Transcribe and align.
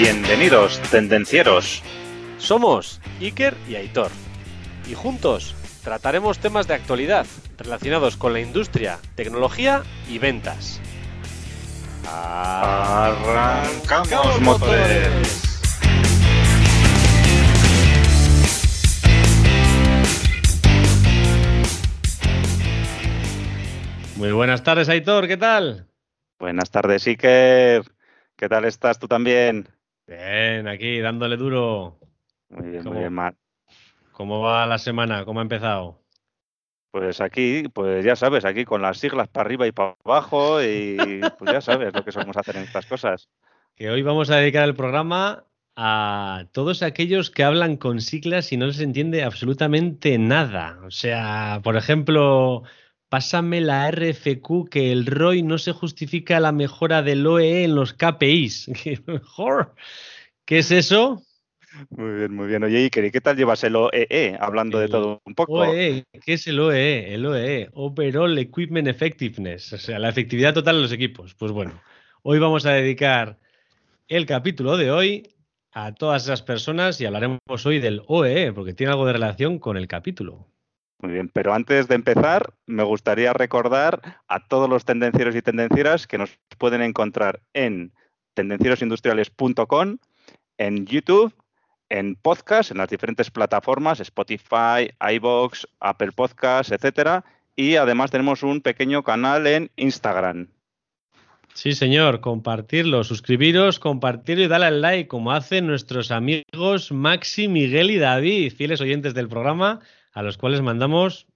Bienvenidos, 0.00 0.80
tendencieros. 0.90 1.82
Somos 2.38 3.02
Iker 3.20 3.54
y 3.68 3.74
Aitor. 3.74 4.10
Y 4.90 4.94
juntos 4.94 5.54
trataremos 5.84 6.38
temas 6.38 6.66
de 6.66 6.72
actualidad 6.72 7.26
relacionados 7.58 8.16
con 8.16 8.32
la 8.32 8.40
industria, 8.40 8.98
tecnología 9.14 9.82
y 10.08 10.18
ventas. 10.18 10.80
Arrancamos 12.10 13.20
motores. 14.40 15.42
Muy 24.16 24.32
buenas 24.32 24.62
tardes, 24.62 24.88
Aitor, 24.88 25.28
¿qué 25.28 25.36
tal? 25.36 25.88
Buenas 26.38 26.70
tardes, 26.70 27.06
Iker. 27.06 27.82
¿Qué 28.34 28.48
tal 28.48 28.64
estás 28.64 28.98
tú 28.98 29.06
también? 29.06 29.68
Bien, 30.10 30.66
aquí 30.66 30.98
dándole 30.98 31.36
duro. 31.36 32.00
Muy 32.48 32.68
bien, 32.68 32.82
¿Cómo? 32.82 32.94
muy 32.94 33.02
bien, 33.02 33.12
Mar. 33.12 33.36
¿Cómo 34.10 34.40
va 34.40 34.66
la 34.66 34.78
semana? 34.78 35.24
¿Cómo 35.24 35.38
ha 35.38 35.42
empezado? 35.44 36.00
Pues 36.90 37.20
aquí, 37.20 37.62
pues 37.72 38.04
ya 38.04 38.16
sabes, 38.16 38.44
aquí 38.44 38.64
con 38.64 38.82
las 38.82 38.98
siglas 38.98 39.28
para 39.28 39.46
arriba 39.46 39.68
y 39.68 39.72
para 39.72 39.94
abajo 40.04 40.60
y 40.64 40.96
pues 41.38 41.52
ya 41.52 41.60
sabes 41.60 41.94
lo 41.94 42.04
que 42.04 42.10
solemos 42.10 42.36
hacer 42.36 42.56
en 42.56 42.64
estas 42.64 42.86
cosas. 42.86 43.28
Que 43.76 43.88
hoy 43.88 44.02
vamos 44.02 44.30
a 44.30 44.38
dedicar 44.38 44.64
el 44.64 44.74
programa 44.74 45.44
a 45.76 46.46
todos 46.50 46.82
aquellos 46.82 47.30
que 47.30 47.44
hablan 47.44 47.76
con 47.76 48.00
siglas 48.00 48.50
y 48.50 48.56
no 48.56 48.66
les 48.66 48.80
entiende 48.80 49.22
absolutamente 49.22 50.18
nada. 50.18 50.80
O 50.84 50.90
sea, 50.90 51.60
por 51.62 51.76
ejemplo, 51.76 52.64
pásame 53.10 53.60
la 53.60 53.90
RFQ 53.90 54.70
que 54.70 54.92
el 54.92 55.04
ROI 55.04 55.42
no 55.42 55.58
se 55.58 55.72
justifica 55.72 56.40
la 56.40 56.52
mejora 56.52 57.02
del 57.02 57.26
OEE 57.26 57.64
en 57.64 57.74
los 57.74 57.92
KPIs. 57.92 58.70
¿Qué 58.82 58.98
mejor? 59.06 59.74
¿Qué 60.46 60.60
es 60.60 60.70
eso? 60.70 61.22
Muy 61.90 62.14
bien, 62.14 62.34
muy 62.34 62.46
bien. 62.46 62.64
Oye, 62.64 62.78
Iker, 62.78 63.04
¿y 63.04 63.10
qué 63.10 63.20
tal 63.20 63.36
llevas 63.36 63.62
el 63.64 63.76
OEE? 63.76 64.36
Hablando 64.40 64.78
de 64.78 64.88
todo 64.88 65.20
un 65.24 65.34
poco. 65.34 65.54
OEE, 65.54 66.04
¿qué 66.24 66.34
es 66.34 66.46
el 66.46 66.58
OEE? 66.58 67.14
El 67.14 67.26
OEE, 67.26 67.68
Overall 67.74 68.38
Equipment 68.38 68.88
Effectiveness, 68.88 69.72
o 69.72 69.78
sea, 69.78 69.98
la 69.98 70.08
efectividad 70.08 70.54
total 70.54 70.76
de 70.76 70.82
los 70.82 70.92
equipos. 70.92 71.34
Pues 71.34 71.52
bueno, 71.52 71.80
hoy 72.22 72.38
vamos 72.38 72.64
a 72.64 72.72
dedicar 72.72 73.38
el 74.08 74.26
capítulo 74.26 74.76
de 74.76 74.90
hoy 74.90 75.34
a 75.72 75.94
todas 75.94 76.24
esas 76.24 76.42
personas 76.42 77.00
y 77.00 77.06
hablaremos 77.06 77.40
hoy 77.64 77.80
del 77.80 78.02
OEE, 78.06 78.52
porque 78.52 78.74
tiene 78.74 78.92
algo 78.92 79.06
de 79.06 79.12
relación 79.12 79.58
con 79.58 79.76
el 79.76 79.88
capítulo. 79.88 80.48
Muy 81.02 81.12
bien, 81.12 81.30
pero 81.30 81.54
antes 81.54 81.88
de 81.88 81.94
empezar, 81.94 82.52
me 82.66 82.82
gustaría 82.82 83.32
recordar 83.32 84.20
a 84.28 84.46
todos 84.46 84.68
los 84.68 84.84
tendencieros 84.84 85.34
y 85.34 85.40
tendencieras 85.40 86.06
que 86.06 86.18
nos 86.18 86.38
pueden 86.58 86.82
encontrar 86.82 87.40
en 87.54 87.92
tendencierosindustriales.com, 88.34 89.98
en 90.58 90.86
YouTube, 90.86 91.34
en 91.88 92.16
podcast, 92.16 92.70
en 92.70 92.78
las 92.78 92.90
diferentes 92.90 93.30
plataformas, 93.30 94.00
Spotify, 94.00 94.90
iBox, 95.14 95.66
Apple 95.80 96.12
Podcasts, 96.12 96.70
etcétera, 96.70 97.24
y 97.56 97.76
además 97.76 98.10
tenemos 98.10 98.42
un 98.42 98.60
pequeño 98.60 99.02
canal 99.02 99.46
en 99.46 99.70
Instagram. 99.76 100.48
Sí, 101.54 101.72
señor, 101.72 102.20
compartirlo, 102.20 103.04
suscribiros, 103.04 103.80
compartirlo 103.80 104.44
y 104.44 104.48
darle 104.48 104.66
al 104.66 104.80
like, 104.82 105.08
como 105.08 105.32
hacen 105.32 105.66
nuestros 105.66 106.10
amigos 106.10 106.92
Maxi, 106.92 107.48
Miguel 107.48 107.90
y 107.90 107.98
David, 107.98 108.52
fieles 108.52 108.80
oyentes 108.80 109.14
del 109.14 109.28
programa, 109.28 109.80
a 110.12 110.22
los 110.22 110.38
cuales 110.38 110.62
mandamos 110.62 111.26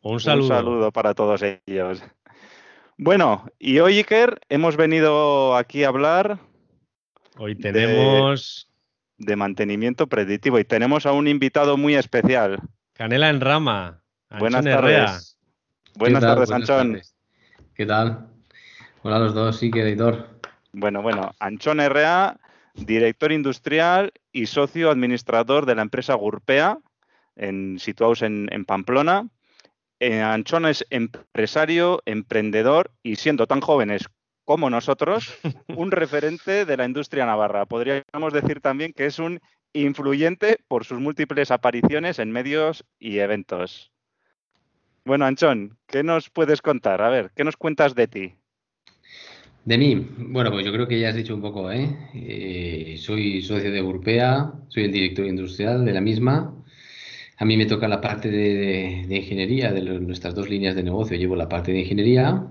un 0.00 0.20
saludo. 0.20 0.44
Un 0.44 0.48
saludo 0.48 0.92
para 0.92 1.14
todos 1.14 1.42
ellos. 1.42 2.02
Bueno, 2.96 3.46
y 3.58 3.78
hoy, 3.78 3.98
Iker, 3.98 4.40
hemos 4.48 4.76
venido 4.76 5.56
aquí 5.56 5.84
a 5.84 5.88
hablar 5.88 6.38
Hoy 7.38 7.54
tenemos 7.54 8.68
de 9.16 9.36
mantenimiento 9.36 10.06
predictivo 10.06 10.58
y 10.58 10.64
tenemos 10.64 11.06
a 11.06 11.12
un 11.12 11.28
invitado 11.28 11.76
muy 11.76 11.94
especial. 11.94 12.60
Canela 12.92 13.30
en 13.30 13.40
rama. 13.40 14.02
Buenas 14.38 14.66
Herrea. 14.66 15.06
tardes. 15.06 15.38
Buenas 15.94 16.20
tardes, 16.20 16.48
Buenas 16.50 16.70
Anchón. 16.70 16.92
tardes. 16.92 17.16
¿Qué 17.74 17.86
tal? 17.86 18.28
Hola 19.02 19.16
a 19.16 19.18
los 19.20 19.34
dos, 19.34 19.58
sí, 19.58 19.70
que 19.70 19.80
editor. 19.80 20.28
Bueno, 20.72 21.00
bueno, 21.02 21.32
Anchón 21.38 21.80
Herrea, 21.80 22.38
director 22.74 23.32
industrial 23.32 24.12
y 24.30 24.46
socio 24.46 24.90
administrador 24.90 25.64
de 25.66 25.74
la 25.74 25.82
empresa 25.82 26.14
Gurpea, 26.14 26.78
en, 27.36 27.78
situados 27.78 28.22
en, 28.22 28.48
en 28.52 28.64
Pamplona. 28.64 29.28
Eh, 30.00 30.20
Anchón 30.20 30.66
es 30.66 30.84
empresario, 30.90 32.02
emprendedor 32.06 32.90
y 33.02 33.16
siendo 33.16 33.46
tan 33.46 33.60
jóvenes 33.60 34.08
como 34.44 34.68
nosotros, 34.70 35.32
un 35.68 35.90
referente 35.90 36.64
de 36.64 36.76
la 36.76 36.84
industria 36.84 37.26
navarra. 37.26 37.66
Podríamos 37.66 38.32
decir 38.32 38.60
también 38.60 38.92
que 38.92 39.06
es 39.06 39.18
un 39.18 39.40
influyente 39.72 40.58
por 40.68 40.84
sus 40.84 41.00
múltiples 41.00 41.50
apariciones 41.50 42.18
en 42.18 42.32
medios 42.32 42.84
y 42.98 43.18
eventos. 43.18 43.92
Bueno, 45.04 45.24
Anchón, 45.24 45.78
¿qué 45.86 46.02
nos 46.02 46.30
puedes 46.30 46.62
contar? 46.62 47.02
A 47.02 47.08
ver, 47.08 47.30
¿qué 47.34 47.44
nos 47.44 47.56
cuentas 47.56 47.94
de 47.94 48.08
ti? 48.08 48.34
De 49.64 49.78
mí, 49.78 50.08
bueno, 50.18 50.50
pues 50.50 50.64
yo 50.64 50.72
creo 50.72 50.88
que 50.88 50.98
ya 50.98 51.10
has 51.10 51.14
dicho 51.14 51.34
un 51.34 51.40
poco, 51.40 51.70
¿eh? 51.70 51.88
Eh, 52.14 52.96
soy 52.98 53.42
socio 53.42 53.70
de 53.70 53.80
Urpea, 53.80 54.52
soy 54.68 54.84
el 54.84 54.92
director 54.92 55.26
industrial 55.26 55.84
de 55.84 55.92
la 55.92 56.00
misma. 56.00 56.52
A 57.42 57.44
mí 57.44 57.56
me 57.56 57.66
toca 57.66 57.88
la 57.88 58.00
parte 58.00 58.30
de, 58.30 59.04
ingeniería 59.10 59.72
de 59.72 59.82
nuestras 59.98 60.32
dos 60.32 60.48
líneas 60.48 60.76
de 60.76 60.84
negocio. 60.84 61.16
Llevo 61.16 61.34
la 61.34 61.48
parte 61.48 61.72
de 61.72 61.80
ingeniería, 61.80 62.46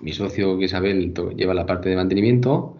mi 0.00 0.12
socio 0.12 0.58
que 0.58 0.64
es 0.64 0.74
Abel 0.74 1.14
lleva 1.36 1.54
la 1.54 1.64
parte 1.64 1.88
de 1.88 1.94
mantenimiento. 1.94 2.76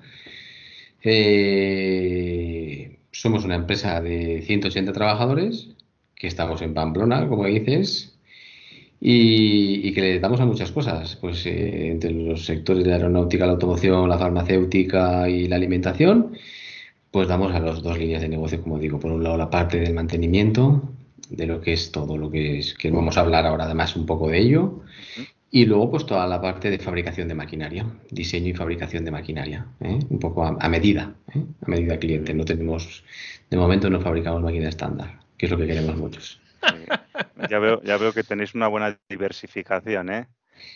Eh, 1.04 2.98
somos 3.12 3.44
una 3.44 3.54
empresa 3.54 4.00
de 4.00 4.42
180 4.42 4.92
trabajadores 4.92 5.68
que 6.16 6.26
estamos 6.26 6.60
en 6.62 6.74
Pamplona, 6.74 7.28
como 7.28 7.44
dices, 7.44 8.18
y, 9.00 9.86
y 9.88 9.92
que 9.94 10.00
le 10.00 10.18
damos 10.18 10.40
a 10.40 10.46
muchas 10.46 10.72
cosas, 10.72 11.14
pues 11.20 11.46
eh, 11.46 11.90
entre 11.92 12.10
los 12.10 12.44
sectores 12.44 12.82
de 12.82 12.90
la 12.90 12.96
aeronáutica, 12.96 13.46
la 13.46 13.52
automoción, 13.52 14.08
la 14.08 14.18
farmacéutica 14.18 15.28
y 15.28 15.46
la 15.46 15.54
alimentación, 15.56 16.32
pues 17.12 17.28
damos 17.28 17.54
a 17.54 17.60
las 17.60 17.82
dos 17.82 17.98
líneas 17.98 18.22
de 18.22 18.28
negocio, 18.30 18.60
como 18.60 18.80
digo, 18.80 18.98
por 18.98 19.12
un 19.12 19.22
lado 19.22 19.36
la 19.36 19.50
parte 19.50 19.78
del 19.78 19.94
mantenimiento, 19.94 20.91
de 21.30 21.46
lo 21.46 21.60
que 21.60 21.72
es 21.72 21.92
todo 21.92 22.16
lo 22.16 22.30
que 22.30 22.58
es, 22.58 22.74
que 22.74 22.90
vamos 22.90 23.16
a 23.16 23.20
hablar 23.20 23.46
ahora 23.46 23.64
además 23.64 23.96
un 23.96 24.06
poco 24.06 24.28
de 24.28 24.38
ello, 24.38 24.82
y 25.50 25.66
luego 25.66 25.90
pues 25.90 26.06
toda 26.06 26.26
la 26.26 26.40
parte 26.40 26.70
de 26.70 26.78
fabricación 26.78 27.28
de 27.28 27.34
maquinaria, 27.34 27.86
diseño 28.10 28.48
y 28.48 28.54
fabricación 28.54 29.04
de 29.04 29.10
maquinaria, 29.10 29.66
¿eh? 29.80 29.98
un 30.08 30.18
poco 30.18 30.44
a, 30.44 30.56
a 30.58 30.68
medida, 30.68 31.14
¿eh? 31.34 31.44
a 31.60 31.70
medida 31.70 31.98
cliente. 31.98 32.32
No 32.32 32.44
tenemos, 32.44 33.04
de 33.50 33.56
momento 33.56 33.90
no 33.90 34.00
fabricamos 34.00 34.42
máquina 34.42 34.68
estándar, 34.68 35.20
que 35.36 35.46
es 35.46 35.52
lo 35.52 35.58
que 35.58 35.66
queremos 35.66 35.96
muchos. 35.96 36.40
Ya, 37.50 37.58
veo, 37.58 37.82
ya 37.82 37.96
veo 37.98 38.12
que 38.12 38.22
tenéis 38.22 38.54
una 38.54 38.68
buena 38.68 38.98
diversificación, 39.08 40.10
¿eh? 40.10 40.26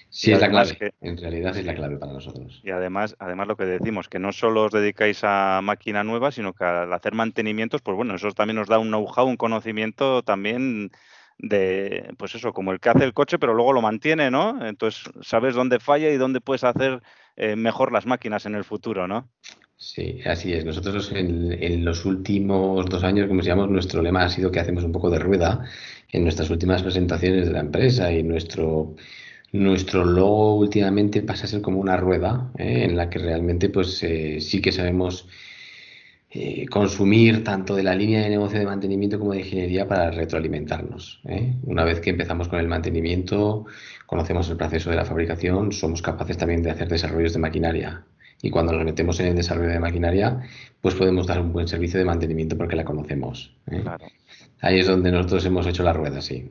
Sí, 0.09 0.31
Y 0.31 0.35
es 0.35 0.41
la 0.41 0.49
clave, 0.49 0.95
en 1.01 1.17
realidad 1.19 1.57
es 1.57 1.65
la 1.67 1.75
clave 1.75 1.97
para 1.99 2.13
nosotros. 2.13 2.61
Y 2.65 2.71
además, 2.71 3.17
además 3.19 3.49
lo 3.49 3.57
que 3.57 3.65
decimos, 3.65 4.09
que 4.09 4.19
no 4.19 4.33
solo 4.33 4.65
os 4.65 4.73
dedicáis 4.73 5.21
a 5.23 5.61
máquina 5.63 6.05
nueva, 6.05 6.33
sino 6.33 6.55
que 6.55 6.65
al 6.65 6.93
hacer 6.93 7.15
mantenimientos, 7.15 7.83
pues 7.83 7.97
bueno, 7.97 8.15
eso 8.15 8.31
también 8.33 8.57
nos 8.57 8.69
da 8.69 8.79
un 8.79 8.89
know-how, 8.89 9.27
un 9.27 9.37
conocimiento 9.37 10.23
también 10.23 10.91
de, 11.39 12.15
pues 12.17 12.35
eso, 12.35 12.53
como 12.53 12.73
el 12.73 12.81
que 12.81 12.89
hace 12.89 13.05
el 13.05 13.13
coche, 13.13 13.39
pero 13.39 13.55
luego 13.55 13.73
lo 13.73 13.83
mantiene, 13.83 14.31
¿no? 14.31 14.65
Entonces, 14.67 15.05
sabes 15.23 15.55
dónde 15.55 15.81
falla 15.81 16.09
y 16.11 16.17
dónde 16.17 16.41
puedes 16.41 16.65
hacer 16.65 17.03
eh, 17.37 17.57
mejor 17.57 17.93
las 17.93 18.07
máquinas 18.07 18.47
en 18.47 18.55
el 18.55 18.65
futuro, 18.65 19.07
¿no? 19.07 19.29
Sí, 19.77 20.21
así 20.25 20.55
es. 20.55 20.65
Nosotros 20.65 21.13
en, 21.13 21.53
en 21.53 21.85
los 21.85 22.07
últimos 22.07 22.87
dos 22.87 23.05
años, 23.05 23.29
como 23.29 23.43
llama, 23.43 23.67
nuestro 23.67 24.01
lema 24.01 24.25
ha 24.25 24.29
sido 24.31 24.51
que 24.51 24.61
hacemos 24.61 24.85
un 24.85 24.93
poco 24.93 25.11
de 25.11 25.19
rueda 25.19 25.65
en 26.11 26.23
nuestras 26.23 26.49
últimas 26.49 26.83
presentaciones 26.83 27.47
de 27.47 27.53
la 27.53 27.61
empresa 27.61 28.11
y 28.11 28.23
nuestro, 28.23 28.97
nuestro 29.53 30.05
logo 30.05 30.57
últimamente 30.57 31.23
pasa 31.23 31.45
a 31.45 31.49
ser 31.49 31.63
como 31.63 31.81
una 31.81 31.97
rueda 31.97 32.51
¿eh? 32.59 32.85
en 32.85 32.97
la 32.97 33.09
que 33.09 33.19
realmente 33.19 33.69
pues 33.69 34.03
eh, 34.03 34.41
sí 34.41 34.61
que 34.61 34.73
sabemos 34.73 35.29
eh, 36.39 36.67
consumir 36.69 37.43
tanto 37.45 37.75
de 37.77 37.83
la 37.83 37.95
línea 37.95 38.21
de 38.21 38.29
negocio 38.29 38.59
de 38.59 38.67
mantenimiento 38.67 39.19
como 39.19 39.33
de 39.33 39.39
ingeniería 39.39 39.89
para 39.89 40.11
retroalimentarnos. 40.11 41.23
¿eh? 41.25 41.55
Una 41.63 41.83
vez 41.83 42.01
que 42.01 42.11
empezamos 42.11 42.49
con 42.49 42.59
el 42.59 42.69
mantenimiento, 42.69 43.65
conocemos 44.05 44.51
el 44.51 44.59
proceso 44.59 44.91
de 44.91 44.97
la 44.97 45.07
fabricación, 45.07 45.73
somos 45.73 46.03
capaces 46.03 46.37
también 46.37 46.63
de 46.63 46.73
hacer 46.73 46.89
desarrollos 46.89 47.33
de 47.33 47.39
maquinaria. 47.39 48.05
Y 48.43 48.51
cuando 48.51 48.73
nos 48.73 48.85
metemos 48.85 49.19
en 49.21 49.29
el 49.29 49.37
desarrollo 49.37 49.71
de 49.71 49.79
maquinaria, 49.79 50.43
pues 50.83 50.95
podemos 50.95 51.27
dar 51.27 51.41
un 51.41 51.55
buen 51.55 51.69
servicio 51.69 51.99
de 51.99 52.05
mantenimiento 52.05 52.55
porque 52.57 52.77
la 52.77 52.85
conocemos. 52.85 53.57
¿eh? 53.71 53.81
Claro. 53.81 54.05
Ahí 54.61 54.81
es 54.81 54.87
donde 54.87 55.13
nosotros 55.13 55.47
hemos 55.47 55.67
hecho 55.67 55.85
la 55.85 55.95
rueda, 55.95 56.21
sí. 56.21 56.51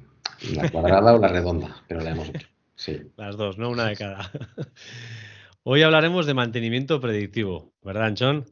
La 0.56 0.70
cuadrada 0.72 1.14
o 1.14 1.20
la 1.20 1.28
redonda, 1.28 1.76
pero 1.88 2.02
la 2.02 2.10
hemos 2.10 2.30
hecho. 2.30 2.48
Sí. 2.76 3.02
Las 3.18 3.38
dos, 3.38 3.58
¿no? 3.58 3.70
Una 3.70 3.88
de 3.88 3.96
cada. 3.96 4.32
Hoy 5.64 5.82
hablaremos 5.82 6.26
de 6.26 6.34
mantenimiento 6.34 7.00
predictivo, 7.00 7.74
¿verdad, 7.82 8.06
Anchón? 8.06 8.46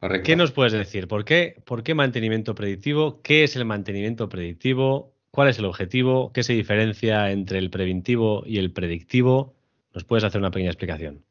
Correcto. 0.00 0.26
¿Qué 0.26 0.36
nos 0.36 0.52
puedes 0.52 0.72
decir? 0.72 1.08
¿Por 1.08 1.24
qué? 1.24 1.62
¿Por 1.64 1.82
qué 1.82 1.94
mantenimiento 1.94 2.54
predictivo? 2.54 3.22
¿Qué 3.22 3.44
es 3.44 3.56
el 3.56 3.64
mantenimiento 3.64 4.28
predictivo? 4.28 5.14
¿Cuál 5.30 5.48
es 5.48 5.58
el 5.58 5.66
objetivo? 5.66 6.32
¿Qué 6.32 6.42
se 6.42 6.54
diferencia 6.54 7.30
entre 7.30 7.58
el 7.58 7.70
preventivo 7.70 8.42
y 8.46 8.58
el 8.58 8.72
predictivo? 8.72 9.54
¿Nos 9.94 10.04
puedes 10.04 10.24
hacer 10.24 10.40
una 10.40 10.50
pequeña 10.50 10.70
explicación? 10.70 11.24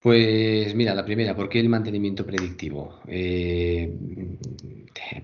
Pues 0.00 0.74
mira, 0.74 0.94
la 0.94 1.04
primera, 1.04 1.36
¿por 1.36 1.48
qué 1.48 1.60
el 1.60 1.68
mantenimiento 1.68 2.24
predictivo? 2.24 3.00
Eh, 3.06 3.92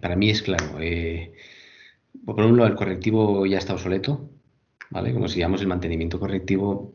para 0.00 0.16
mí 0.16 0.28
es 0.30 0.42
claro. 0.42 0.78
Eh, 0.80 1.32
por 2.24 2.40
un 2.44 2.56
lado, 2.56 2.68
el 2.68 2.76
correctivo 2.76 3.46
ya 3.46 3.58
está 3.58 3.72
obsoleto, 3.72 4.28
¿vale? 4.90 5.12
Como 5.12 5.28
si 5.28 5.36
digamos 5.36 5.60
el 5.60 5.68
mantenimiento 5.68 6.18
correctivo 6.18 6.94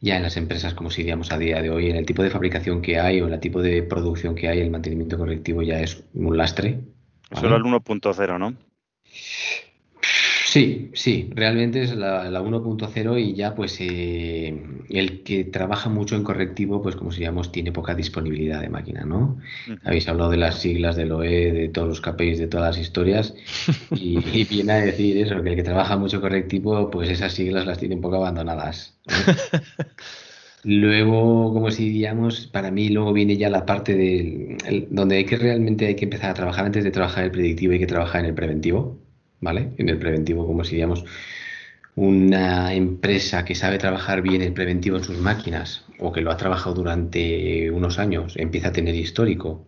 ya 0.00 0.16
en 0.16 0.22
las 0.22 0.36
empresas, 0.36 0.74
como 0.74 0.90
si 0.90 1.02
digamos 1.02 1.32
a 1.32 1.38
día 1.38 1.60
de 1.60 1.70
hoy, 1.70 1.90
en 1.90 1.96
el 1.96 2.06
tipo 2.06 2.22
de 2.22 2.30
fabricación 2.30 2.82
que 2.82 3.00
hay 3.00 3.20
o 3.20 3.26
en 3.26 3.34
el 3.34 3.40
tipo 3.40 3.60
de 3.60 3.82
producción 3.82 4.34
que 4.34 4.48
hay, 4.48 4.60
el 4.60 4.70
mantenimiento 4.70 5.18
correctivo 5.18 5.62
ya 5.62 5.80
es 5.80 6.04
un 6.14 6.36
lastre. 6.36 6.80
Era 7.30 7.56
el 7.56 7.62
1.0, 7.62 8.38
¿no? 8.38 8.54
Sí, 10.50 10.90
sí, 10.94 11.28
realmente 11.34 11.82
es 11.82 11.94
la, 11.94 12.24
1.0 12.24 13.18
y 13.20 13.34
ya 13.34 13.54
pues 13.54 13.76
eh, 13.80 14.58
el 14.88 15.22
que 15.22 15.44
trabaja 15.44 15.90
mucho 15.90 16.16
en 16.16 16.24
correctivo, 16.24 16.80
pues 16.80 16.96
como 16.96 17.10
decíamos, 17.10 17.52
tiene 17.52 17.70
poca 17.70 17.94
disponibilidad 17.94 18.62
de 18.62 18.70
máquina, 18.70 19.04
¿no? 19.04 19.36
Habéis 19.84 20.08
hablado 20.08 20.30
de 20.30 20.38
las 20.38 20.58
siglas 20.58 20.96
del 20.96 21.12
OE, 21.12 21.52
de 21.52 21.68
todos 21.68 21.88
los 21.88 22.00
KPIs, 22.00 22.38
de 22.38 22.46
todas 22.46 22.74
las 22.74 22.78
historias 22.82 23.34
y, 23.90 24.44
viene 24.44 24.72
a 24.72 24.76
decir 24.76 25.18
eso, 25.18 25.42
que 25.42 25.50
el 25.50 25.56
que 25.56 25.62
trabaja 25.62 25.98
mucho 25.98 26.18
correctivo, 26.22 26.90
pues 26.90 27.10
esas 27.10 27.34
siglas 27.34 27.66
las 27.66 27.76
tiene 27.76 27.96
un 27.96 28.00
poco 28.00 28.16
abandonadas. 28.16 28.98
Luego, 30.64 31.52
como 31.52 31.70
si 31.70 31.90
diríamos, 31.90 32.46
para 32.46 32.70
mí 32.70 32.88
luego 32.88 33.12
viene 33.12 33.36
ya 33.36 33.50
la 33.50 33.66
parte 33.66 33.94
de 33.94 34.86
donde 34.90 35.16
hay 35.16 35.24
que 35.24 35.36
realmente 35.36 35.86
hay 35.86 35.94
que 35.94 36.04
empezar 36.04 36.30
a 36.30 36.34
trabajar 36.34 36.64
antes 36.66 36.84
de 36.84 36.90
trabajar 36.90 37.24
el 37.24 37.30
predictivo, 37.30 37.74
hay 37.74 37.78
que 37.78 37.86
trabajar 37.86 38.22
en 38.22 38.26
el 38.28 38.34
preventivo. 38.34 39.07
¿Vale? 39.40 39.70
En 39.78 39.88
el 39.88 39.98
preventivo, 39.98 40.46
como 40.46 40.64
si 40.64 40.76
digamos 40.76 41.04
una 41.94 42.74
empresa 42.74 43.44
que 43.44 43.56
sabe 43.56 43.78
trabajar 43.78 44.22
bien 44.22 44.40
el 44.40 44.52
preventivo 44.52 44.96
en 44.96 45.04
sus 45.04 45.18
máquinas 45.18 45.84
o 45.98 46.12
que 46.12 46.20
lo 46.20 46.30
ha 46.30 46.36
trabajado 46.36 46.76
durante 46.76 47.70
unos 47.72 47.98
años, 47.98 48.34
empieza 48.36 48.68
a 48.68 48.72
tener 48.72 48.94
histórico, 48.94 49.66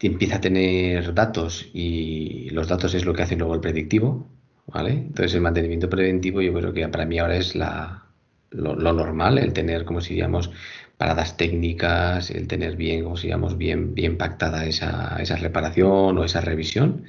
empieza 0.00 0.36
a 0.36 0.40
tener 0.40 1.14
datos 1.14 1.68
y 1.72 2.50
los 2.50 2.68
datos 2.68 2.94
es 2.94 3.04
lo 3.04 3.14
que 3.14 3.22
hace 3.22 3.36
luego 3.36 3.54
el 3.54 3.60
predictivo, 3.60 4.28
¿vale? 4.66 4.90
Entonces 4.90 5.34
el 5.34 5.40
mantenimiento 5.40 5.88
preventivo 5.88 6.42
yo 6.42 6.52
creo 6.52 6.72
que 6.72 6.88
para 6.88 7.06
mí 7.06 7.18
ahora 7.18 7.36
es 7.36 7.54
la, 7.54 8.04
lo, 8.50 8.74
normal, 8.92 9.38
el 9.38 9.52
tener, 9.52 9.84
como 9.84 10.00
si 10.00 10.14
digamos, 10.14 10.50
paradas 10.96 11.36
técnicas, 11.36 12.30
el 12.30 12.46
tener 12.48 12.76
bien, 12.76 13.04
como 13.04 13.16
si 13.16 13.28
digamos, 13.28 13.56
bien, 13.56 13.94
bien 13.94 14.16
pactada 14.16 14.66
esa, 14.66 15.16
esa 15.20 15.36
reparación 15.36 16.18
o 16.18 16.24
esa 16.24 16.40
revisión. 16.40 17.04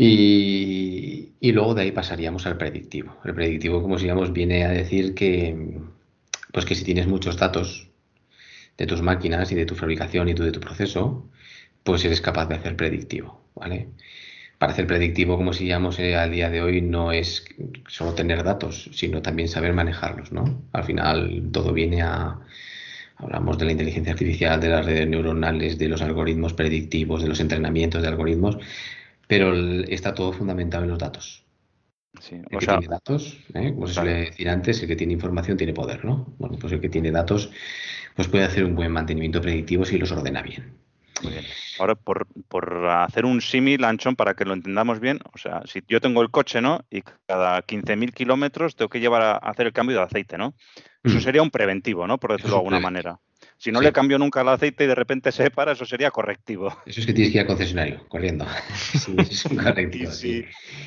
Y, 0.00 1.52
luego 1.52 1.74
de 1.74 1.82
ahí 1.82 1.92
pasaríamos 1.92 2.46
al 2.46 2.56
predictivo. 2.56 3.16
El 3.24 3.34
predictivo, 3.34 3.82
como 3.82 3.98
digamos, 3.98 4.32
viene 4.32 4.64
a 4.64 4.68
decir 4.68 5.12
que, 5.14 5.80
pues 6.52 6.64
que 6.64 6.76
si 6.76 6.84
tienes 6.84 7.08
muchos 7.08 7.36
datos 7.36 7.90
de 8.76 8.86
tus 8.86 9.02
máquinas 9.02 9.50
y 9.50 9.56
de 9.56 9.66
tu 9.66 9.74
fabricación 9.74 10.28
y 10.28 10.34
de 10.34 10.52
tu 10.52 10.60
proceso, 10.60 11.28
pues 11.82 12.04
eres 12.04 12.20
capaz 12.20 12.46
de 12.46 12.54
hacer 12.54 12.76
predictivo, 12.76 13.42
¿vale? 13.56 13.88
Para 14.58 14.72
hacer 14.72 14.86
predictivo, 14.86 15.36
como 15.36 15.52
si 15.52 15.70
eh, 15.70 16.16
al 16.16 16.30
día 16.30 16.48
de 16.48 16.62
hoy, 16.62 16.80
no 16.80 17.10
es 17.10 17.44
solo 17.88 18.14
tener 18.14 18.44
datos, 18.44 18.90
sino 18.92 19.20
también 19.20 19.48
saber 19.48 19.72
manejarlos, 19.72 20.30
¿no? 20.30 20.62
Al 20.72 20.84
final 20.84 21.48
todo 21.52 21.72
viene 21.72 22.02
a, 22.02 22.38
hablamos 23.16 23.58
de 23.58 23.64
la 23.64 23.72
inteligencia 23.72 24.12
artificial, 24.12 24.60
de 24.60 24.68
las 24.68 24.86
redes 24.86 25.08
neuronales, 25.08 25.76
de 25.76 25.88
los 25.88 26.02
algoritmos 26.02 26.54
predictivos, 26.54 27.22
de 27.22 27.28
los 27.28 27.40
entrenamientos 27.40 28.02
de 28.02 28.08
algoritmos, 28.08 28.58
pero 29.28 29.54
está 29.84 30.14
todo 30.14 30.32
fundamentado 30.32 30.82
en 30.82 30.90
los 30.90 30.98
datos. 30.98 31.44
el 32.30 32.58
que 32.58 32.66
tiene 32.66 32.88
datos, 32.88 33.38
¿eh? 33.54 33.72
como 33.74 33.86
se 33.86 33.94
suele 33.94 34.12
decir 34.24 34.48
antes, 34.48 34.82
el 34.82 34.88
que 34.88 34.96
tiene 34.96 35.12
información 35.12 35.56
tiene 35.56 35.74
poder, 35.74 36.04
¿no? 36.04 36.34
Bueno, 36.38 36.56
pues 36.58 36.72
el 36.72 36.80
que 36.80 36.88
tiene 36.88 37.12
datos 37.12 37.50
pues 38.16 38.26
puede 38.26 38.44
hacer 38.44 38.64
un 38.64 38.74
buen 38.74 38.90
mantenimiento 38.90 39.40
predictivo 39.40 39.84
si 39.84 39.96
los 39.96 40.10
ordena 40.10 40.42
bien. 40.42 40.76
Muy 41.22 41.32
bien. 41.32 41.44
Ahora, 41.78 41.94
por, 41.94 42.26
hacer 42.88 43.24
un 43.24 43.40
símil, 43.40 43.84
Anchón, 43.84 44.16
para 44.16 44.34
que 44.34 44.44
lo 44.44 44.54
entendamos 44.54 44.98
bien, 44.98 45.20
o 45.32 45.38
sea, 45.38 45.62
si 45.66 45.82
yo 45.86 46.00
tengo 46.00 46.22
el 46.22 46.30
coche, 46.30 46.60
¿no? 46.60 46.84
Y 46.90 47.02
cada 47.26 47.62
15.000 47.62 48.12
kilómetros 48.12 48.76
tengo 48.76 48.88
que 48.88 49.00
llevar 49.00 49.22
a 49.22 49.36
hacer 49.36 49.66
el 49.66 49.72
cambio 49.72 49.96
de 49.96 50.02
aceite, 50.02 50.38
¿no? 50.38 50.54
Eso 51.04 51.18
mm. 51.18 51.20
sería 51.20 51.42
un 51.42 51.50
preventivo, 51.50 52.06
¿no? 52.06 52.18
Por 52.18 52.32
decirlo 52.32 52.56
de 52.56 52.58
alguna 52.58 52.80
manera. 52.80 53.20
Si 53.58 53.72
no 53.72 53.80
le 53.80 53.92
cambio 53.92 54.18
nunca 54.18 54.42
el 54.42 54.48
aceite 54.48 54.84
y 54.84 54.86
de 54.86 54.94
repente 54.94 55.32
se 55.32 55.50
para, 55.50 55.72
eso 55.72 55.84
sería 55.84 56.12
correctivo. 56.12 56.72
Eso 56.86 57.00
es 57.00 57.06
que 57.06 57.12
tienes 57.12 57.32
que 57.32 57.38
ir 57.38 57.40
al 57.40 57.48
concesionario, 57.48 58.06
corriendo. 58.06 58.46
sí, 58.74 59.16
es 59.18 59.44
un 59.46 59.56
correctivo. 59.56 60.12
sí, 60.12 60.44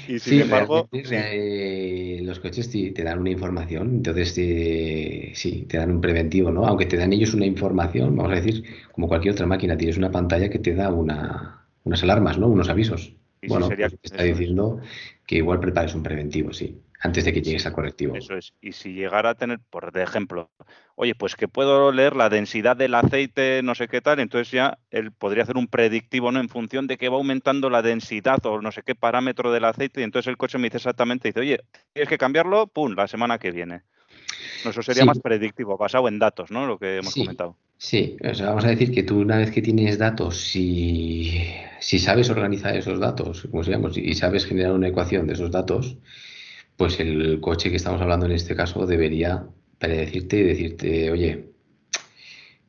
y 0.08 0.20
sin 0.20 0.42
embargo. 0.42 0.88
Eh, 0.94 2.22
los 2.24 2.40
coches 2.40 2.72
te, 2.72 3.04
dan 3.04 3.20
una 3.20 3.30
información, 3.30 3.96
entonces 3.96 4.34
sí, 4.34 5.66
te 5.68 5.78
dan 5.78 5.92
un 5.92 6.00
preventivo, 6.00 6.50
¿no? 6.50 6.66
Aunque 6.66 6.86
te 6.86 6.96
dan 6.96 7.12
ellos 7.12 7.34
una 7.34 7.46
información, 7.46 8.16
vamos 8.16 8.32
a 8.32 8.36
decir, 8.36 8.64
como 8.94 9.10
cualquier 9.10 9.34
otra 9.34 9.46
máquina, 9.46 9.76
tienes 9.76 9.98
una 9.98 10.10
pantalla 10.10 10.50
que 10.50 10.60
te 10.60 10.74
da 10.74 10.94
una, 10.94 11.66
unas 11.84 12.04
alarmas, 12.04 12.38
¿no? 12.38 12.48
Unos 12.48 12.70
avisos. 12.70 13.14
bueno, 13.50 13.68
sería, 13.68 13.90
pues 13.90 14.00
está 14.04 14.24
diciendo 14.24 14.80
que 15.28 15.36
igual 15.36 15.60
prepares 15.60 15.94
un 15.94 16.04
preventivo, 16.04 16.54
sí 16.54 16.80
antes 17.02 17.26
de 17.26 17.34
que 17.34 17.42
llegues 17.42 17.66
al 17.66 17.74
correctivo. 17.74 18.16
Eso 18.16 18.36
es. 18.36 18.54
Y 18.62 18.74
si 18.74 18.94
llegara 18.94 19.32
a 19.32 19.36
tener, 19.36 19.60
por 19.70 19.92
ejemplo, 19.98 20.52
oye, 20.96 21.16
pues 21.16 21.36
que 21.36 21.48
puedo 21.48 21.92
leer 21.92 22.16
la 22.16 22.30
densidad 22.30 22.78
del 22.78 22.94
aceite, 22.94 23.62
no 23.64 23.74
sé 23.74 23.88
qué 23.88 24.02
tal, 24.02 24.20
entonces 24.20 24.52
ya 24.52 24.78
él 24.92 25.12
podría 25.12 25.44
hacer 25.44 25.58
un 25.58 25.68
predictivo, 25.68 26.32
¿no? 26.32 26.40
En 26.40 26.50
función 26.50 26.88
de 26.88 26.98
que 26.98 27.10
va 27.10 27.18
aumentando 27.18 27.70
la 27.70 27.82
densidad 27.82 28.46
o 28.46 28.62
no 28.62 28.72
sé 28.72 28.84
qué 28.84 28.94
parámetro 28.94 29.52
del 29.52 29.66
aceite, 29.66 30.02
y 30.02 30.04
entonces 30.04 30.30
el 30.30 30.38
coche 30.38 30.60
me 30.60 30.68
dice 30.68 30.78
exactamente, 30.78 31.30
dice, 31.30 31.40
oye, 31.40 31.60
tienes 31.94 32.10
que 32.10 32.18
cambiarlo, 32.18 32.68
pum, 32.68 32.94
la 32.96 33.08
semana 33.08 33.40
que 33.40 33.52
viene. 33.52 33.82
Eso 34.64 34.84
sería 34.84 35.06
más 35.06 35.20
predictivo, 35.20 35.78
basado 35.78 36.08
en 36.08 36.20
datos, 36.20 36.52
¿no? 36.52 36.68
Lo 36.68 36.78
que 36.78 36.98
hemos 36.98 37.16
comentado. 37.16 37.58
Sí, 37.78 38.16
o 38.24 38.34
sea, 38.36 38.50
vamos 38.50 38.66
a 38.66 38.70
decir 38.70 38.92
que 38.92 39.02
tú 39.02 39.20
una 39.20 39.38
vez 39.38 39.50
que 39.50 39.64
tienes 39.64 39.98
datos, 39.98 40.38
si, 40.38 41.44
si 41.80 41.98
sabes 41.98 42.30
organizar 42.30 42.76
esos 42.76 43.00
datos, 43.00 43.48
como 43.50 43.64
se 43.64 43.72
llama, 43.72 43.90
y 43.96 44.14
sabes 44.14 44.46
generar 44.46 44.74
una 44.74 44.90
ecuación 44.90 45.26
de 45.26 45.34
esos 45.34 45.50
datos, 45.50 45.98
pues 46.82 47.00
el 47.00 47.40
coche 47.42 47.70
que 47.70 47.76
estamos 47.76 48.02
hablando 48.02 48.26
en 48.26 48.32
este 48.32 48.56
caso 48.56 48.88
debería 48.88 49.46
predecirte 49.78 50.38
y 50.38 50.42
decirte, 50.42 51.12
oye, 51.12 51.52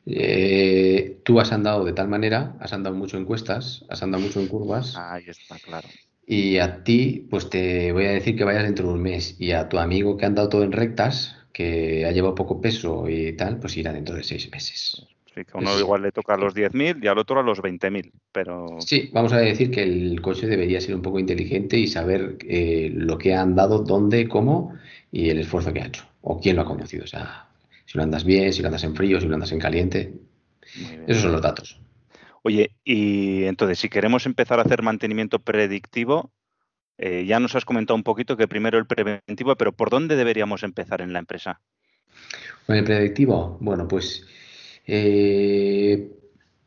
eh, 0.04 1.22
tú 1.24 1.40
has 1.40 1.50
andado 1.50 1.82
de 1.82 1.94
tal 1.94 2.08
manera, 2.08 2.54
has 2.60 2.74
andado 2.74 2.94
mucho 2.94 3.16
en 3.16 3.24
cuestas, 3.24 3.86
has 3.88 4.02
andado 4.02 4.22
mucho 4.22 4.38
en 4.38 4.48
curvas. 4.48 4.96
Ahí 4.98 5.24
está, 5.26 5.56
claro. 5.60 5.88
Y 6.26 6.58
a 6.58 6.84
ti, 6.84 7.26
pues 7.30 7.48
te 7.48 7.90
voy 7.92 8.04
a 8.04 8.10
decir 8.10 8.36
que 8.36 8.44
vayas 8.44 8.64
dentro 8.64 8.88
de 8.88 8.92
un 8.92 9.00
mes. 9.00 9.34
Y 9.38 9.52
a 9.52 9.70
tu 9.70 9.78
amigo 9.78 10.18
que 10.18 10.26
ha 10.26 10.28
andado 10.28 10.50
todo 10.50 10.62
en 10.62 10.72
rectas, 10.72 11.34
que 11.54 12.04
ha 12.04 12.12
llevado 12.12 12.34
poco 12.34 12.60
peso 12.60 13.08
y 13.08 13.32
tal, 13.32 13.60
pues 13.60 13.78
irá 13.78 13.94
dentro 13.94 14.14
de 14.14 14.24
seis 14.24 14.50
meses. 14.52 15.06
Sí, 15.34 15.44
que 15.44 15.52
a 15.54 15.60
uno 15.60 15.78
igual 15.78 16.02
le 16.02 16.12
toca 16.12 16.34
a 16.34 16.36
los 16.36 16.54
10.000 16.54 17.02
y 17.02 17.06
al 17.06 17.18
otro 17.18 17.40
a 17.40 17.42
los 17.42 17.62
20.000, 17.62 18.12
pero... 18.32 18.76
Sí, 18.80 19.08
vamos 19.12 19.32
a 19.32 19.38
decir 19.38 19.70
que 19.70 19.82
el 19.82 20.20
coche 20.20 20.46
debería 20.46 20.80
ser 20.80 20.94
un 20.94 21.02
poco 21.02 21.18
inteligente 21.18 21.78
y 21.78 21.86
saber 21.86 22.36
eh, 22.46 22.90
lo 22.94 23.16
que 23.16 23.34
ha 23.34 23.40
andado, 23.40 23.78
dónde, 23.78 24.28
cómo 24.28 24.74
y 25.10 25.30
el 25.30 25.38
esfuerzo 25.38 25.72
que 25.72 25.80
ha 25.80 25.86
hecho, 25.86 26.04
o 26.20 26.38
quién 26.38 26.56
lo 26.56 26.62
ha 26.62 26.66
conducido. 26.66 27.04
O 27.04 27.06
sea, 27.06 27.48
si 27.86 27.96
lo 27.96 28.04
andas 28.04 28.24
bien, 28.24 28.52
si 28.52 28.60
lo 28.60 28.68
andas 28.68 28.84
en 28.84 28.94
frío, 28.94 29.20
si 29.20 29.26
lo 29.26 29.34
andas 29.34 29.52
en 29.52 29.58
caliente. 29.58 30.12
Esos 31.06 31.22
son 31.22 31.32
los 31.32 31.42
datos. 31.42 31.80
Oye, 32.42 32.72
y 32.84 33.44
entonces, 33.44 33.78
si 33.78 33.88
queremos 33.88 34.26
empezar 34.26 34.58
a 34.58 34.62
hacer 34.62 34.82
mantenimiento 34.82 35.38
predictivo, 35.38 36.30
eh, 36.98 37.24
ya 37.26 37.40
nos 37.40 37.54
has 37.54 37.64
comentado 37.64 37.96
un 37.96 38.02
poquito 38.02 38.36
que 38.36 38.48
primero 38.48 38.78
el 38.78 38.86
preventivo, 38.86 39.56
pero 39.56 39.72
¿por 39.72 39.90
dónde 39.90 40.16
deberíamos 40.16 40.62
empezar 40.62 41.00
en 41.00 41.12
la 41.12 41.20
empresa? 41.20 41.60
Con 42.66 42.76
el 42.76 42.84
predictivo, 42.84 43.58
bueno, 43.60 43.88
pues 43.88 44.26
eh, 44.86 46.10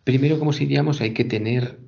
primero, 0.04 0.40
como 0.40 0.52
diríamos, 0.52 1.02
hay 1.02 1.14
que 1.14 1.26
tener 1.26 1.80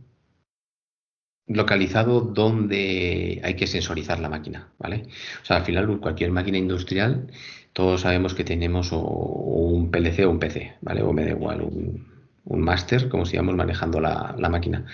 localizado 1.47 2.21
dónde 2.21 3.41
hay 3.43 3.55
que 3.55 3.67
sensorizar 3.67 4.19
la 4.19 4.29
máquina, 4.29 4.69
¿vale? 4.77 5.07
O 5.41 5.45
sea, 5.45 5.57
al 5.57 5.65
final 5.65 5.99
cualquier 5.99 6.31
máquina 6.31 6.57
industrial, 6.57 7.31
todos 7.73 8.01
sabemos 8.01 8.33
que 8.33 8.43
tenemos 8.43 8.91
un 8.91 9.89
PLC 9.91 10.25
o 10.25 10.31
un 10.31 10.39
PC, 10.39 10.75
¿vale? 10.81 11.01
O 11.03 11.13
me 11.13 11.23
da 11.23 11.31
igual, 11.31 11.61
un, 11.61 12.05
un 12.47 12.61
máster, 12.61 13.09
como 13.09 13.25
si 13.25 13.37
manejando 13.39 13.99
la, 13.99 14.49
máquina. 14.49 14.85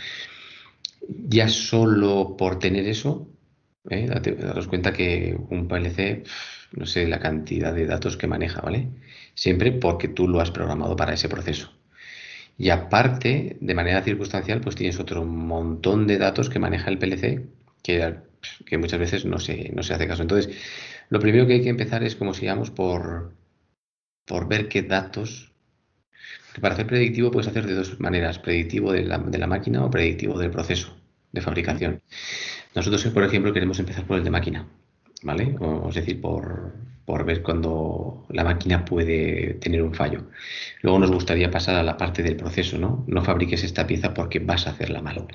Ya 1.08 1.48
solo 1.50 2.36
por 2.38 2.60
tener 2.60 2.88
eso, 2.88 3.28
¿eh? 3.90 4.08
daros 4.08 4.68
cuenta 4.68 4.94
que 4.94 5.38
un 5.50 5.68
PLC, 5.68 6.24
no 6.74 6.86
sé 6.86 7.08
la 7.08 7.20
cantidad 7.20 7.74
de 7.74 7.86
datos 7.86 8.18
que 8.18 8.28
maneja, 8.28 8.62
¿vale? 8.62 8.90
Siempre 9.36 9.72
porque 9.72 10.08
tú 10.08 10.28
lo 10.28 10.40
has 10.42 10.52
programado 10.52 10.96
para 10.96 11.14
ese 11.14 11.30
proceso. 11.30 11.72
Y 12.58 12.70
aparte, 12.70 13.58
de 13.60 13.76
manera 13.76 14.04
circunstancial, 14.04 14.62
pues 14.62 14.76
tienes 14.76 15.00
otro 15.00 15.26
montón 15.26 16.08
de 16.08 16.18
datos 16.18 16.50
que 16.50 16.60
maneja 16.60 16.90
el 16.90 17.00
PLC 17.00 17.46
que, 17.82 18.78
muchas 18.78 19.00
veces 19.00 19.26
no 19.26 19.40
se, 19.40 19.72
no 19.74 19.84
se 19.84 19.94
hace 19.94 20.08
caso. 20.08 20.22
Entonces, 20.22 20.56
lo 21.10 21.20
primero 21.20 21.46
que 21.46 21.54
hay 21.54 21.64
que 21.64 21.70
empezar 21.70 22.04
es, 22.04 22.16
como 22.16 22.34
si 22.34 22.42
digamos, 22.42 22.72
por, 22.72 23.34
por 24.26 24.48
ver 24.48 24.68
qué 24.70 24.84
datos. 24.84 25.52
para 26.62 26.74
hacer 26.74 26.88
predictivo 26.88 27.32
puedes 27.32 27.48
hacer 27.50 27.66
de 27.66 27.74
dos 27.74 28.00
maneras, 28.00 28.40
predictivo 28.40 28.92
de 28.92 29.04
la, 29.04 29.18
de 29.18 29.38
la 29.38 29.48
máquina 29.48 29.84
o 29.84 29.92
predictivo 29.92 30.38
del 30.38 30.52
proceso 30.52 30.96
de 31.32 31.42
fabricación. 31.42 32.02
Nosotros, 32.76 33.06
por 33.08 33.24
ejemplo, 33.24 33.54
queremos 33.54 33.80
empezar 33.80 34.06
por 34.06 34.18
el 34.18 34.24
de 34.24 34.30
máquina, 34.30 34.68
¿vale? 35.24 35.56
O, 35.60 35.90
es 35.90 35.96
decir, 35.96 36.22
por, 36.22 36.74
por 37.06 37.26
ver 37.26 37.42
cuando 37.42 38.26
la 38.30 38.44
máquina 38.44 38.86
puede 38.86 39.56
tener 39.56 39.82
un 39.82 39.94
fallo. 39.94 40.28
Luego 40.82 41.00
nos 41.00 41.12
gustaría 41.12 41.52
pasar 41.52 41.76
a 41.76 41.84
la 41.84 41.98
parte 41.98 42.24
del 42.24 42.36
proceso, 42.36 42.78
¿no? 42.78 43.04
No 43.08 43.24
fabriques 43.24 43.64
esta 43.64 43.86
pieza 43.86 44.14
porque 44.14 44.40
vas 44.40 44.68
a 44.68 44.72
hacerla 44.72 45.02
mal. 45.02 45.28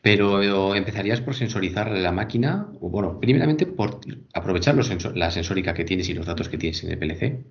Pero 0.00 0.74
empezarías 0.74 1.20
por 1.20 1.34
sensorizar 1.34 1.90
la 1.90 2.10
máquina, 2.10 2.68
o 2.80 2.88
bueno, 2.88 3.20
primeramente 3.20 3.66
por 3.66 4.00
aprovechar 4.34 4.74
la 5.14 5.30
sensórica 5.30 5.74
que 5.74 5.84
tienes 5.84 6.08
y 6.08 6.14
los 6.14 6.26
datos 6.26 6.48
que 6.48 6.58
tienes 6.58 6.82
en 6.82 6.90
el 6.90 6.98
PLC, 6.98 7.44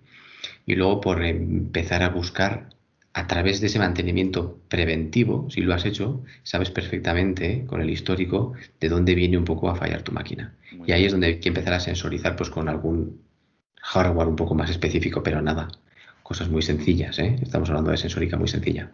y 0.66 0.76
luego 0.76 1.00
por 1.00 1.24
empezar 1.24 2.04
a 2.04 2.10
buscar 2.10 2.70
a 3.14 3.28
través 3.28 3.60
de 3.60 3.68
ese 3.68 3.80
mantenimiento 3.80 4.60
preventivo, 4.70 5.50
si 5.50 5.62
lo 5.62 5.74
has 5.74 5.86
hecho, 5.86 6.24
sabes 6.44 6.72
perfectamente 6.72 7.66
con 7.66 7.82
el 7.82 7.90
histórico 7.90 8.54
de 8.80 8.90
dónde 8.90 9.16
viene 9.16 9.38
un 9.38 9.46
poco 9.46 9.70
a 9.70 9.76
fallar 9.76 10.02
tu 10.02 10.12
máquina. 10.12 10.54
y 10.88 10.92
ahí 10.92 11.06
es 11.06 11.12
donde 11.12 11.28
hay 11.28 11.40
que 11.40 11.50
empezar 11.50 11.74
a 11.74 11.80
sensorizar 11.80 12.36
pues 12.36 12.50
con 12.50 12.70
algún 12.70 13.22
hardware 13.82 14.28
un 14.28 14.36
poco 14.36 14.56
más 14.56 14.70
específico, 14.70 15.24
pero 15.24 15.42
nada, 15.42 15.68
cosas 16.24 16.50
muy 16.50 16.62
sencillas, 16.62 17.20
¿eh? 17.20 17.38
estamos 17.42 17.70
hablando 17.70 17.92
de 17.92 17.98
sensórica 17.98 18.38
muy 18.38 18.48
sencilla. 18.48 18.92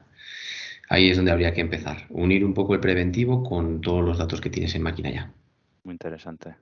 Ahí 0.90 1.10
es 1.10 1.18
donde 1.18 1.32
habría 1.32 1.54
que 1.54 1.62
empezar, 1.62 2.06
unir 2.10 2.46
un 2.46 2.54
poco 2.54 2.74
el 2.74 2.80
preventivo 2.80 3.44
con 3.44 3.82
todos 3.82 4.04
los 4.04 4.18
datos 4.18 4.42
que 4.42 4.50
tienes 4.50 4.74
en 4.74 4.84
máquina 4.84 5.12
ya. 5.12 5.32
Muy 5.84 5.94
interesante. 5.94 6.56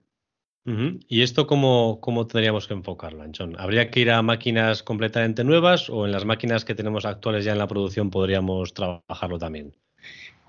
¿Y 0.65 1.22
esto 1.22 1.45
cómo, 1.45 2.00
cómo, 2.01 2.25
tendríamos 2.25 2.67
que 2.67 2.74
enfocarlo, 2.74 3.22
Anchón? 3.22 3.55
¿Habría 3.60 3.91
que 3.91 4.00
ir 4.00 4.10
a 4.10 4.24
máquinas 4.24 4.81
completamente 4.81 5.43
nuevas 5.43 5.91
o 5.91 6.05
en 6.05 6.12
las 6.12 6.25
máquinas 6.25 6.65
que 6.65 6.74
tenemos 6.74 7.05
actuales 7.05 7.45
ya 7.45 7.51
en 7.51 7.60
la 7.60 7.67
producción 7.67 8.10
podríamos 8.10 8.74
trabajarlo 8.74 9.38
también? 9.38 9.75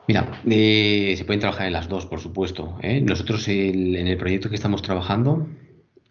Mira, 0.08 0.40
eh, 0.48 1.14
se 1.18 1.24
pueden 1.26 1.40
trabajar 1.40 1.66
en 1.66 1.74
las 1.74 1.88
dos, 1.88 2.06
por 2.06 2.20
supuesto. 2.20 2.78
¿eh? 2.82 3.00
Nosotros 3.02 3.46
en 3.48 3.94
el 3.94 4.16
proyecto 4.16 4.48
que 4.48 4.54
estamos 4.54 4.80
trabajando, 4.80 5.46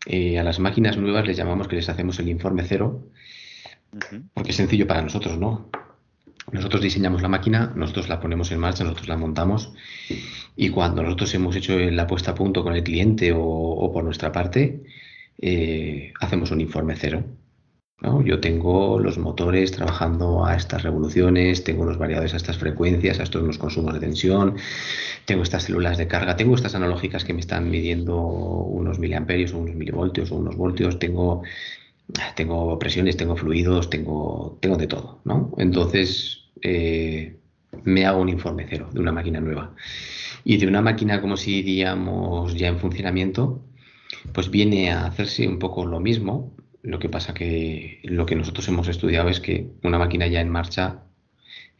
eh, 0.06 0.38
a 0.38 0.44
las 0.44 0.60
máquinas 0.60 0.98
nuevas 0.98 1.26
les 1.26 1.38
llamamos 1.38 1.68
que 1.68 1.78
les 1.78 1.90
hacemos 1.90 2.20
el 2.20 2.30
informe 2.30 2.64
cero, 2.64 3.10
porque 4.34 4.52
es 4.52 4.56
sencillo 4.56 4.86
para 4.86 5.02
nosotros, 5.02 5.38
¿no? 5.40 5.72
Nosotros 6.52 6.82
diseñamos 6.82 7.24
la 7.24 7.28
máquina, 7.28 7.74
nosotros 7.76 8.08
la 8.08 8.20
ponemos 8.20 8.52
en 8.52 8.60
marcha, 8.60 8.84
nosotros 8.84 9.08
la 9.08 9.18
montamos 9.18 9.74
y 10.56 10.70
cuando 10.70 11.04
nosotros 11.04 11.34
hemos 11.34 11.56
hecho 11.56 11.78
la 11.78 12.08
puesta 12.08 12.32
a 12.32 12.36
punto 12.36 12.64
con 12.64 12.76
el 12.76 12.84
cliente 12.84 13.34
o, 13.36 13.92
por 13.94 14.04
nuestra 14.04 14.32
parte, 14.32 14.84
eh, 15.40 16.14
hacemos 16.20 16.52
un 16.52 16.62
informe 16.62 16.96
cero. 16.96 17.24
Yo 18.24 18.40
tengo 18.40 19.00
los 19.00 19.18
motores 19.18 19.72
trabajando 19.72 20.46
a 20.46 20.56
estas 20.56 20.84
revoluciones, 20.84 21.64
tengo 21.64 21.86
los 21.86 21.98
variadores 21.98 22.34
a 22.34 22.38
estas 22.38 22.58
frecuencias, 22.58 23.20
a 23.20 23.24
estos 23.24 23.42
unos 23.42 23.58
consumos 23.58 23.94
de 23.94 24.02
tensión, 24.02 24.58
tengo 25.26 25.44
estas 25.44 25.64
células 25.64 25.98
de 25.98 26.08
carga, 26.08 26.36
tengo 26.36 26.56
estas 26.56 26.76
analógicas 26.76 27.24
que 27.24 27.34
me 27.34 27.40
están 27.40 27.70
midiendo 27.70 28.18
unos 28.22 29.00
miliamperios 29.00 29.54
unos 29.54 29.76
milivoltios 29.76 30.32
o 30.32 30.36
unos 30.36 30.56
voltios, 30.56 31.00
tengo 31.00 31.44
tengo 32.36 32.78
presiones, 32.78 33.18
tengo 33.18 33.36
fluidos, 33.36 33.90
tengo, 33.90 34.58
tengo 34.62 34.78
de 34.78 34.88
todo, 34.88 35.20
¿no? 35.24 35.52
Entonces, 35.58 36.44
eh, 36.62 37.38
me 37.84 38.06
hago 38.06 38.22
un 38.22 38.30
informe 38.30 38.66
cero 38.70 38.90
de 38.92 39.00
una 39.00 39.12
máquina 39.12 39.40
nueva. 39.40 39.74
Y 40.46 40.58
de 40.58 40.68
una 40.68 40.82
máquina, 40.82 41.20
como 41.22 41.36
si 41.36 41.64
diríamos, 41.64 42.56
ya 42.56 42.68
en 42.68 42.80
funcionamiento, 42.80 43.66
pues 44.32 44.50
viene 44.50 44.92
a 44.92 45.08
hacerse 45.08 45.48
un 45.48 45.60
poco 45.60 45.86
lo 45.86 46.00
mismo. 46.00 46.56
Lo 46.84 47.00
que 47.00 47.10
pasa 47.10 47.34
que 47.34 48.00
lo 48.04 48.26
que 48.26 48.36
nosotros 48.36 48.68
hemos 48.70 48.88
estudiado 48.88 49.28
es 49.30 49.40
que 49.40 49.72
una 49.84 49.98
máquina 49.98 50.28
ya 50.28 50.40
en 50.42 50.50
marcha 50.50 51.04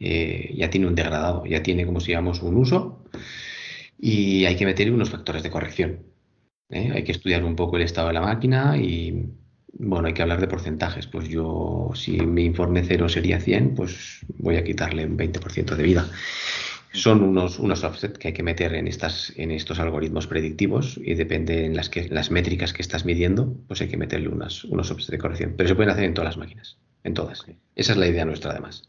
eh, 0.00 0.52
ya 0.56 0.68
tiene 0.68 0.88
un 0.88 0.96
degradado, 0.96 1.46
ya 1.46 1.62
tiene, 1.62 1.86
como 1.86 2.00
si 2.00 2.08
digamos, 2.08 2.42
un 2.42 2.56
uso 2.56 3.04
y 3.98 4.44
hay 4.46 4.56
que 4.56 4.66
meter 4.66 4.90
unos 4.92 5.10
factores 5.10 5.42
de 5.42 5.50
corrección. 5.50 6.02
¿eh? 6.70 6.90
Hay 6.94 7.04
que 7.04 7.12
estudiar 7.12 7.44
un 7.44 7.56
poco 7.56 7.76
el 7.76 7.82
estado 7.82 8.08
de 8.08 8.14
la 8.14 8.20
máquina 8.20 8.76
y 8.76 9.30
bueno, 9.78 10.08
hay 10.08 10.14
que 10.14 10.22
hablar 10.22 10.40
de 10.40 10.48
porcentajes. 10.48 11.06
Pues 11.06 11.28
yo, 11.28 11.90
si 11.94 12.18
mi 12.18 12.44
informe 12.44 12.82
cero 12.84 13.08
sería 13.08 13.40
100, 13.40 13.74
pues 13.74 14.26
voy 14.38 14.56
a 14.56 14.64
quitarle 14.64 15.06
un 15.06 15.16
20% 15.16 15.76
de 15.76 15.82
vida. 15.82 16.10
Son 16.96 17.22
unos, 17.22 17.58
unos 17.58 17.84
offsets 17.84 18.18
que 18.18 18.28
hay 18.28 18.34
que 18.34 18.42
meter 18.42 18.74
en, 18.74 18.88
estas, 18.88 19.32
en 19.36 19.50
estos 19.50 19.78
algoritmos 19.78 20.26
predictivos 20.26 20.98
y 21.02 21.14
depende 21.14 21.64
en 21.64 21.76
las, 21.76 21.88
que, 21.88 22.08
las 22.08 22.30
métricas 22.30 22.72
que 22.72 22.82
estás 22.82 23.04
midiendo, 23.04 23.54
pues 23.68 23.80
hay 23.80 23.88
que 23.88 23.96
meterle 23.96 24.28
unas, 24.28 24.64
unos 24.64 24.90
offsets 24.90 25.10
de 25.10 25.18
corrección. 25.18 25.54
Pero 25.56 25.68
se 25.68 25.74
pueden 25.74 25.90
hacer 25.90 26.04
en 26.04 26.14
todas 26.14 26.30
las 26.30 26.36
máquinas, 26.36 26.78
en 27.04 27.14
todas. 27.14 27.44
Esa 27.74 27.92
es 27.92 27.98
la 27.98 28.06
idea 28.06 28.24
nuestra, 28.24 28.50
además. 28.50 28.88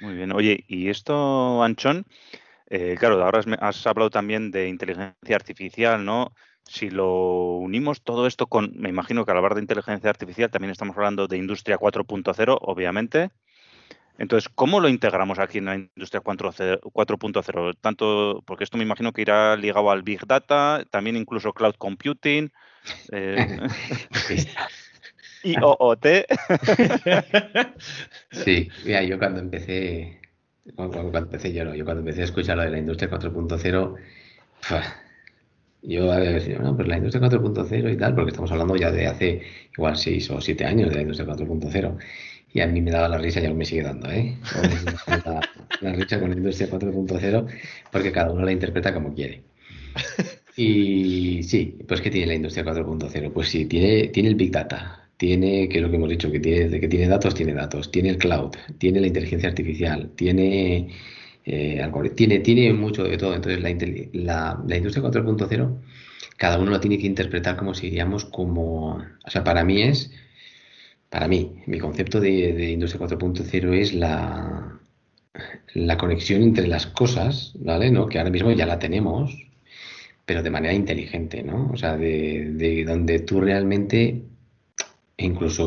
Muy 0.00 0.14
bien. 0.14 0.32
Oye, 0.32 0.64
y 0.68 0.88
esto, 0.88 1.62
Anchón, 1.62 2.04
eh, 2.68 2.96
claro, 2.98 3.22
ahora 3.24 3.40
has 3.60 3.86
hablado 3.86 4.10
también 4.10 4.50
de 4.50 4.68
inteligencia 4.68 5.36
artificial, 5.36 6.04
¿no? 6.04 6.32
si 6.68 6.90
lo 6.90 7.56
unimos 7.58 8.02
todo 8.02 8.26
esto 8.26 8.46
con, 8.48 8.72
me 8.76 8.88
imagino 8.88 9.24
que 9.24 9.30
al 9.30 9.36
hablar 9.36 9.54
de 9.54 9.60
inteligencia 9.60 10.10
artificial 10.10 10.50
también 10.50 10.72
estamos 10.72 10.96
hablando 10.96 11.28
de 11.28 11.38
industria 11.38 11.78
4.0, 11.78 12.58
obviamente. 12.60 13.30
Entonces, 14.18 14.50
¿cómo 14.54 14.80
lo 14.80 14.88
integramos 14.88 15.38
aquí 15.38 15.58
en 15.58 15.64
la 15.66 15.74
industria 15.74 16.22
4.0? 16.22 17.76
Tanto, 17.80 18.42
porque 18.46 18.64
esto 18.64 18.78
me 18.78 18.84
imagino 18.84 19.12
que 19.12 19.22
irá 19.22 19.56
ligado 19.56 19.90
al 19.90 20.02
Big 20.02 20.26
Data, 20.26 20.84
también 20.90 21.16
incluso 21.16 21.52
Cloud 21.52 21.74
Computing, 21.76 22.50
eh, 23.12 23.58
y 25.42 25.56
OOT. 25.62 26.06
sí, 28.30 28.68
mira, 28.84 29.02
yo 29.02 29.18
cuando 29.18 29.40
empecé, 29.40 30.20
cuando, 30.74 31.18
empecé 31.18 31.52
yo, 31.52 31.64
no, 31.64 31.74
yo 31.74 31.84
cuando 31.84 32.00
empecé 32.00 32.22
a 32.22 32.24
escuchar 32.24 32.56
lo 32.56 32.64
de 32.64 32.70
la 32.70 32.78
industria 32.78 33.10
4.0, 33.10 33.96
yo 35.82 36.12
había 36.12 36.32
decir, 36.32 36.58
no, 36.60 36.74
pues 36.74 36.88
la 36.88 36.96
industria 36.96 37.28
4.0 37.28 37.92
y 37.92 37.96
tal, 37.96 38.14
porque 38.14 38.30
estamos 38.30 38.50
hablando 38.50 38.76
ya 38.76 38.90
de 38.90 39.06
hace 39.06 39.42
igual 39.76 39.96
6 39.96 40.30
o 40.30 40.40
7 40.40 40.64
años 40.64 40.88
de 40.88 40.96
la 40.96 41.02
industria 41.02 41.28
4.0. 41.28 41.98
Y 42.56 42.60
a 42.62 42.66
mí 42.66 42.80
me 42.80 42.90
daba 42.90 43.06
la 43.10 43.18
risa 43.18 43.38
y 43.42 43.44
aún 43.44 43.58
me 43.58 43.66
sigue 43.66 43.82
dando, 43.82 44.10
¿eh? 44.10 44.34
La, 45.08 45.40
la, 45.82 45.92
risa 45.92 46.18
con 46.18 46.30
la 46.30 46.36
industria 46.36 46.70
4.0 46.70 47.46
porque 47.92 48.10
cada 48.10 48.32
uno 48.32 48.46
la 48.46 48.52
interpreta 48.52 48.94
como 48.94 49.14
quiere. 49.14 49.42
Y 50.58 51.42
sí, 51.42 51.76
pues 51.86 52.00
¿qué 52.00 52.08
tiene 52.08 52.28
la 52.28 52.34
industria 52.34 52.64
4.0? 52.64 53.30
Pues 53.30 53.50
sí, 53.50 53.66
tiene, 53.66 54.08
tiene 54.08 54.30
el 54.30 54.36
Big 54.36 54.50
Data, 54.50 55.06
tiene, 55.18 55.68
que 55.68 55.76
es 55.76 55.82
lo 55.82 55.90
que 55.90 55.96
hemos 55.96 56.08
dicho, 56.08 56.32
que 56.32 56.40
tiene, 56.40 56.80
que 56.80 56.88
tiene 56.88 57.08
datos, 57.08 57.34
tiene 57.34 57.52
datos, 57.52 57.90
tiene 57.90 58.08
el 58.08 58.16
cloud, 58.16 58.52
tiene 58.78 59.02
la 59.02 59.06
inteligencia 59.08 59.50
artificial, 59.50 60.12
tiene 60.16 60.88
eh, 61.44 61.86
tiene, 62.14 62.38
tiene 62.38 62.72
mucho 62.72 63.04
de 63.04 63.18
todo. 63.18 63.34
Entonces, 63.34 63.60
la, 64.14 64.58
la, 64.66 64.76
industria 64.78 65.04
4.0, 65.04 65.78
cada 66.38 66.58
uno 66.58 66.70
lo 66.70 66.80
tiene 66.80 66.96
que 66.96 67.06
interpretar 67.06 67.56
como 67.58 67.74
si 67.74 67.90
diríamos 67.90 68.24
como. 68.24 68.94
O 69.26 69.30
sea, 69.30 69.44
para 69.44 69.62
mí 69.62 69.82
es. 69.82 70.10
Para 71.10 71.28
mí, 71.28 71.62
mi 71.66 71.78
concepto 71.78 72.20
de, 72.20 72.70
industria 72.70 73.06
4.0 73.06 73.74
es 73.74 73.94
la, 73.94 74.78
la 75.74 75.98
conexión 75.98 76.42
entre 76.42 76.66
las 76.66 76.86
cosas, 76.86 77.52
¿vale? 77.58 77.90
¿No? 77.90 78.06
Que 78.06 78.18
ahora 78.18 78.30
mismo 78.30 78.50
ya 78.52 78.66
la 78.66 78.78
tenemos, 78.78 79.34
pero 80.24 80.42
de 80.42 80.50
manera 80.50 80.74
inteligente, 80.74 81.42
¿no? 81.42 81.70
O 81.72 81.76
sea, 81.76 81.96
de, 81.96 82.50
de 82.52 82.84
donde 82.84 83.20
tú 83.20 83.40
realmente 83.40 84.22
incluso 85.18 85.64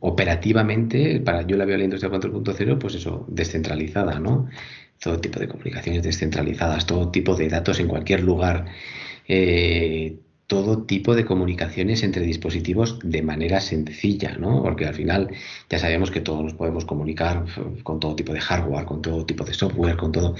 operativamente, 0.00 1.20
para 1.20 1.42
yo 1.42 1.56
la 1.56 1.64
veo 1.64 1.78
la 1.78 1.84
industria 1.84 2.12
4.0, 2.12 2.78
pues 2.78 2.94
eso, 2.94 3.24
descentralizada, 3.28 4.18
¿no? 4.20 4.48
Todo 5.00 5.20
tipo 5.20 5.40
de 5.40 5.48
comunicaciones 5.48 6.02
descentralizadas, 6.02 6.86
todo 6.86 7.10
tipo 7.10 7.34
de 7.34 7.48
datos 7.48 7.80
en 7.80 7.88
cualquier 7.88 8.22
lugar, 8.22 8.66
eh, 9.28 10.18
todo 10.46 10.82
tipo 10.82 11.14
de 11.14 11.24
comunicaciones 11.24 12.02
entre 12.02 12.24
dispositivos 12.24 12.98
de 13.02 13.22
manera 13.22 13.60
sencilla, 13.60 14.36
¿no? 14.38 14.62
Porque 14.62 14.86
al 14.86 14.94
final 14.94 15.30
ya 15.70 15.78
sabemos 15.78 16.10
que 16.10 16.20
todos 16.20 16.42
nos 16.42 16.54
podemos 16.54 16.84
comunicar 16.84 17.44
con 17.82 18.00
todo 18.00 18.14
tipo 18.14 18.32
de 18.32 18.40
hardware, 18.40 18.84
con 18.84 19.02
todo 19.02 19.24
tipo 19.24 19.44
de 19.44 19.54
software, 19.54 19.96
con 19.96 20.12
todo, 20.12 20.34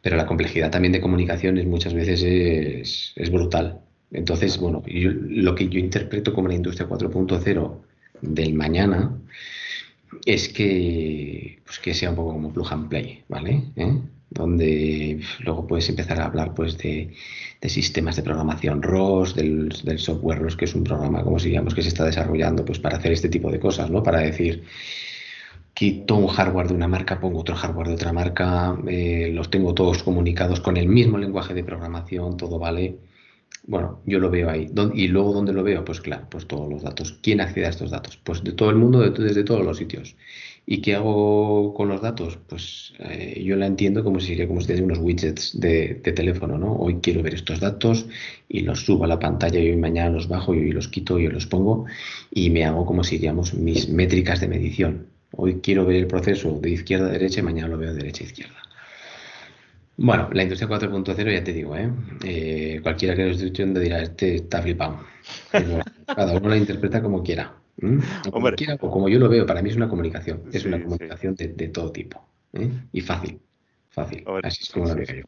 pero 0.00 0.16
la 0.16 0.26
complejidad 0.26 0.70
también 0.70 0.92
de 0.92 1.00
comunicaciones 1.00 1.66
muchas 1.66 1.94
veces 1.94 2.22
es, 2.22 3.12
es 3.16 3.30
brutal. 3.30 3.80
Entonces, 4.10 4.58
bueno, 4.58 4.82
lo 4.86 5.54
que 5.54 5.68
yo 5.68 5.78
interpreto 5.78 6.34
como 6.34 6.48
la 6.48 6.54
industria 6.54 6.88
4.0 6.88 7.78
del 8.20 8.54
mañana 8.54 9.18
es 10.26 10.48
que, 10.48 11.60
pues 11.64 11.78
que 11.78 11.94
sea 11.94 12.10
un 12.10 12.16
poco 12.16 12.32
como 12.32 12.52
plug 12.52 12.72
and 12.72 12.88
play, 12.88 13.24
¿vale? 13.28 13.62
¿Eh? 13.76 13.98
Donde 14.34 15.20
luego 15.40 15.66
puedes 15.66 15.88
empezar 15.88 16.20
a 16.20 16.26
hablar 16.26 16.54
pues 16.54 16.78
de, 16.78 17.14
sistemas 17.66 18.16
de 18.16 18.22
programación 18.22 18.82
ROS, 18.82 19.34
del, 19.34 19.72
software 19.96 20.38
ROS, 20.38 20.56
que 20.56 20.64
es 20.64 20.74
un 20.74 20.84
programa, 20.84 21.22
como 21.22 21.38
si 21.38 21.48
digamos, 21.48 21.74
que 21.74 21.82
se 21.82 21.88
está 21.88 22.04
desarrollando 22.04 22.64
pues 22.64 22.78
para 22.78 22.96
hacer 22.96 23.12
este 23.12 23.28
tipo 23.28 23.50
de 23.50 23.60
cosas, 23.60 23.90
¿no? 23.90 24.02
Para 24.02 24.20
decir, 24.20 24.64
quito 25.74 26.16
un 26.16 26.28
hardware 26.28 26.68
de 26.68 26.74
una 26.74 26.88
marca, 26.88 27.20
pongo 27.20 27.40
otro 27.40 27.54
hardware 27.56 27.88
de 27.88 27.94
otra 27.94 28.12
marca, 28.12 28.76
eh, 28.88 29.30
los 29.32 29.50
tengo 29.50 29.74
todos 29.74 30.02
comunicados 30.02 30.60
con 30.60 30.76
el 30.76 30.88
mismo 30.88 31.18
lenguaje 31.18 31.54
de 31.54 31.64
programación, 31.64 32.36
todo 32.36 32.58
vale 32.58 32.98
bueno, 33.64 34.00
yo 34.06 34.18
lo 34.18 34.30
veo 34.30 34.50
ahí. 34.50 34.68
¿Y 34.94 35.08
luego 35.08 35.32
dónde 35.32 35.52
lo 35.52 35.62
veo? 35.62 35.84
Pues 35.84 36.00
claro, 36.00 36.26
pues 36.28 36.46
todos 36.46 36.68
los 36.68 36.82
datos. 36.82 37.18
¿Quién 37.22 37.40
accede 37.40 37.66
a 37.66 37.70
estos 37.70 37.90
datos? 37.90 38.16
Pues 38.16 38.42
de 38.42 38.52
todo 38.52 38.70
el 38.70 38.76
mundo, 38.76 39.00
desde 39.10 39.44
todos 39.44 39.64
los 39.64 39.78
sitios. 39.78 40.16
¿Y 40.64 40.80
qué 40.80 40.94
hago 40.94 41.74
con 41.74 41.88
los 41.88 42.00
datos? 42.00 42.38
Pues 42.48 42.94
eh, 43.00 43.42
yo 43.44 43.56
la 43.56 43.66
entiendo 43.66 44.04
como 44.04 44.20
si 44.20 44.28
sería 44.28 44.46
como 44.46 44.60
si 44.60 44.72
unos 44.74 44.98
widgets 44.98 45.58
de, 45.58 45.96
teléfono, 45.96 46.56
¿no? 46.56 46.74
Hoy 46.76 47.00
quiero 47.02 47.22
ver 47.22 47.34
estos 47.34 47.58
datos 47.58 48.06
y 48.48 48.60
los 48.60 48.84
subo 48.84 49.04
a 49.04 49.08
la 49.08 49.18
pantalla 49.18 49.58
y 49.58 49.70
hoy 49.70 49.76
mañana 49.76 50.10
los 50.10 50.28
bajo 50.28 50.54
y 50.54 50.70
los 50.70 50.88
quito 50.88 51.18
y 51.18 51.26
los 51.26 51.46
pongo 51.46 51.86
y 52.30 52.50
me 52.50 52.64
hago 52.64 52.86
como 52.86 53.02
si 53.02 53.16
diríamos 53.16 53.54
mis 53.54 53.88
métricas 53.88 54.40
de 54.40 54.48
medición. 54.48 55.06
Hoy 55.32 55.60
quiero 55.62 55.84
ver 55.84 55.96
el 55.96 56.06
proceso 56.06 56.58
de 56.60 56.70
izquierda 56.70 57.06
a 57.06 57.10
derecha 57.10 57.40
y 57.40 57.42
mañana 57.42 57.68
lo 57.68 57.78
veo 57.78 57.92
de 57.92 57.98
derecha 57.98 58.22
a 58.22 58.26
izquierda. 58.26 58.62
Bueno, 59.96 60.30
la 60.32 60.42
industria 60.44 60.68
4.0 60.68 61.32
ya 61.32 61.44
te 61.44 61.52
digo, 61.52 61.76
¿eh? 61.76 61.90
¿eh? 62.24 62.80
cualquiera 62.82 63.14
que 63.14 63.24
lo 63.24 63.30
esté 63.30 63.44
escuchando 63.44 63.80
dirá, 63.80 64.02
este 64.02 64.36
está 64.36 64.62
flipado. 64.62 65.00
cada 66.06 66.36
uno 66.36 66.48
la 66.48 66.56
interpreta 66.56 67.02
como 67.02 67.22
quiera. 67.22 67.61
O 68.30 68.90
como, 68.90 69.08
yo 69.08 69.18
lo 69.18 69.28
veo, 69.28 69.44
para 69.44 69.62
mí 69.62 69.70
es 69.70 69.76
una 69.76 69.88
comunicación. 69.88 70.42
Es 70.52 70.64
una 70.64 70.82
comunicación 70.82 71.34
de, 71.34 71.68
todo 71.68 71.90
tipo. 71.90 72.24
¿eh? 72.52 72.70
Y 72.92 73.00
fácil. 73.00 73.40
Fácil. 73.88 74.24
Así 74.42 74.62
es 74.62 74.70
como 74.70 74.86
lo 74.86 74.94
veo 74.94 75.06
yo. 75.06 75.22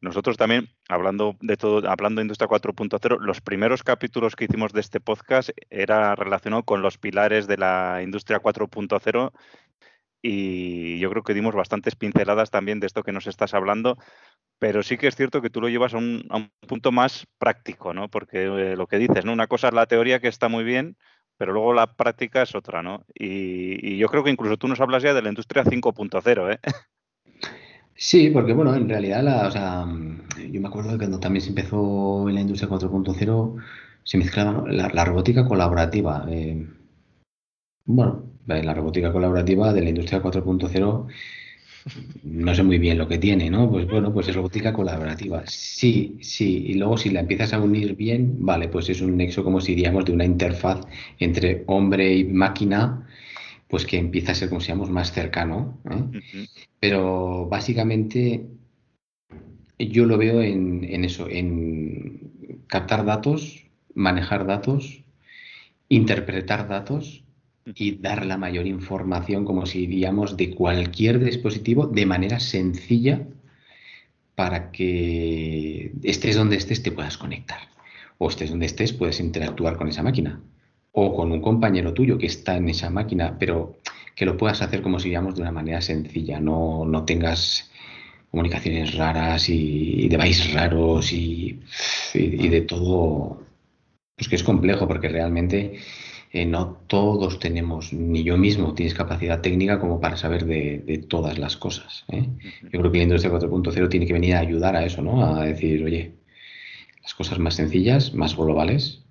Nosotros 0.00 0.36
también, 0.36 0.68
hablando 0.88 1.36
de 1.40 1.56
todo, 1.56 1.88
hablando 1.90 2.20
de 2.20 2.24
Industria 2.24 2.48
4.0, 2.48 3.18
los 3.20 3.40
primeros 3.40 3.82
capítulos 3.82 4.36
que 4.36 4.44
hicimos 4.44 4.72
de 4.72 4.80
este 4.80 5.00
podcast 5.00 5.50
era 5.70 6.14
relacionado 6.14 6.62
con 6.62 6.82
los 6.82 6.98
pilares 6.98 7.48
de 7.48 7.56
la 7.56 8.00
Industria 8.02 8.40
4.0 8.40 9.32
y 10.22 11.00
yo 11.00 11.10
creo 11.10 11.24
que 11.24 11.34
dimos 11.34 11.54
bastantes 11.54 11.96
pinceladas 11.96 12.50
también 12.50 12.78
de 12.78 12.86
esto 12.86 13.02
que 13.02 13.10
nos 13.10 13.26
estás 13.26 13.54
hablando, 13.54 13.98
pero 14.60 14.84
sí 14.84 14.96
que 14.96 15.08
es 15.08 15.16
cierto 15.16 15.42
que 15.42 15.50
tú 15.50 15.60
lo 15.60 15.68
llevas 15.68 15.94
a 15.94 15.98
un, 15.98 16.28
punto 16.68 16.92
más 16.92 17.26
práctico, 17.38 17.92
¿no? 17.92 18.08
Porque 18.08 18.44
eh, 18.44 18.76
lo 18.76 18.86
que 18.86 18.98
dices, 18.98 19.24
¿no? 19.24 19.32
Una 19.32 19.48
cosa 19.48 19.68
es 19.68 19.74
la 19.74 19.86
teoría 19.86 20.20
que 20.20 20.28
está 20.28 20.48
muy 20.48 20.62
bien, 20.62 20.96
pero 21.36 21.52
luego 21.52 21.72
la 21.72 21.86
práctica 21.94 22.42
es 22.42 22.54
otra, 22.54 22.82
¿no? 22.82 23.04
Y, 23.14 23.96
yo 23.96 24.08
creo 24.08 24.24
que 24.24 24.30
incluso 24.30 24.56
tú 24.56 24.68
nos 24.68 24.80
hablas 24.80 25.02
ya 25.02 25.14
de 25.14 25.22
la 25.22 25.28
industria 25.28 25.64
5.0, 25.64 26.54
¿eh? 26.54 26.58
Sí, 27.94 28.30
porque 28.30 28.52
bueno, 28.52 28.74
en 28.74 28.88
realidad, 28.88 29.22
la, 29.22 29.46
o 29.46 29.50
sea, 29.50 29.86
yo 30.50 30.60
me 30.60 30.68
acuerdo 30.68 30.92
que 30.92 30.98
cuando 30.98 31.20
también 31.20 31.42
se 31.42 31.50
empezó 31.50 32.28
en 32.28 32.34
la 32.34 32.40
industria 32.40 32.68
4.0, 32.70 33.62
se 34.02 34.18
mezclaba 34.18 34.64
la, 34.66 35.04
robótica 35.04 35.46
colaborativa. 35.46 36.26
Eh, 36.28 36.66
bueno, 37.84 38.24
la 38.46 38.74
robótica 38.74 39.12
colaborativa 39.12 39.72
de 39.72 39.82
la 39.82 39.88
industria 39.90 40.22
4.0 40.22 41.06
no 42.22 42.54
sé 42.54 42.62
muy 42.62 42.78
bien 42.78 42.98
lo 42.98 43.08
que 43.08 43.18
tiene, 43.18 43.50
¿no? 43.50 43.70
Pues 43.70 43.86
bueno, 43.86 44.12
pues 44.12 44.28
es 44.28 44.34
robótica 44.34 44.72
colaborativa. 44.72 45.42
Sí, 45.46 46.18
sí. 46.20 46.64
Y 46.68 46.74
luego 46.74 46.96
si 46.96 47.10
la 47.10 47.20
empiezas 47.20 47.52
a 47.52 47.60
unir 47.60 47.96
bien, 47.96 48.36
vale, 48.38 48.68
pues 48.68 48.88
es 48.88 49.00
un 49.00 49.16
nexo 49.16 49.42
como 49.44 49.60
si 49.60 49.74
diríamos 49.74 50.04
de 50.04 50.12
una 50.12 50.24
interfaz 50.24 50.86
entre 51.18 51.64
hombre 51.66 52.14
y 52.14 52.24
máquina, 52.24 53.06
pues 53.68 53.86
que 53.86 53.98
empieza 53.98 54.32
a 54.32 54.34
ser, 54.34 54.48
como 54.48 54.60
si 54.60 54.66
digamos, 54.66 54.90
más 54.90 55.12
cercano. 55.12 55.78
¿eh? 55.90 56.48
Pero 56.78 57.46
básicamente 57.48 58.46
yo 59.78 60.06
lo 60.06 60.18
veo 60.18 60.42
en, 60.42 60.84
en 60.84 61.04
eso, 61.04 61.28
en 61.28 62.62
captar 62.68 63.04
datos, 63.04 63.66
manejar 63.94 64.46
datos, 64.46 65.02
interpretar 65.88 66.68
datos 66.68 67.24
y 67.64 67.96
dar 67.96 68.26
la 68.26 68.36
mayor 68.36 68.66
información, 68.66 69.44
como 69.44 69.66
si 69.66 69.86
diríamos, 69.86 70.36
de 70.36 70.54
cualquier 70.54 71.22
dispositivo 71.22 71.86
de 71.86 72.06
manera 72.06 72.40
sencilla 72.40 73.26
para 74.34 74.70
que 74.72 75.92
estés 76.02 76.36
donde 76.36 76.56
estés 76.56 76.82
te 76.82 76.92
puedas 76.92 77.18
conectar. 77.18 77.60
O 78.18 78.28
estés 78.28 78.50
donde 78.50 78.66
estés 78.66 78.92
puedes 78.92 79.20
interactuar 79.20 79.76
con 79.76 79.88
esa 79.88 80.02
máquina. 80.02 80.40
O 80.92 81.14
con 81.14 81.32
un 81.32 81.40
compañero 81.40 81.94
tuyo 81.94 82.18
que 82.18 82.26
está 82.26 82.56
en 82.56 82.68
esa 82.68 82.90
máquina, 82.90 83.36
pero 83.38 83.78
que 84.14 84.26
lo 84.26 84.36
puedas 84.36 84.62
hacer 84.62 84.82
como 84.82 84.98
si 84.98 85.04
diríamos 85.04 85.34
de 85.34 85.42
una 85.42 85.52
manera 85.52 85.80
sencilla. 85.80 86.40
No, 86.40 86.84
no 86.84 87.04
tengas 87.04 87.70
comunicaciones 88.30 88.94
raras 88.94 89.48
y, 89.48 90.08
de 90.08 90.16
devices 90.16 90.52
raros 90.52 91.12
y, 91.12 91.60
y, 92.14 92.18
y 92.18 92.48
de 92.48 92.62
todo. 92.62 93.42
Pues 94.16 94.28
que 94.28 94.36
es 94.36 94.42
complejo 94.42 94.86
porque 94.86 95.08
realmente 95.08 95.78
eh, 96.34 96.46
no 96.46 96.78
todos 96.86 97.38
tenemos, 97.38 97.92
ni 97.92 98.24
yo 98.24 98.38
mismo 98.38 98.72
tienes 98.72 98.94
capacidad 98.94 99.42
técnica 99.42 99.78
como 99.78 100.00
para 100.00 100.16
saber 100.16 100.46
de, 100.46 101.04
todas 101.06 101.38
las 101.38 101.58
cosas. 101.58 102.06
¿eh? 102.08 102.26
Yo 102.62 102.80
creo 102.80 102.90
que 102.90 102.98
la 102.98 103.04
industria 103.04 103.34
4.0 103.34 103.88
tiene 103.90 104.06
que 104.06 104.14
venir 104.14 104.34
a 104.34 104.40
ayudar 104.40 104.74
a 104.74 104.82
eso, 104.82 105.02
¿no? 105.02 105.26
A 105.26 105.44
decir, 105.44 105.84
oye, 105.84 106.14
las 107.02 107.14
cosas 107.14 107.38
más 107.38 107.56
sencillas, 107.56 108.14
más 108.14 108.34
globales 108.34 109.04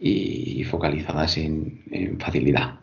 y 0.00 0.64
focalizadas 0.64 1.38
en, 1.38 2.18
facilidad. 2.18 2.80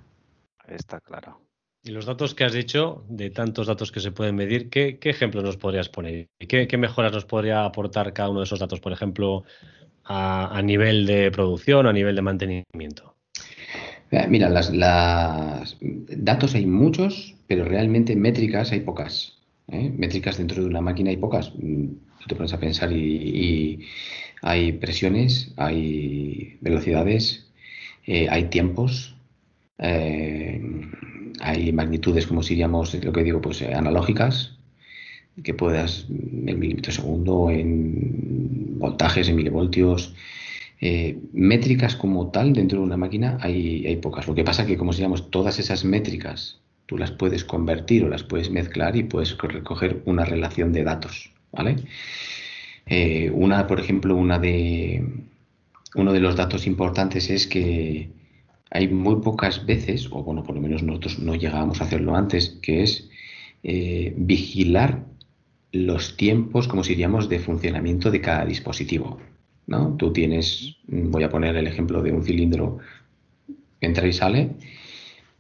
Está 0.65 1.01
claro. 1.01 1.41
Y 1.83 1.91
los 1.91 2.05
datos 2.05 2.33
que 2.33 2.45
has 2.45 2.53
dicho, 2.53 3.03
de 3.09 3.29
tantos 3.29 3.67
datos 3.67 3.91
que 3.91 3.99
se 3.99 4.13
pueden 4.13 4.35
medir, 4.37 4.69
¿qué, 4.69 4.97
ejemplos 5.01 5.43
nos 5.43 5.57
podrías 5.57 5.89
poner? 5.89 6.29
¿Qué, 6.39 6.65
¿Qué, 6.65 6.77
mejoras 6.77 7.11
nos 7.11 7.25
podría 7.25 7.65
aportar 7.65 8.13
cada 8.13 8.29
uno 8.29 8.39
de 8.39 8.45
esos 8.45 8.59
datos, 8.59 8.79
por 8.79 8.93
ejemplo, 8.93 9.43
a, 10.05 10.57
a 10.57 10.61
nivel 10.61 11.05
de 11.05 11.29
producción, 11.29 11.87
a 11.87 11.91
nivel 11.91 12.15
de 12.15 12.21
mantenimiento? 12.21 13.12
Eh, 14.13 14.27
mira, 14.29 14.47
las, 14.47 14.71
datos 15.81 16.53
hay 16.53 16.67
muchos, 16.67 17.33
pero 17.47 17.65
realmente 17.65 18.15
métricas 18.15 18.71
hay 18.71 18.81
pocas. 18.81 19.39
¿eh? 19.69 19.91
Métricas 19.97 20.37
dentro 20.37 20.61
de 20.61 20.69
una 20.69 20.81
máquina 20.81 21.09
hay 21.09 21.17
pocas. 21.17 21.51
Mm, 21.57 21.87
tú 22.19 22.27
te 22.27 22.35
pones 22.35 22.53
a 22.53 22.59
pensar 22.59 22.91
y, 22.91 23.79
hay 24.43 24.73
presiones, 24.73 25.53
hay 25.57 26.57
velocidades, 26.61 27.47
eh, 28.05 28.27
hay 28.29 28.49
tiempos, 28.49 29.15
hay 29.79 31.71
magnitudes, 31.73 32.27
como 32.27 32.41
diríamos, 32.41 32.93
lo 32.93 33.13
que 33.13 33.23
digo, 33.23 33.41
pues 33.41 33.61
analógicas, 33.61 34.57
que 35.43 35.53
puedas 35.53 36.05
en 36.09 36.59
milímetros 36.59 36.95
segundo, 36.95 37.49
en 37.49 38.77
voltajes, 38.79 39.29
en 39.29 39.37
milivoltios, 39.37 40.13
eh, 40.85 41.17
métricas 41.31 41.95
como 41.95 42.29
tal 42.29 42.51
dentro 42.51 42.79
de 42.79 42.83
una 42.83 42.97
máquina 42.97 43.37
hay, 43.39 43.97
pocas. 44.01 44.27
Lo 44.27 44.35
que 44.35 44.43
pasa 44.43 44.65
que, 44.65 44.75
como 44.75 44.91
digamos, 44.91 45.31
todas 45.31 45.57
esas 45.57 45.85
métricas 45.85 46.59
tú 46.87 46.97
las 46.97 47.09
puedes 47.11 47.45
convertir 47.45 48.03
o 48.03 48.09
las 48.09 48.23
puedes 48.23 48.51
mezclar 48.51 48.97
y 48.97 49.03
puedes 49.03 49.37
recoger 49.37 50.01
una 50.03 50.25
relación 50.25 50.73
de 50.73 50.83
datos, 50.83 51.31
¿vale? 51.53 51.77
Eh, 52.85 53.31
una, 53.33 53.65
por 53.65 53.79
ejemplo, 53.79 54.13
una 54.13 54.39
de, 54.39 55.07
uno 55.95 56.11
de 56.11 56.19
los 56.19 56.35
datos 56.35 56.67
importantes 56.67 57.29
es 57.29 57.47
que 57.47 58.09
hay 58.69 58.89
muy 58.89 59.21
pocas 59.21 59.65
veces, 59.65 60.09
o 60.11 60.21
bueno, 60.21 60.43
por 60.43 60.55
lo 60.55 60.61
menos 60.61 60.83
nosotros 60.83 61.17
no 61.17 61.35
llegábamos 61.35 61.79
a 61.79 61.85
hacerlo 61.85 62.13
antes, 62.13 62.59
que 62.61 62.83
es 62.83 63.09
eh, 63.63 64.13
vigilar 64.17 65.05
los 65.71 66.17
tiempos, 66.17 66.67
como 66.67 66.83
diríamos, 66.83 67.29
de 67.29 67.39
funcionamiento 67.39 68.11
de 68.11 68.19
cada 68.19 68.43
dispositivo. 68.43 69.21
¿No? 69.67 69.95
Tú 69.97 70.11
tienes, 70.11 70.77
voy 70.87 71.23
a 71.23 71.29
poner 71.29 71.55
el 71.55 71.67
ejemplo 71.67 72.01
de 72.01 72.11
un 72.11 72.23
cilindro 72.23 72.79
entra 73.81 74.07
y 74.07 74.13
sale. 74.13 74.51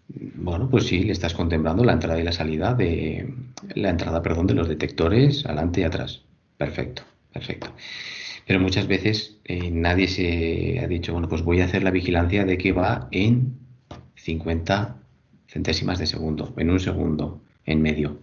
Bueno, 0.07 0.69
pues 0.69 0.85
sí, 0.87 1.03
le 1.03 1.13
estás 1.13 1.33
contemplando 1.33 1.83
la 1.83 1.93
entrada 1.93 2.19
y 2.19 2.23
la 2.23 2.31
salida 2.31 2.73
de 2.73 3.33
la 3.75 3.89
entrada, 3.89 4.21
perdón, 4.21 4.47
de 4.47 4.53
los 4.53 4.67
detectores 4.67 5.45
adelante 5.45 5.81
y 5.81 5.83
atrás. 5.83 6.23
Perfecto, 6.57 7.03
perfecto. 7.31 7.73
Pero 8.45 8.59
muchas 8.59 8.87
veces 8.87 9.37
eh, 9.45 9.71
nadie 9.71 10.07
se 10.07 10.79
ha 10.79 10.87
dicho, 10.87 11.13
bueno, 11.13 11.29
pues 11.29 11.41
voy 11.41 11.61
a 11.61 11.65
hacer 11.65 11.83
la 11.83 11.91
vigilancia 11.91 12.45
de 12.45 12.57
que 12.57 12.73
va 12.73 13.07
en 13.11 13.57
50 14.15 14.97
centésimas 15.47 15.99
de 15.99 16.07
segundo, 16.07 16.53
en 16.57 16.69
un 16.69 16.79
segundo, 16.79 17.41
en 17.65 17.81
medio. 17.81 18.19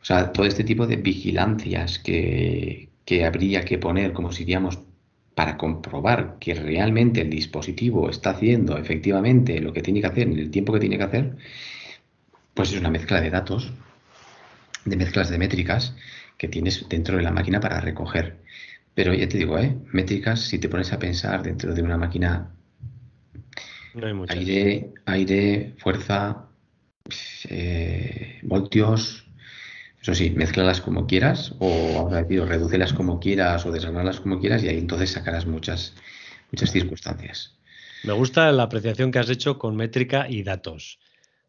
O 0.00 0.04
sea, 0.04 0.32
todo 0.32 0.46
este 0.46 0.64
tipo 0.64 0.86
de 0.86 0.96
vigilancias 0.96 1.98
que, 1.98 2.88
que 3.04 3.24
habría 3.24 3.64
que 3.64 3.78
poner, 3.78 4.12
como 4.12 4.30
si 4.32 4.44
diríamos, 4.44 4.78
para 5.38 5.56
comprobar 5.56 6.38
que 6.40 6.52
realmente 6.52 7.20
el 7.20 7.30
dispositivo 7.30 8.10
está 8.10 8.30
haciendo 8.30 8.76
efectivamente 8.76 9.60
lo 9.60 9.72
que 9.72 9.82
tiene 9.82 10.00
que 10.00 10.08
hacer 10.08 10.26
en 10.26 10.36
el 10.36 10.50
tiempo 10.50 10.72
que 10.72 10.80
tiene 10.80 10.98
que 10.98 11.04
hacer, 11.04 11.36
pues 12.54 12.72
es 12.72 12.80
una 12.80 12.90
mezcla 12.90 13.20
de 13.20 13.30
datos, 13.30 13.72
de 14.84 14.96
mezclas 14.96 15.30
de 15.30 15.38
métricas 15.38 15.94
que 16.36 16.48
tienes 16.48 16.88
dentro 16.88 17.18
de 17.18 17.22
la 17.22 17.30
máquina 17.30 17.60
para 17.60 17.80
recoger. 17.80 18.38
Pero 18.96 19.14
ya 19.14 19.28
te 19.28 19.38
digo, 19.38 19.56
¿eh? 19.60 19.76
métricas, 19.92 20.40
si 20.40 20.58
te 20.58 20.68
pones 20.68 20.92
a 20.92 20.98
pensar 20.98 21.44
dentro 21.44 21.72
de 21.72 21.82
una 21.82 21.96
máquina, 21.96 22.50
aire, 24.30 24.92
aire, 25.06 25.74
fuerza, 25.78 26.48
eh, 27.48 28.40
voltios, 28.42 29.27
eso 30.00 30.14
sí, 30.14 30.30
mezclalas 30.30 30.80
como 30.80 31.06
quieras 31.06 31.54
o 31.58 31.98
ahora 31.98 32.22
decir, 32.22 32.42
redúcelas 32.44 32.92
como 32.92 33.18
quieras 33.18 33.66
o 33.66 33.72
desgranarlas 33.72 34.20
como 34.20 34.40
quieras 34.40 34.62
y 34.62 34.68
ahí 34.68 34.78
entonces 34.78 35.10
sacarás 35.10 35.46
muchas, 35.46 35.94
muchas 36.52 36.70
circunstancias. 36.70 37.54
Me 38.04 38.12
gusta 38.12 38.50
la 38.52 38.64
apreciación 38.64 39.10
que 39.10 39.18
has 39.18 39.28
hecho 39.28 39.58
con 39.58 39.74
métrica 39.74 40.26
y 40.28 40.44
datos, 40.44 41.00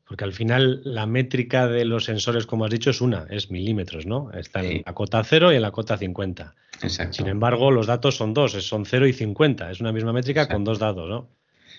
porque 0.08 0.24
al 0.24 0.34
final 0.34 0.82
la 0.84 1.06
métrica 1.06 1.68
de 1.68 1.86
los 1.86 2.06
sensores, 2.06 2.48
como 2.48 2.66
has 2.66 2.72
dicho, 2.72 2.90
es 2.90 3.02
una, 3.02 3.28
es 3.30 3.52
milímetros, 3.52 4.08
¿no? 4.08 4.32
Está 4.34 4.64
en 4.64 4.82
la 4.84 4.94
cota 4.94 5.24
0 5.24 5.54
y 5.54 5.58
en 5.58 5.62
la 5.62 5.72
cota 5.72 5.96
50. 5.96 6.56
Exacto. 6.82 7.14
Sin 7.14 7.28
embargo, 7.28 7.70
los 7.70 7.86
datos 7.86 8.18
son 8.18 8.34
dos, 8.34 8.54
son 8.54 8.86
0 8.86 9.08
y 9.08 9.14
50. 9.14 9.70
Es 9.70 9.80
una 9.80 9.92
misma 9.92 10.12
métrica 10.12 10.48
con 10.48 10.64
dos 10.64 10.80
datos, 10.80 11.08
¿no? 11.08 11.30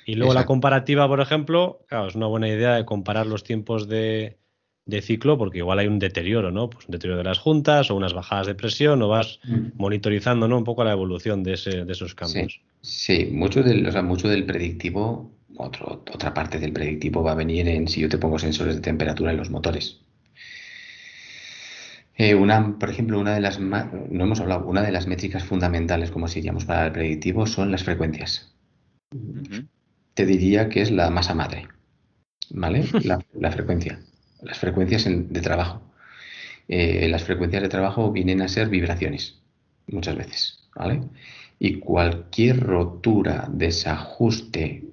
Y 0.07 0.15
luego 0.15 0.35
la 0.35 0.47
comparativa, 0.47 1.07
por 1.09 1.21
ejemplo, 1.21 1.85
claro, 1.89 2.09
es 2.09 2.15
una 2.15 2.27
buena 2.27 2.49
idea 2.49 2.75
de 2.75 2.85
comparar 2.85 3.27
los 3.27 3.43
tiempos 3.43 3.89
de, 3.89 4.39
ciclo 5.03 5.39
porque 5.39 5.59
igual 5.59 5.79
hay 5.79 5.87
un 5.87 5.99
deterioro, 5.99 6.51
¿no? 6.51 6.69
Pues 6.69 6.87
un 6.87 6.93
deterioro 6.93 7.19
de 7.19 7.25
las 7.25 7.39
juntas 7.39 7.91
o 7.91 7.97
unas 7.97 8.13
bajadas 8.13 8.47
de 8.47 8.55
presión 8.55 9.01
o 9.03 9.09
vas 9.09 9.41
mm. 9.45 9.77
monitorizando, 9.77 10.49
¿no? 10.49 10.59
Un 10.59 10.65
poco 10.65 10.85
la 10.85 10.93
evolución 10.93 11.43
de, 11.43 11.55
esos 11.55 12.15
cambios. 12.15 12.61
Sí, 12.83 13.29
mucho, 13.33 13.63
del, 13.63 13.87
o 13.87 13.93
sea, 13.93 14.03
mucho 14.03 14.29
del 14.29 14.45
predictivo, 14.45 15.31
otra 15.57 16.35
parte 16.35 16.59
del 16.59 16.73
predictivo 16.73 17.23
va 17.23 17.33
a 17.33 17.37
venir 17.37 17.69
en 17.69 17.89
si 17.89 18.01
yo 18.01 18.09
te 18.09 18.19
pongo 18.19 18.39
sensores 18.39 18.75
de 18.75 18.81
temperatura 18.81 19.31
en 19.31 19.37
los 19.37 19.51
motores. 19.51 20.01
Eh, 22.23 22.35
una, 22.35 22.79
por 22.79 22.91
ejemplo, 22.91 23.19
una 23.19 23.33
de 23.33 23.41
las 23.41 23.59
no 23.59 24.25
hemos 24.25 24.41
hablado, 24.41 24.67
una 24.67 24.83
de 24.83 24.93
las 24.93 25.07
métricas 25.07 25.43
fundamentales, 25.43 26.11
como 26.11 26.29
diríamos, 26.29 26.67
para 26.67 26.85
el 26.85 26.93
predictivo 26.93 27.47
son 27.47 27.73
las 27.73 27.83
frecuencias. 27.83 28.55
Te 30.13 30.27
diría 30.27 30.69
que 30.69 30.83
es 30.83 30.91
la 30.91 31.09
masa 31.09 31.35
madre, 31.35 31.69
¿vale? 32.51 32.85
La, 33.33 33.51
frecuencia, 33.51 34.01
las 34.43 34.59
frecuencias 34.59 35.05
de 35.07 35.41
trabajo. 35.41 35.83
Eh, 36.69 37.09
las 37.09 37.25
frecuencias 37.25 37.63
de 37.63 37.69
trabajo 37.69 38.13
vienen 38.13 38.43
a 38.43 38.49
ser 38.49 38.69
vibraciones, 38.69 39.41
muchas 39.89 40.17
veces, 40.17 40.69
¿vale? 40.75 41.03
Y 41.59 41.75
cualquier 41.81 42.61
rotura, 42.61 43.49
desajuste, 43.53 44.85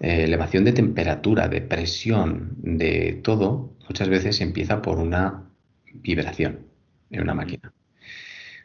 eh, 0.00 0.24
elevación 0.24 0.64
de 0.64 0.72
temperatura, 0.72 1.48
de 1.48 1.60
presión, 1.62 2.54
de 2.58 3.20
todo, 3.22 3.74
muchas 3.88 4.08
veces 4.08 4.40
empieza 4.40 4.82
por 4.82 4.98
una 4.98 5.44
vibración 5.94 6.66
en 7.10 7.22
una 7.22 7.34
máquina. 7.34 7.72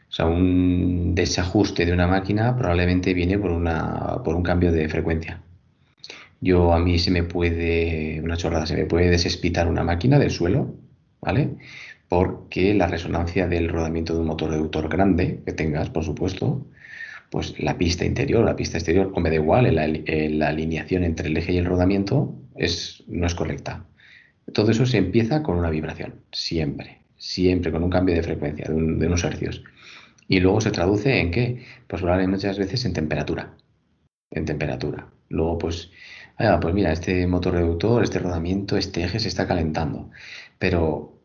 O 0.08 0.14
sea, 0.14 0.26
un 0.26 1.14
desajuste 1.14 1.86
de 1.86 1.92
una 1.92 2.06
máquina 2.06 2.54
probablemente 2.54 3.14
viene 3.14 3.38
por, 3.38 3.50
una, 3.50 4.22
por 4.22 4.34
un 4.34 4.42
cambio 4.42 4.70
de 4.70 4.88
frecuencia. 4.88 5.40
Yo 6.42 6.74
a 6.74 6.78
mí 6.78 6.98
se 6.98 7.10
me 7.10 7.22
puede, 7.22 8.20
una 8.22 8.36
chorrada, 8.36 8.66
se 8.66 8.76
me 8.76 8.84
puede 8.84 9.08
desespitar 9.08 9.66
una 9.68 9.82
máquina 9.84 10.18
del 10.18 10.30
suelo, 10.30 10.74
¿vale? 11.22 11.56
Porque 12.08 12.74
la 12.74 12.86
resonancia 12.88 13.48
del 13.48 13.70
rodamiento 13.70 14.12
de 14.12 14.20
un 14.20 14.26
motor 14.26 14.50
reductor 14.50 14.88
grande 14.90 15.40
que 15.46 15.52
tengas, 15.52 15.88
por 15.88 16.04
supuesto, 16.04 16.66
pues 17.30 17.58
la 17.58 17.78
pista 17.78 18.04
interior, 18.04 18.44
la 18.44 18.56
pista 18.56 18.76
exterior, 18.76 19.12
como 19.12 19.28
da 19.28 19.34
igual, 19.36 19.74
la, 19.74 20.48
alineación 20.48 21.04
entre 21.04 21.28
el 21.28 21.36
eje 21.38 21.52
y 21.52 21.58
el 21.58 21.64
rodamiento 21.64 22.34
es, 22.56 23.04
no 23.08 23.26
es 23.26 23.34
correcta. 23.34 23.86
Todo 24.52 24.70
eso 24.72 24.84
se 24.84 24.98
empieza 24.98 25.42
con 25.42 25.56
una 25.56 25.70
vibración, 25.70 26.16
siempre 26.32 27.02
siempre 27.22 27.70
con 27.70 27.84
un 27.84 27.90
cambio 27.90 28.16
de 28.16 28.22
frecuencia, 28.22 28.66
de, 28.68 28.74
unos 28.74 29.22
hercios. 29.22 29.62
Y 30.26 30.40
luego 30.40 30.60
se 30.60 30.72
traduce 30.72 31.20
en 31.20 31.30
qué? 31.30 31.62
Pues 31.86 32.02
probablemente 32.02 32.46
muchas 32.46 32.58
veces 32.58 32.84
en 32.84 32.92
temperatura. 32.94 33.54
En 34.30 34.44
temperatura. 34.44 35.06
Luego, 35.28 35.58
pues, 35.58 35.92
ah, 36.38 36.58
pues 36.60 36.74
mira, 36.74 36.92
este 36.92 37.26
motor 37.26 37.54
reductor, 37.54 38.02
este 38.02 38.18
rodamiento, 38.18 38.76
este 38.76 39.04
eje 39.04 39.20
se 39.20 39.28
está 39.28 39.46
calentando. 39.46 40.10
Pero 40.58 41.18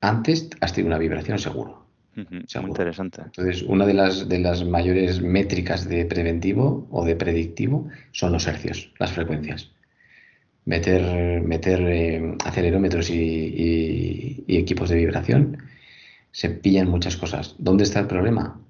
antes 0.00 0.50
has 0.60 0.72
tenido 0.72 0.88
una 0.88 0.98
vibración 0.98 1.38
seguro. 1.38 1.84
Muy 2.14 2.44
interesante. 2.68 3.22
Entonces, 3.22 3.62
una 3.62 3.86
de 3.86 3.94
las, 3.94 4.28
de 4.28 4.38
las 4.38 4.64
mayores 4.64 5.20
métricas 5.20 5.88
de 5.88 6.04
preventivo 6.04 6.86
o 6.90 7.04
de 7.04 7.16
predictivo 7.16 7.88
son 8.12 8.32
los 8.32 8.46
hercios, 8.46 8.92
las 8.98 9.10
frecuencias 9.10 9.74
meter, 10.64 11.42
meter 11.42 11.80
eh, 11.82 12.36
acelerómetros 12.44 13.10
y, 13.10 14.44
equipos 14.48 14.88
de 14.88 14.96
vibración, 14.96 15.58
se 16.30 16.50
pillan 16.50 16.88
muchas 16.88 17.16
cosas. 17.16 17.54
¿Dónde 17.58 17.84
está 17.84 18.00
el 18.00 18.06
problema? 18.06 18.60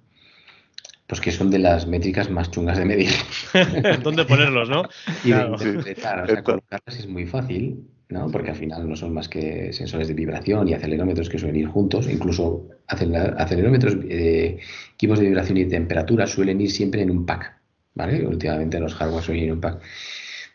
Pues 1.07 1.21
que 1.21 1.31
son 1.33 1.51
de 1.51 1.59
las 1.59 1.87
métricas 1.87 2.31
más 2.31 2.51
chungas 2.51 2.79
de 2.79 2.85
medir. 2.85 3.11
¿Dónde 4.03 4.25
ponerlos, 4.25 4.69
no? 4.69 4.85
Y 5.23 5.33
de 5.33 5.43
interpretar, 5.43 6.25
o 6.25 6.27
sea, 6.27 6.43
colocarlas 6.43 6.99
es 6.99 7.07
muy 7.07 7.27
fácil, 7.27 7.87
¿no? 8.09 8.31
Porque 8.31 8.51
al 8.51 8.57
final 8.57 8.89
no 8.89 8.97
son 8.97 9.13
más 9.13 9.29
que 9.29 9.73
sensores 9.73 10.09
de 10.09 10.15
vibración 10.15 10.69
y 10.69 10.73
acelerómetros 10.73 11.29
que 11.29 11.39
suelen 11.39 11.57
ir 11.57 11.69
juntos. 11.69 12.09
Incluso 12.11 12.69
acelerómetros, 12.87 13.99
eh, 14.09 14.59
equipos 14.95 15.19
de 15.19 15.27
vibración 15.27 15.59
y 15.59 15.67
temperatura 15.67 16.27
suelen 16.27 16.61
ir 16.61 16.71
siempre 16.71 17.03
en 17.03 17.11
un 17.11 17.27
pack, 17.27 17.55
¿vale? 17.95 18.27
Últimamente 18.27 18.81
los 18.81 18.95
hardware 18.95 19.23
suelen 19.23 19.45
ir 19.45 19.49
en 19.51 19.55
un 19.57 19.61
pack 19.61 19.83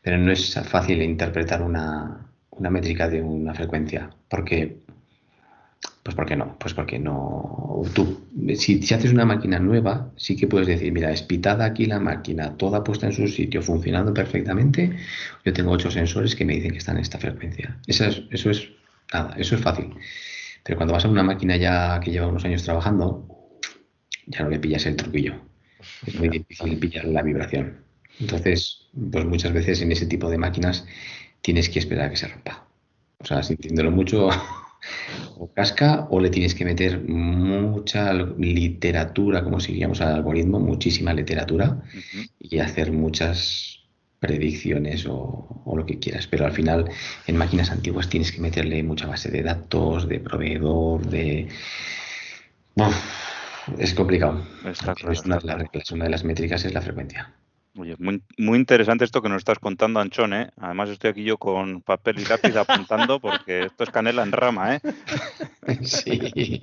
pero 0.01 0.17
no 0.17 0.31
es 0.31 0.55
fácil 0.63 1.01
interpretar 1.01 1.61
una, 1.61 2.25
métrica 2.57 3.09
de 3.09 3.21
una 3.21 3.53
frecuencia, 3.53 4.09
porque 4.29 4.79
pues 6.09 6.15
porque 6.15 6.35
no, 6.35 6.57
pues 6.57 6.73
porque 6.73 6.97
no. 6.97 7.83
Tú, 7.93 8.27
si, 8.55 8.81
si, 8.81 8.93
haces 8.95 9.11
una 9.11 9.25
máquina 9.25 9.59
nueva, 9.59 10.11
sí 10.15 10.35
que 10.35 10.47
puedes 10.47 10.67
decir, 10.67 10.91
mira, 10.91 11.11
espitada 11.11 11.65
aquí 11.65 11.85
la 11.85 11.99
máquina, 11.99 12.57
toda 12.57 12.83
puesta 12.83 13.05
en 13.05 13.13
su 13.13 13.27
sitio, 13.27 13.61
funcionando 13.61 14.11
perfectamente. 14.11 14.97
Yo 15.45 15.53
tengo 15.53 15.69
ocho 15.69 15.91
sensores 15.91 16.35
que 16.35 16.45
me 16.45 16.55
dicen 16.55 16.71
que 16.71 16.79
están 16.79 16.95
en 16.95 17.03
esta 17.03 17.19
frecuencia. 17.19 17.77
Eso 17.85 18.05
es, 18.05 18.23
eso 18.31 18.49
es 18.49 18.69
nada, 19.13 19.35
eso 19.37 19.53
es 19.53 19.61
fácil. 19.61 19.93
Pero 20.63 20.77
cuando 20.77 20.95
vas 20.95 21.05
a 21.05 21.09
una 21.09 21.21
máquina 21.21 21.57
ya 21.57 21.99
que 21.99 22.09
lleva 22.09 22.25
unos 22.25 22.43
años 22.43 22.63
trabajando, 22.63 23.27
ya 24.25 24.41
no 24.41 24.49
le 24.49 24.57
pillas 24.57 24.87
el 24.87 24.95
truquillo. 24.95 25.35
Es 26.07 26.15
muy 26.15 26.29
difícil 26.29 26.79
pillar 26.79 27.05
la 27.05 27.21
vibración. 27.21 27.83
Entonces, 28.19 28.87
pues 29.11 29.25
muchas 29.25 29.53
veces 29.53 29.83
en 29.83 29.91
ese 29.91 30.07
tipo 30.07 30.27
de 30.27 30.39
máquinas 30.39 30.87
tienes 31.41 31.69
que 31.69 31.77
esperar 31.77 32.07
a 32.07 32.09
que 32.09 32.17
se 32.17 32.27
rompa. 32.29 32.67
O 33.19 33.25
sea, 33.25 33.43
sintiéndolo 33.43 33.91
mucho, 33.91 34.29
o 35.37 35.51
casca, 35.53 36.07
o 36.09 36.19
le 36.19 36.29
tienes 36.29 36.55
que 36.55 36.65
meter 36.65 37.01
mucha 37.07 38.13
literatura, 38.13 39.43
como 39.43 39.59
si 39.59 39.81
al 39.83 40.01
algoritmo, 40.01 40.59
muchísima 40.59 41.13
literatura, 41.13 41.81
y 42.39 42.59
hacer 42.59 42.91
muchas 42.91 43.79
predicciones 44.19 45.05
o, 45.07 45.63
lo 45.75 45.85
que 45.85 45.99
quieras. 45.99 46.27
Pero 46.27 46.45
al 46.45 46.51
final, 46.51 46.89
en 47.27 47.37
máquinas 47.37 47.71
antiguas 47.71 48.09
tienes 48.09 48.31
que 48.31 48.41
meterle 48.41 48.83
mucha 48.83 49.07
base 49.07 49.29
de 49.29 49.43
datos, 49.43 50.07
de 50.07 50.19
proveedor, 50.19 51.05
de. 51.05 51.47
es 53.77 53.93
complicado. 53.93 54.43
es 54.65 55.25
una 55.25 55.37
de 55.37 55.45
las 55.45 55.57
reglas, 55.57 55.91
una 55.91 56.05
de 56.05 56.11
las 56.11 56.23
métricas 56.23 56.65
es 56.65 56.73
la 56.73 56.81
frecuencia. 56.81 57.33
Oye, 57.79 57.95
muy, 57.97 58.21
muy, 58.37 58.59
interesante 58.59 59.05
esto 59.05 59.21
que 59.21 59.29
nos 59.29 59.37
estás 59.37 59.57
contando, 59.57 60.01
Anchón, 60.01 60.33
¿eh? 60.33 60.51
Además 60.57 60.89
estoy 60.89 61.11
aquí 61.11 61.23
yo 61.23 61.37
con 61.37 61.81
papel 61.81 62.19
y 62.19 62.25
lápiz 62.25 62.53
apuntando 62.57 63.21
porque 63.21 63.67
esto 63.67 63.85
es 63.85 63.89
canela 63.89 64.21
en 64.21 64.33
rama, 64.33 64.75
¿eh? 64.75 64.81
Sí. 65.83 66.61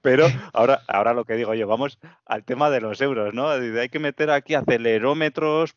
Pero 0.00 0.26
ahora, 0.54 0.80
ahora 0.88 1.12
lo 1.12 1.26
que 1.26 1.34
digo 1.34 1.52
yo, 1.52 1.66
vamos 1.66 1.98
al 2.24 2.42
tema 2.42 2.70
de 2.70 2.80
los 2.80 3.02
euros, 3.02 3.34
¿no? 3.34 3.50
Hay 3.50 3.88
que 3.90 3.98
meter 3.98 4.30
aquí 4.30 4.54
acelerómetros, 4.54 5.74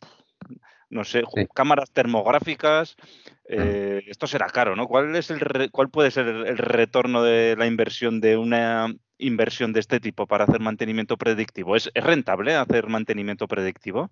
no 0.89 1.03
sé, 1.03 1.23
cámaras 1.53 1.91
termográficas. 1.91 2.95
Eh, 3.49 4.03
esto 4.07 4.27
será 4.27 4.47
caro, 4.47 4.75
¿no? 4.75 4.87
¿Cuál, 4.87 5.15
es 5.15 5.29
el 5.29 5.71
¿Cuál 5.71 5.89
puede 5.89 6.11
ser 6.11 6.27
el 6.27 6.57
retorno 6.57 7.21
de 7.21 7.55
la 7.57 7.65
inversión 7.65 8.21
de 8.21 8.37
una 8.37 8.93
inversión 9.17 9.73
de 9.73 9.79
este 9.79 9.99
tipo 9.99 10.27
para 10.27 10.45
hacer 10.45 10.61
mantenimiento 10.61 11.17
predictivo? 11.17 11.75
¿Es, 11.75 11.89
rentable 11.93 12.55
hacer 12.55 12.87
mantenimiento 12.87 13.47
predictivo? 13.47 14.11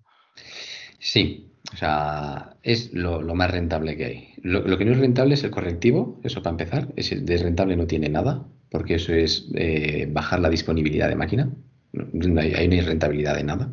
Sí, 0.98 1.46
o 1.72 1.76
sea, 1.76 2.56
es 2.62 2.92
lo, 2.92 3.22
más 3.34 3.50
rentable 3.50 3.96
que 3.96 4.04
hay. 4.04 4.28
Lo, 4.42 4.78
que 4.78 4.84
no 4.84 4.92
es 4.92 4.98
rentable 4.98 5.34
es 5.34 5.44
el 5.44 5.50
correctivo, 5.50 6.20
eso 6.22 6.42
para 6.42 6.52
empezar. 6.52 6.88
Es, 6.96 7.24
de 7.24 7.36
rentable 7.38 7.76
no 7.76 7.86
tiene 7.86 8.08
nada, 8.08 8.46
porque 8.70 8.94
eso 8.94 9.12
es 9.12 9.48
eh, 9.54 10.08
bajar 10.10 10.40
la 10.40 10.50
disponibilidad 10.50 11.08
de 11.08 11.16
máquina. 11.16 11.50
ahí 11.94 12.68
no 12.68 12.74
hay 12.74 12.80
rentabilidad 12.80 13.36
de 13.36 13.44
nada. 13.44 13.70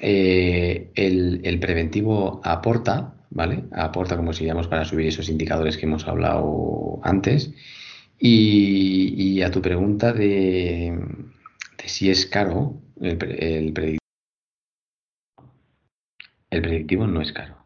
Eh, 0.00 0.90
el, 0.94 1.58
preventivo 1.60 2.40
aporta, 2.44 3.14
¿vale? 3.30 3.64
Aporta, 3.72 4.16
como 4.16 4.32
si 4.32 4.44
llamamos, 4.44 4.68
para 4.68 4.84
subir 4.84 5.06
esos 5.06 5.28
indicadores 5.28 5.76
que 5.76 5.86
hemos 5.86 6.06
hablado 6.08 7.00
antes. 7.02 7.52
Y, 8.18 9.42
a 9.42 9.50
tu 9.50 9.60
pregunta 9.60 10.12
de, 10.12 10.96
si 11.84 12.10
es 12.10 12.26
caro, 12.26 12.80
el, 13.00 13.16
predictivo, 13.16 14.01
el 16.52 16.62
predictivo 16.62 17.06
no 17.06 17.20
es 17.22 17.32
caro. 17.32 17.56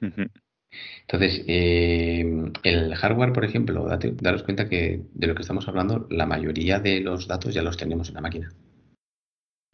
Entonces, 0.00 1.44
eh, 1.46 2.24
el 2.62 2.94
hardware, 2.94 3.32
por 3.32 3.44
ejemplo, 3.44 3.86
daros 3.86 4.42
cuenta 4.42 4.68
que 4.68 5.02
de 5.14 5.26
lo 5.26 5.34
que 5.34 5.42
estamos 5.42 5.66
hablando, 5.66 6.06
la 6.10 6.26
mayoría 6.26 6.78
de 6.78 7.00
los 7.00 7.26
datos 7.26 7.54
ya 7.54 7.62
los 7.62 7.76
tenemos 7.76 8.08
en 8.08 8.14
la 8.14 8.20
máquina. 8.20 8.52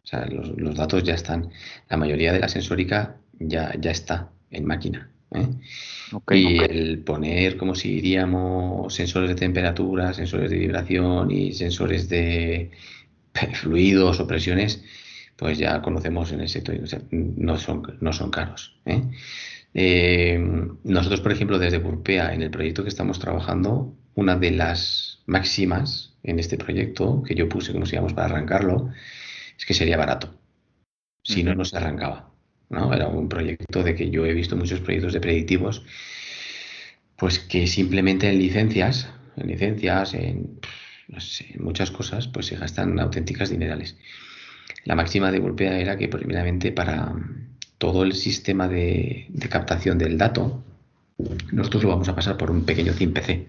O 0.03 0.07
sea, 0.07 0.25
los, 0.25 0.75
datos 0.75 1.03
ya 1.03 1.13
están, 1.13 1.51
la 1.89 1.97
mayoría 1.97 2.33
de 2.33 2.39
la 2.39 2.47
sensórica 2.47 3.17
ya, 3.39 3.73
ya 3.79 3.91
está 3.91 4.31
en 4.49 4.65
máquina. 4.65 5.11
¿eh? 5.31 5.47
y 6.31 6.57
el 6.63 6.99
poner, 6.99 7.57
como 7.57 7.75
si 7.75 7.95
diríamos, 7.95 8.93
sensores 8.93 9.29
de 9.29 9.35
temperatura, 9.35 10.13
sensores 10.13 10.49
de 10.49 10.57
vibración 10.57 11.29
y 11.29 11.53
sensores 11.53 12.07
de 12.09 12.71
fluidos 13.53 14.19
o 14.19 14.27
presiones, 14.27 14.83
pues 15.39 15.57
ya 15.57 15.81
conocemos 15.81 16.33
en 16.33 16.41
el 16.41 16.49
sector, 16.49 16.75
no, 17.11 17.57
son, 17.57 17.97
no 18.01 18.11
son 18.11 18.29
caros. 18.29 18.75
¿eh? 18.85 19.01
Eh, 19.73 20.37
nosotros, 20.83 21.21
por 21.21 21.31
ejemplo, 21.31 21.57
desde 21.57 21.77
Burpea, 21.77 22.33
en 22.33 22.41
el 22.41 22.51
proyecto 22.51 22.83
que 22.83 22.89
estamos 22.89 23.19
trabajando, 23.19 23.95
una 24.15 24.35
de 24.35 24.51
las 24.51 25.23
máximas 25.27 26.17
en 26.23 26.39
este 26.39 26.57
proyecto 26.57 27.23
que 27.23 27.35
yo 27.35 27.47
puse, 27.47 27.71
como 27.71 27.85
si 27.85 27.91
digamos, 27.91 28.13
para 28.13 28.27
arrancarlo, 28.27 28.89
es 29.57 29.65
que 29.65 29.73
sería 29.73 29.95
barato. 29.95 30.37
Si 31.23 31.41
no, 31.41 31.55
no 31.55 31.63
se 31.63 31.77
arrancaba. 31.77 32.33
¿no? 32.69 32.93
Era 32.93 33.07
un 33.07 33.29
proyecto 33.29 33.81
de 33.81 33.95
que 33.95 34.09
yo 34.09 34.25
he 34.25 34.33
visto 34.33 34.57
muchos 34.57 34.81
proyectos 34.81 35.13
de 35.13 35.21
predictivos, 35.21 35.83
pues 37.15 37.39
que 37.39 37.65
simplemente 37.67 38.29
en 38.29 38.39
licencias, 38.39 39.09
en 39.37 39.47
licencias, 39.47 40.13
en, 40.15 40.59
no 41.07 41.21
sé, 41.21 41.53
en 41.53 41.63
muchas 41.63 41.91
cosas, 41.91 42.27
pues 42.27 42.47
se 42.47 42.57
gastan 42.57 42.99
auténticas 42.99 43.49
dinerales. 43.49 43.95
La 44.85 44.95
máxima 44.95 45.31
de 45.31 45.39
Golpea 45.39 45.79
era 45.79 45.97
que, 45.97 46.07
primeramente, 46.07 46.71
para 46.71 47.13
todo 47.77 48.03
el 48.03 48.13
sistema 48.13 48.67
de, 48.67 49.27
captación 49.49 49.97
del 49.97 50.17
dato, 50.17 50.63
nosotros 51.51 51.83
lo 51.83 51.89
vamos 51.89 52.09
a 52.09 52.15
pasar 52.15 52.37
por 52.37 52.51
un 52.51 52.65
pequeño 52.65 52.93
CIMPC. 52.93 53.47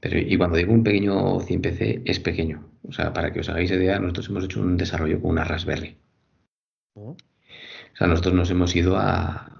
Pero, 0.00 0.18
y 0.18 0.36
cuando 0.36 0.56
digo 0.56 0.72
un 0.72 0.82
pequeño 0.82 1.40
CIMPC, 1.40 2.02
es 2.04 2.18
pequeño. 2.20 2.68
O 2.82 2.92
sea, 2.92 3.12
para 3.12 3.32
que 3.32 3.40
os 3.40 3.48
hagáis 3.48 3.70
idea, 3.70 3.98
nosotros 3.98 4.28
hemos 4.28 4.44
hecho 4.44 4.60
un 4.60 4.76
desarrollo 4.76 5.20
con 5.20 5.30
una 5.30 5.44
Raspberry. 5.44 5.96
O 6.94 7.16
sea, 7.94 8.06
nosotros 8.06 8.34
nos 8.34 8.50
hemos 8.50 8.74
ido 8.74 8.96
a 8.96 9.52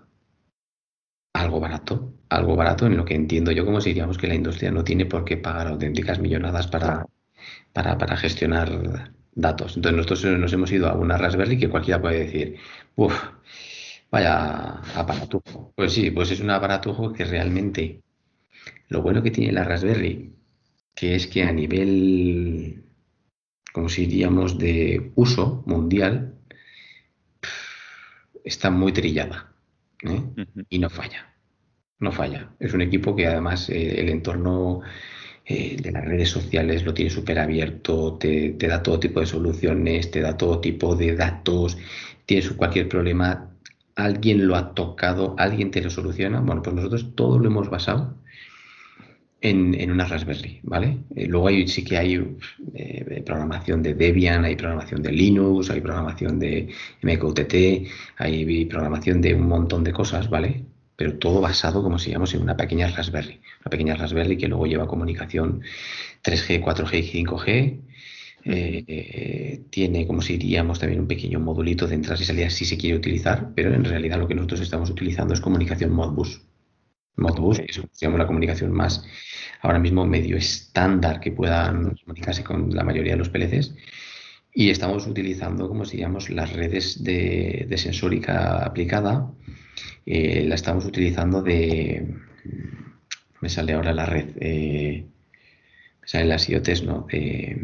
algo 1.34 1.60
barato, 1.60 2.12
algo 2.28 2.56
barato 2.56 2.86
en 2.86 2.96
lo 2.96 3.04
que 3.04 3.14
entiendo 3.14 3.52
yo 3.52 3.64
como 3.64 3.80
si 3.80 3.90
diríamos 3.90 4.18
que 4.18 4.26
la 4.26 4.34
industria 4.34 4.70
no 4.70 4.84
tiene 4.84 5.06
por 5.06 5.24
qué 5.24 5.36
pagar 5.36 5.68
auténticas 5.68 6.18
millonadas 6.18 6.66
para, 6.66 7.06
para, 7.72 7.98
para 7.98 8.16
gestionar 8.16 8.70
datos. 9.34 9.76
Entonces 9.76 9.96
nosotros 9.96 10.38
nos 10.38 10.52
hemos 10.52 10.72
ido 10.72 10.88
a 10.88 10.94
una 10.94 11.16
Raspberry 11.16 11.58
que 11.58 11.68
cualquiera 11.68 12.00
puede 12.00 12.20
decir, 12.20 12.56
uff, 12.96 13.14
vaya 14.10 14.80
aparatujo. 14.94 15.72
Pues 15.74 15.92
sí, 15.92 16.10
pues 16.10 16.30
es 16.30 16.40
un 16.40 16.50
aparatujo 16.50 17.12
que 17.12 17.24
realmente 17.24 18.02
lo 18.88 19.02
bueno 19.02 19.22
que 19.22 19.30
tiene 19.30 19.52
la 19.52 19.64
Raspberry, 19.64 20.32
que 20.94 21.14
es 21.14 21.26
que 21.26 21.42
a 21.42 21.52
nivel, 21.52 22.84
como 23.72 23.88
si 23.88 24.06
diríamos, 24.06 24.58
de 24.58 25.12
uso 25.14 25.62
mundial, 25.66 26.34
está 28.44 28.70
muy 28.70 28.92
trillada 28.92 29.54
¿eh? 30.02 30.22
y 30.68 30.78
no 30.78 30.90
falla. 30.90 31.34
No 31.98 32.10
falla. 32.10 32.54
Es 32.58 32.74
un 32.74 32.82
equipo 32.82 33.14
que 33.14 33.26
además 33.28 33.70
eh, 33.70 34.00
el 34.00 34.08
entorno 34.08 34.80
eh, 35.52 35.76
de 35.82 35.92
las 35.92 36.04
redes 36.06 36.30
sociales 36.30 36.82
lo 36.82 36.94
tiene 36.94 37.10
súper 37.10 37.38
abierto, 37.38 38.16
te, 38.18 38.56
da 38.58 38.82
todo 38.82 38.98
tipo 38.98 39.20
de 39.20 39.26
soluciones, 39.26 40.10
te 40.10 40.22
da 40.22 40.34
todo 40.34 40.60
tipo 40.60 40.96
de 40.96 41.14
datos, 41.14 41.76
tienes 42.24 42.48
cualquier 42.52 42.88
problema, 42.88 43.50
alguien 43.94 44.46
lo 44.46 44.56
ha 44.56 44.74
tocado, 44.74 45.34
alguien 45.38 45.70
te 45.70 45.82
lo 45.82 45.90
soluciona. 45.90 46.40
Bueno, 46.40 46.62
pues 46.62 46.74
nosotros 46.74 47.14
todo 47.14 47.38
lo 47.38 47.48
hemos 47.48 47.68
basado 47.68 48.16
en, 49.42 49.90
una 49.90 50.06
Raspberry, 50.06 50.60
¿vale? 50.62 51.00
Eh, 51.16 51.26
luego 51.26 51.50
sí 51.66 51.84
que 51.84 51.98
hay 51.98 52.14
eh, 52.74 53.22
programación 53.26 53.82
de 53.82 53.92
Debian, 53.92 54.46
hay 54.46 54.56
programación 54.56 55.02
de 55.02 55.12
Linux, 55.12 55.68
hay 55.68 55.82
programación 55.82 56.38
de 56.38 56.68
MQTT, 57.02 57.54
hay 58.16 58.64
programación 58.64 59.20
de 59.20 59.34
un 59.34 59.48
montón 59.48 59.84
de 59.84 59.92
cosas, 59.92 60.30
¿vale? 60.30 60.64
Pero 61.02 61.18
todo 61.18 61.40
basado, 61.40 61.82
como 61.82 61.98
si 61.98 62.10
llamamos, 62.10 62.32
en 62.32 62.42
una 62.42 62.56
pequeña 62.56 62.86
Raspberry. 62.86 63.40
Una 63.62 63.70
pequeña 63.70 63.96
Raspberry 63.96 64.36
que 64.36 64.46
luego 64.46 64.66
lleva 64.66 64.86
comunicación 64.86 65.60
3G, 66.22 66.62
4G 66.62 66.98
y 67.00 67.24
5G. 67.24 67.80
Eh, 68.44 69.64
tiene, 69.68 70.06
como 70.06 70.22
si 70.22 70.36
diríamos, 70.36 70.78
también 70.78 71.00
un 71.00 71.08
pequeño 71.08 71.40
modulito 71.40 71.88
de 71.88 71.96
entradas 71.96 72.20
y 72.20 72.24
salidas 72.24 72.52
si 72.52 72.64
se 72.64 72.78
quiere 72.78 72.96
utilizar, 72.96 73.50
pero 73.52 73.74
en 73.74 73.84
realidad 73.84 74.16
lo 74.16 74.28
que 74.28 74.36
nosotros 74.36 74.60
estamos 74.60 74.90
utilizando 74.90 75.34
es 75.34 75.40
comunicación 75.40 75.90
Modbus. 75.90 76.42
Modbus, 77.16 77.58
que 77.58 77.66
es 77.66 77.82
la 78.00 78.26
comunicación 78.28 78.70
más 78.70 79.04
ahora 79.60 79.80
mismo 79.80 80.06
medio 80.06 80.36
estándar 80.36 81.18
que 81.18 81.32
puedan 81.32 81.96
comunicarse 81.96 82.44
con 82.44 82.72
la 82.72 82.84
mayoría 82.84 83.14
de 83.14 83.18
los 83.18 83.28
PLCs. 83.28 83.74
Y 84.54 84.70
estamos 84.70 85.04
utilizando, 85.08 85.66
como 85.66 85.84
diríamos, 85.84 86.30
las 86.30 86.52
redes 86.52 87.02
de, 87.02 87.74
sensórica 87.76 88.64
aplicada. 88.64 89.32
Eh, 90.06 90.44
la 90.46 90.54
estamos 90.54 90.84
utilizando 90.84 91.42
de. 91.42 92.06
Me 93.40 93.48
sale 93.48 93.72
ahora 93.72 93.92
la 93.92 94.06
red. 94.06 94.30
Eh, 94.40 95.06
me 96.00 96.08
salen 96.08 96.28
las 96.28 96.48
IoTs, 96.48 96.82
¿no? 96.84 97.06
De, 97.10 97.56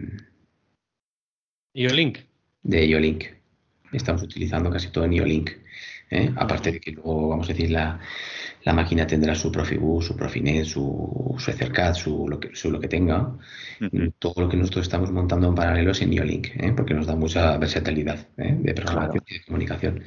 IOLink. 1.75 2.19
De 2.63 2.87
IOLink. 2.87 3.25
Estamos 3.93 4.23
utilizando 4.23 4.71
casi 4.71 4.91
todo 4.91 5.05
en 5.05 5.13
IOLink. 5.15 5.51
¿eh? 6.11 6.33
Aparte 6.37 6.73
de 6.73 6.81
que 6.81 6.93
luego, 6.93 7.29
vamos 7.29 7.49
a 7.49 7.53
decir, 7.53 7.71
la, 7.71 8.01
la 8.65 8.73
máquina 8.73 9.07
tendrá 9.07 9.35
su 9.35 9.51
Profibus, 9.51 10.07
su 10.07 10.17
Profinet, 10.17 10.65
su, 10.65 11.35
su 11.39 11.51
Ethercad, 11.51 11.95
su 11.95 12.29
lo, 12.29 12.39
que, 12.39 12.55
su 12.55 12.71
lo 12.71 12.81
que 12.81 12.89
tenga. 12.89 13.37
Todo 14.19 14.43
lo 14.43 14.49
que 14.49 14.57
nosotros 14.57 14.87
estamos 14.87 15.11
montando 15.11 15.49
en 15.49 15.55
paralelo 15.55 15.93
es 15.93 16.03
en 16.03 16.11
Neolink, 16.11 16.49
¿eh? 16.57 16.73
porque 16.77 16.95
nos 16.95 17.07
da 17.07 17.15
mucha 17.15 17.57
versatilidad 17.57 18.27
¿eh? 18.37 18.57
de 18.59 18.75
programación 18.75 19.25
y 19.27 19.35
de 19.35 19.45
comunicación. 19.45 20.03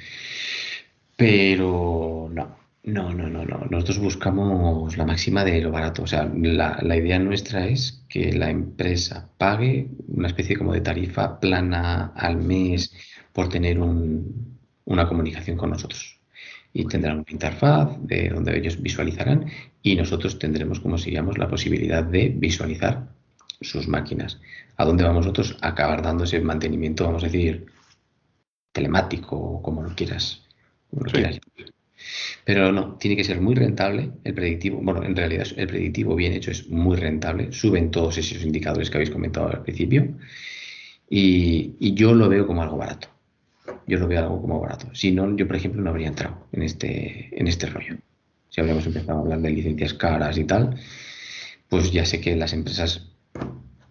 Pero 1.16 2.30
no, 2.32 2.58
no, 2.84 3.14
no, 3.14 3.30
no, 3.30 3.46
no. 3.46 3.66
Nosotros 3.70 4.00
buscamos 4.00 4.98
la 4.98 5.06
máxima 5.06 5.44
de 5.44 5.62
lo 5.62 5.72
barato. 5.72 6.04
O 6.04 6.08
sea, 6.08 6.30
la, 6.34 6.80
la, 6.82 6.98
idea 6.98 7.20
nuestra 7.20 7.68
es 7.68 8.04
que 8.10 8.34
la 8.34 8.50
empresa 8.50 9.30
pague 9.38 9.90
una 10.08 10.28
especie 10.28 10.58
como 10.58 10.74
de 10.74 10.82
tarifa 10.82 11.40
plana 11.40 12.14
al 12.16 12.38
mes 12.38 12.94
por 13.34 13.50
tener 13.50 13.80
un, 13.80 14.58
una 14.86 15.08
comunicación 15.08 15.58
con 15.58 15.70
nosotros 15.70 16.20
y 16.74 16.86
tendrán 16.86 17.20
una 17.20 17.32
interfaz 17.32 17.98
de 18.02 18.30
donde 18.30 18.58
ellos 18.58 18.82
visualizarán 18.82 19.46
y 19.82 19.96
nosotros 19.96 20.40
tendremos, 20.40 20.80
como 20.80 20.98
diríamos, 20.98 21.38
la 21.38 21.48
posibilidad 21.48 22.04
de 22.04 22.30
visualizar 22.30 23.10
sus 23.60 23.88
máquinas. 23.88 24.40
¿A 24.78 24.86
dónde 24.86 25.04
vamos 25.04 25.26
nosotros? 25.26 25.58
A 25.62 25.70
acabar 25.70 26.02
dando 26.02 26.24
ese 26.24 26.40
mantenimiento, 26.40 27.06
vamos 27.06 27.24
a 27.24 27.28
decir, 27.28 27.66
telemático 28.72 29.36
o 29.36 29.62
como 29.62 29.84
lo 29.84 29.94
quieras. 29.96 30.44
Pero 32.44 32.72
no, 32.72 32.96
tiene 32.96 33.16
que 33.16 33.24
ser 33.24 33.40
muy 33.40 33.56
rentable 33.56 34.12
el 34.24 34.34
predictivo. 34.34 34.80
Bueno, 34.82 35.04
en 35.04 35.16
realidad 35.16 35.48
el 35.56 35.68
predictivo 35.68 36.16
bien 36.16 36.34
hecho 36.34 36.52
es 36.52 36.68
muy 36.70 36.98
rentable. 36.98 37.52
Suben 37.52 37.92
todos 37.92 38.18
esos 38.18 38.44
indicadores 38.44 38.90
que 38.90 38.98
habéis 38.98 39.12
comentado 39.12 39.48
al 39.48 39.64
principio. 39.64 40.18
y 41.10 41.94
yo 41.94 42.14
lo 42.14 42.30
veo 42.30 42.48
como 42.48 42.64
algo 42.64 42.78
barato 42.78 43.08
yo 43.88 43.98
lo 43.98 44.08
veo 44.08 44.20
algo 44.20 44.42
como 44.42 44.60
barato. 44.60 44.88
Si 44.94 45.12
no, 45.12 45.36
yo, 45.36 45.48
por 45.48 45.56
ejemplo, 45.56 45.82
no 45.82 45.90
habría 45.90 46.08
entrado 46.08 46.48
en 46.52 46.64
este, 46.64 47.30
en 47.32 47.48
este 47.48 47.68
rollo. 47.68 47.98
Si 48.50 48.62
habríamos 48.62 48.86
empezado 48.86 49.20
a 49.20 49.22
hablar 49.22 49.40
de 49.42 49.50
licencias 49.50 49.94
caras 49.94 50.38
y 50.38 50.44
tal, 50.44 50.78
pues 51.70 51.92
ya 51.92 52.06
sé 52.06 52.20
que 52.20 52.36
las 52.36 52.54
empresas, 52.54 53.10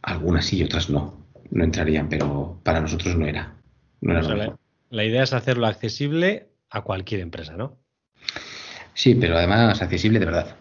algunas 0.03 0.47
sí 0.47 0.59
y 0.59 0.65
otras 0.65 0.91
no, 0.91 1.27
no 1.51 1.65
entrarían, 1.65 2.09
pero 2.09 2.61
para 2.63 2.81
nosotros 2.81 3.17
no 3.17 3.27
era. 3.27 3.55
la, 4.01 5.05
idea 5.05 5.23
es 5.23 5.33
hacerlo 5.33 5.67
accesible 5.67 6.49
a 6.71 6.83
cualquier 6.83 7.21
empresa, 7.21 7.57
¿no? 7.57 7.79
Sí, 8.95 9.15
pero 9.15 9.37
además 9.37 9.81
accesible 9.83 10.19
de 10.19 10.27
verdad. 10.27 10.57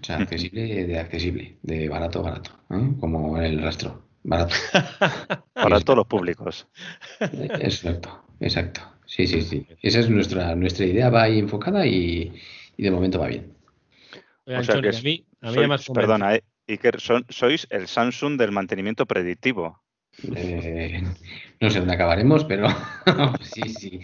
O 0.00 0.04
sea, 0.04 0.18
accesible 0.18 0.86
de 0.86 0.98
accesible, 0.98 1.58
de 1.62 1.88
barato, 1.88 2.22
barato, 2.22 2.52
¿eh? 2.70 2.92
como 3.00 3.38
el 3.38 3.60
rastro. 3.60 4.06
Barato. 4.22 4.54
Para 5.54 5.80
todos 5.80 5.96
los 5.98 6.06
públicos. 6.06 6.68
Exacto. 7.20 8.24
Exacto. 8.40 8.80
Sí, 9.06 9.26
sí, 9.26 9.42
sí. 9.42 9.66
Esa 9.82 10.00
es 10.00 10.08
nuestra, 10.08 10.54
nuestra 10.54 10.86
idea, 10.86 11.10
va 11.10 11.24
ahí 11.24 11.38
enfocada 11.38 11.84
y, 11.86 12.32
de 12.78 12.90
momento 12.90 13.18
va 13.18 13.26
bien. 13.26 13.52
o 14.46 14.62
sea 14.62 14.80
que 14.80 14.88
a 14.88 15.02
mí, 15.02 15.26
a 15.40 15.50
mí 15.50 15.76
perdona, 15.92 16.36
eh, 16.36 16.44
Iker, 16.68 17.00
sois 17.00 17.66
el 17.70 17.88
Samsung 17.88 18.38
del 18.38 18.52
mantenimiento 18.52 19.06
predictivo. 19.06 19.82
Eh, 20.36 21.02
no 21.60 21.70
sé 21.70 21.78
dónde 21.78 21.94
acabaremos, 21.94 22.44
pero 22.44 22.68
sí, 23.42 23.68
sí. 23.68 24.00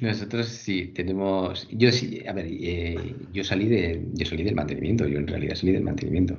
Nosotros 0.00 0.48
sí 0.48 0.86
tenemos. 0.94 1.68
Yo 1.70 1.92
sí, 1.92 2.22
a 2.26 2.32
ver, 2.32 2.46
eh, 2.48 3.14
yo 3.32 3.44
salí 3.44 3.68
de, 3.68 4.04
yo 4.12 4.26
salí 4.26 4.42
del 4.42 4.54
mantenimiento, 4.54 5.06
yo 5.06 5.18
en 5.18 5.26
realidad 5.26 5.54
salí 5.54 5.72
del 5.72 5.82
mantenimiento. 5.82 6.38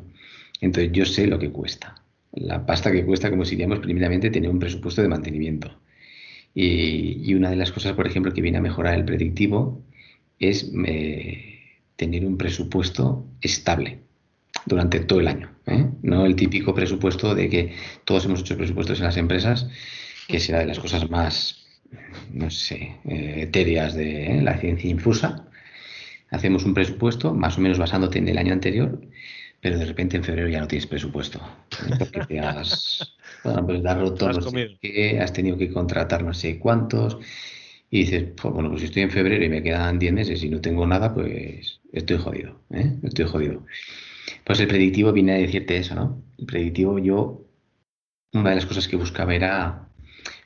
Entonces 0.62 0.92
yo 0.92 1.06
sé 1.06 1.28
lo 1.28 1.40
que 1.40 1.52
cuesta. 1.52 1.96
La 2.34 2.66
pasta 2.66 2.92
que 2.92 3.06
cuesta, 3.06 3.30
como 3.30 3.46
si 3.46 3.52
diríamos 3.52 3.80
primeramente, 3.80 4.30
tener 4.30 4.50
un 4.50 4.60
presupuesto 4.60 5.02
de 5.02 5.08
mantenimiento. 5.08 5.80
Y, 6.54 7.34
una 7.34 7.50
de 7.50 7.58
las 7.58 7.72
cosas, 7.72 7.94
por 7.94 8.08
ejemplo, 8.08 8.34
que 8.34 8.42
viene 8.42 8.58
a 8.60 8.62
mejorar 8.62 8.96
el 8.96 9.06
predictivo 9.06 9.84
es 10.40 10.72
eh, 10.86 11.60
tener 11.98 12.26
un 12.26 12.38
presupuesto 12.38 13.26
estable 13.42 14.05
durante 14.66 15.00
todo 15.02 15.20
el 15.20 15.28
año. 15.28 15.52
¿eh? 15.68 15.86
No 16.02 16.26
el 16.26 16.36
típico 16.36 16.74
presupuesto 16.74 17.36
de 17.36 17.50
que 17.50 17.76
todos 18.04 18.26
hemos 18.26 18.42
hecho 18.42 18.58
presupuestos 18.58 19.00
en 19.00 19.06
las 19.06 19.18
empresas, 19.18 19.68
que 20.28 20.40
será 20.40 20.60
de 20.60 20.66
las 20.66 20.80
cosas 20.80 21.10
más, 21.10 21.66
no 22.32 22.50
sé, 22.50 22.98
eh, 23.06 23.36
etéreas 23.44 23.94
de 23.94 24.42
la 24.42 24.58
ciencia 24.58 24.90
infusa. 24.90 25.48
Hacemos 26.32 26.66
un 26.66 26.74
presupuesto 26.74 27.34
más 27.34 27.58
o 27.58 27.62
menos 27.62 27.78
basándote 27.78 28.20
en 28.20 28.28
el 28.28 28.38
año 28.38 28.54
anterior, 28.54 29.00
pero 29.62 29.78
de 29.78 29.86
repente 29.86 30.18
en 30.18 30.24
febrero 30.24 30.50
ya 30.50 30.60
no 30.60 30.68
tienes 30.68 30.88
presupuesto. 30.88 31.40
Porque 32.00 32.22
te 32.28 32.40
has 32.40 33.16
bueno, 33.44 33.66
pues 33.66 33.86
has 33.86 33.98
roto 33.98 34.32
no 34.32 34.42
sé 34.42 34.78
qué, 34.82 35.20
has 35.20 35.32
tenido 35.32 35.58
que 35.58 35.72
contratar 35.72 36.24
no 36.24 36.34
sé 36.34 36.58
cuántos. 36.60 37.18
Y 37.92 38.00
dices, 38.00 38.26
pues 38.36 38.54
bueno, 38.54 38.70
pues 38.70 38.82
si 38.82 38.88
estoy 38.88 39.04
en 39.04 39.12
febrero 39.12 39.46
y 39.46 39.50
me 39.50 39.62
quedan 39.62 40.00
10 40.00 40.14
meses 40.14 40.44
y 40.44 40.50
no 40.50 40.60
tengo 40.60 40.86
nada, 40.88 41.14
pues 41.14 41.80
estoy 41.94 42.18
jodido, 42.18 42.60
¿eh? 42.72 42.92
Estoy 43.04 43.26
jodido. 43.26 43.64
Pues 44.44 44.60
el 44.60 44.68
predictivo 44.68 45.12
viene 45.12 45.34
a 45.34 45.38
decirte 45.38 45.78
eso, 45.78 45.96
¿no? 45.96 46.24
El 46.38 46.46
predictivo 46.46 47.00
yo 47.00 47.42
una 48.34 48.50
de 48.50 48.56
las 48.56 48.66
cosas 48.66 48.88
que 48.88 48.98
buscaba 48.98 49.34
era 49.34 49.88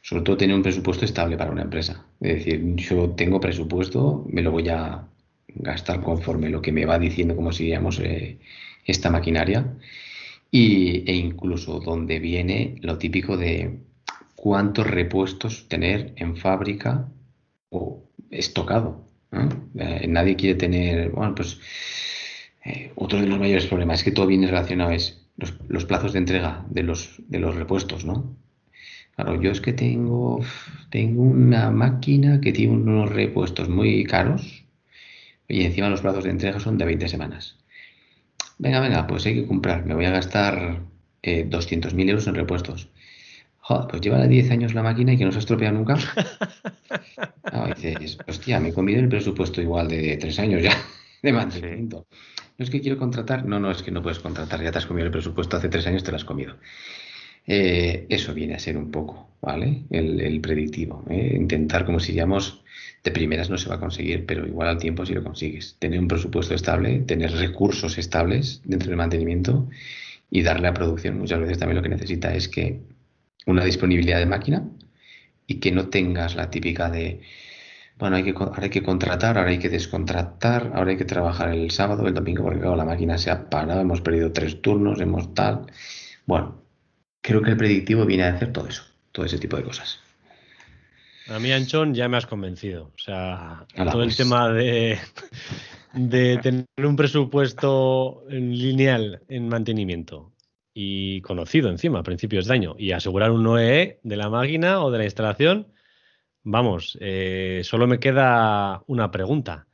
sobre 0.01 0.23
todo 0.23 0.37
tener 0.37 0.55
un 0.55 0.63
presupuesto 0.63 1.05
estable 1.05 1.37
para 1.37 1.51
una 1.51 1.63
empresa. 1.63 2.05
Es 2.21 2.35
decir, 2.35 2.75
yo 2.75 3.09
tengo 3.11 3.39
presupuesto, 3.39 4.25
me 4.29 4.41
lo 4.41 4.51
voy 4.51 4.69
a 4.69 5.07
gastar 5.55 6.01
conforme 6.01 6.49
lo 6.49 6.61
que 6.61 6.71
me 6.71 6.85
va 6.85 6.99
diciendo, 6.99 7.35
como 7.35 7.51
si 7.51 7.65
digamos, 7.65 7.99
eh, 7.99 8.37
esta 8.85 9.09
maquinaria. 9.09 9.65
Y, 10.51 11.09
e 11.09 11.15
incluso 11.15 11.79
donde 11.79 12.19
viene 12.19 12.75
lo 12.81 12.97
típico 12.97 13.37
de 13.37 13.79
cuántos 14.35 14.87
repuestos 14.87 15.67
tener 15.67 16.13
en 16.15 16.35
fábrica 16.37 17.07
o 17.69 18.09
estocado. 18.31 19.05
Eh, 19.77 20.07
nadie 20.07 20.35
quiere 20.35 20.55
tener, 20.55 21.09
bueno, 21.11 21.35
pues 21.35 21.59
eh, 22.65 22.91
otro 22.95 23.19
de 23.19 23.27
los 23.27 23.39
mayores 23.39 23.67
problemas 23.67 23.99
es 23.99 24.03
que 24.03 24.11
todo 24.11 24.27
viene 24.27 24.47
relacionado 24.47 24.91
es 24.91 25.25
los, 25.37 25.53
los, 25.67 25.85
plazos 25.85 26.13
de 26.13 26.19
entrega 26.19 26.65
de 26.69 26.83
los, 26.83 27.21
de 27.27 27.39
los 27.39 27.55
repuestos, 27.55 28.05
¿no? 28.05 28.35
Claro, 29.15 29.41
yo 29.41 29.51
es 29.51 29.61
que 29.61 29.73
tengo, 29.73 30.39
tengo 30.89 31.23
una 31.23 31.71
máquina 31.71 32.39
que 32.39 32.53
tiene 32.53 32.73
unos 32.73 33.09
repuestos 33.09 33.69
muy 33.69 34.03
caros 34.05 34.65
y 35.47 35.63
encima 35.63 35.89
los 35.89 36.01
plazos 36.01 36.23
de 36.23 36.29
entrega 36.29 36.59
son 36.59 36.77
de 36.77 36.85
20 36.85 37.07
semanas. 37.09 37.57
Venga, 38.57 38.79
venga, 38.79 39.07
pues 39.07 39.25
hay 39.25 39.35
que 39.35 39.47
comprar, 39.47 39.85
me 39.85 39.95
voy 39.95 40.05
a 40.05 40.11
gastar 40.11 40.81
eh, 41.21 41.49
200.000 41.49 42.09
euros 42.09 42.27
en 42.27 42.35
repuestos. 42.35 42.89
Joder, 43.59 43.87
pues 43.87 44.01
lleva 44.01 44.25
10 44.25 44.51
años 44.51 44.73
la 44.73 44.83
máquina 44.83 45.13
y 45.13 45.17
que 45.17 45.25
no 45.25 45.31
se 45.31 45.39
estropea 45.39 45.71
nunca. 45.71 45.97
No, 47.53 47.67
dices, 47.75 48.17
hostia, 48.27 48.59
me 48.59 48.69
he 48.69 48.73
comido 48.73 48.99
el 48.99 49.09
presupuesto 49.09 49.61
igual 49.61 49.87
de 49.87 50.17
3 50.17 50.39
años 50.39 50.63
ya 50.63 50.75
de 51.21 51.33
mantenimiento. 51.33 52.07
No 52.59 52.65
es 52.65 52.69
que 52.69 52.81
quiero 52.81 52.97
contratar, 52.97 53.45
no, 53.45 53.57
no, 53.57 53.71
es 53.71 53.81
que 53.81 53.89
no 53.89 54.03
puedes 54.03 54.19
contratar, 54.19 54.61
ya 54.61 54.69
te 54.69 54.77
has 54.77 54.85
comido 54.85 55.05
el 55.05 55.11
presupuesto 55.13 55.55
hace 55.55 55.69
3 55.69 55.87
años, 55.87 56.03
te 56.03 56.11
lo 56.11 56.17
has 56.17 56.25
comido. 56.25 56.57
Eh, 57.47 58.05
eso 58.09 58.33
viene 58.33 58.55
a 58.55 58.59
ser 58.59 58.75
un 58.75 58.91
poco, 58.91 59.29
¿vale? 59.41 59.85
El, 59.89 60.41
predictivo. 60.41 61.05
¿eh? 61.09 61.35
Intentar, 61.37 61.85
como 61.85 62.01
si 62.01 62.13
llamamos, 62.13 62.61
de 63.01 63.11
primeras 63.11 63.49
no 63.49 63.57
se 63.57 63.69
va 63.69 63.75
a 63.75 63.79
conseguir, 63.79 64.25
pero 64.25 64.45
igual 64.45 64.67
al 64.67 64.77
tiempo 64.77 65.05
sí 65.05 65.13
lo 65.13 65.23
consigues. 65.23 65.77
Tener 65.79 66.01
un 66.01 66.09
presupuesto 66.09 66.53
estable, 66.53 66.99
tener 66.99 67.31
recursos 67.31 67.97
estables 67.97 68.61
dentro 68.65 68.89
del 68.89 68.97
mantenimiento 68.97 69.69
y 70.29 70.41
darle 70.41 70.67
a 70.67 70.73
producción. 70.73 71.17
Muchas 71.17 71.39
veces 71.39 71.59
también 71.59 71.77
lo 71.77 71.81
que 71.81 71.89
necesita 71.89 72.35
es 72.35 72.49
que 72.49 72.81
una 73.45 73.63
disponibilidad 73.63 74.19
de 74.19 74.25
máquina 74.25 74.69
y 75.47 75.55
que 75.55 75.71
no 75.71 75.87
tengas 75.87 76.35
la 76.35 76.49
típica 76.49 76.89
de, 76.89 77.21
bueno, 77.99 78.15
hay 78.15 78.23
que, 78.23 78.31
ahora 78.31 78.63
hay 78.63 78.69
que 78.69 78.81
contratar, 78.81 79.37
ahora 79.37 79.49
hay 79.49 79.59
que 79.59 79.67
descontratar, 79.67 80.71
ahora 80.73 80.91
hay 80.91 80.97
que 80.97 81.03
trabajar 81.05 81.49
el 81.49 81.69
sábado, 81.69 82.07
el 82.07 82.13
domingo, 82.13 82.43
porque 82.43 82.65
la 82.65 82.85
máquina 82.85 83.17
se 83.17 83.29
ha 83.29 83.49
parado, 83.49 83.81
hemos 83.81 83.99
perdido 83.99 84.31
tres 84.31 84.61
turnos, 84.61 85.01
hemos 85.01 85.33
tal. 85.33 85.65
Bueno, 86.25 86.63
creo 87.21 87.41
que 87.41 87.51
el 87.51 87.57
predictivo 87.57 88.05
viene 88.05 88.23
a 88.23 88.33
hacer 88.33 88.53
todo 88.53 88.67
eso, 88.67 88.83
todo 89.11 89.25
ese 89.25 89.37
tipo 89.37 89.57
de 89.57 89.63
cosas. 89.63 89.99
A 91.27 91.39
mí, 91.39 91.51
Anchón, 91.51 91.93
ya 91.93 92.07
me 92.07 92.15
has 92.17 92.25
convencido. 92.25 92.85
O 92.95 92.97
sea, 92.97 93.65
todo 93.75 94.01
el 94.01 94.15
tema 94.15 94.49
de, 94.49 94.97
de 95.93 96.37
tener 96.37 96.65
un 96.77 96.95
presupuesto 96.95 98.23
lineal 98.29 99.21
en 99.27 99.49
mantenimiento 99.49 100.31
y 100.73 101.19
conocido 101.21 101.69
encima 101.69 101.99
a 101.99 102.03
principios 102.03 102.47
de 102.47 102.53
año 102.53 102.75
y 102.79 102.93
asegurar 102.93 103.31
un 103.31 103.45
OEE 103.45 103.99
de 104.01 104.15
la 104.15 104.29
máquina 104.29 104.81
o 104.81 104.89
de 104.89 104.99
la 104.99 105.03
instalación, 105.03 105.67
vamos, 106.51 106.97
eh, 106.99 107.61
solo 107.63 107.87
me 107.87 107.99
queda 107.99 108.83
una 108.87 109.11
pregunta. 109.11 109.67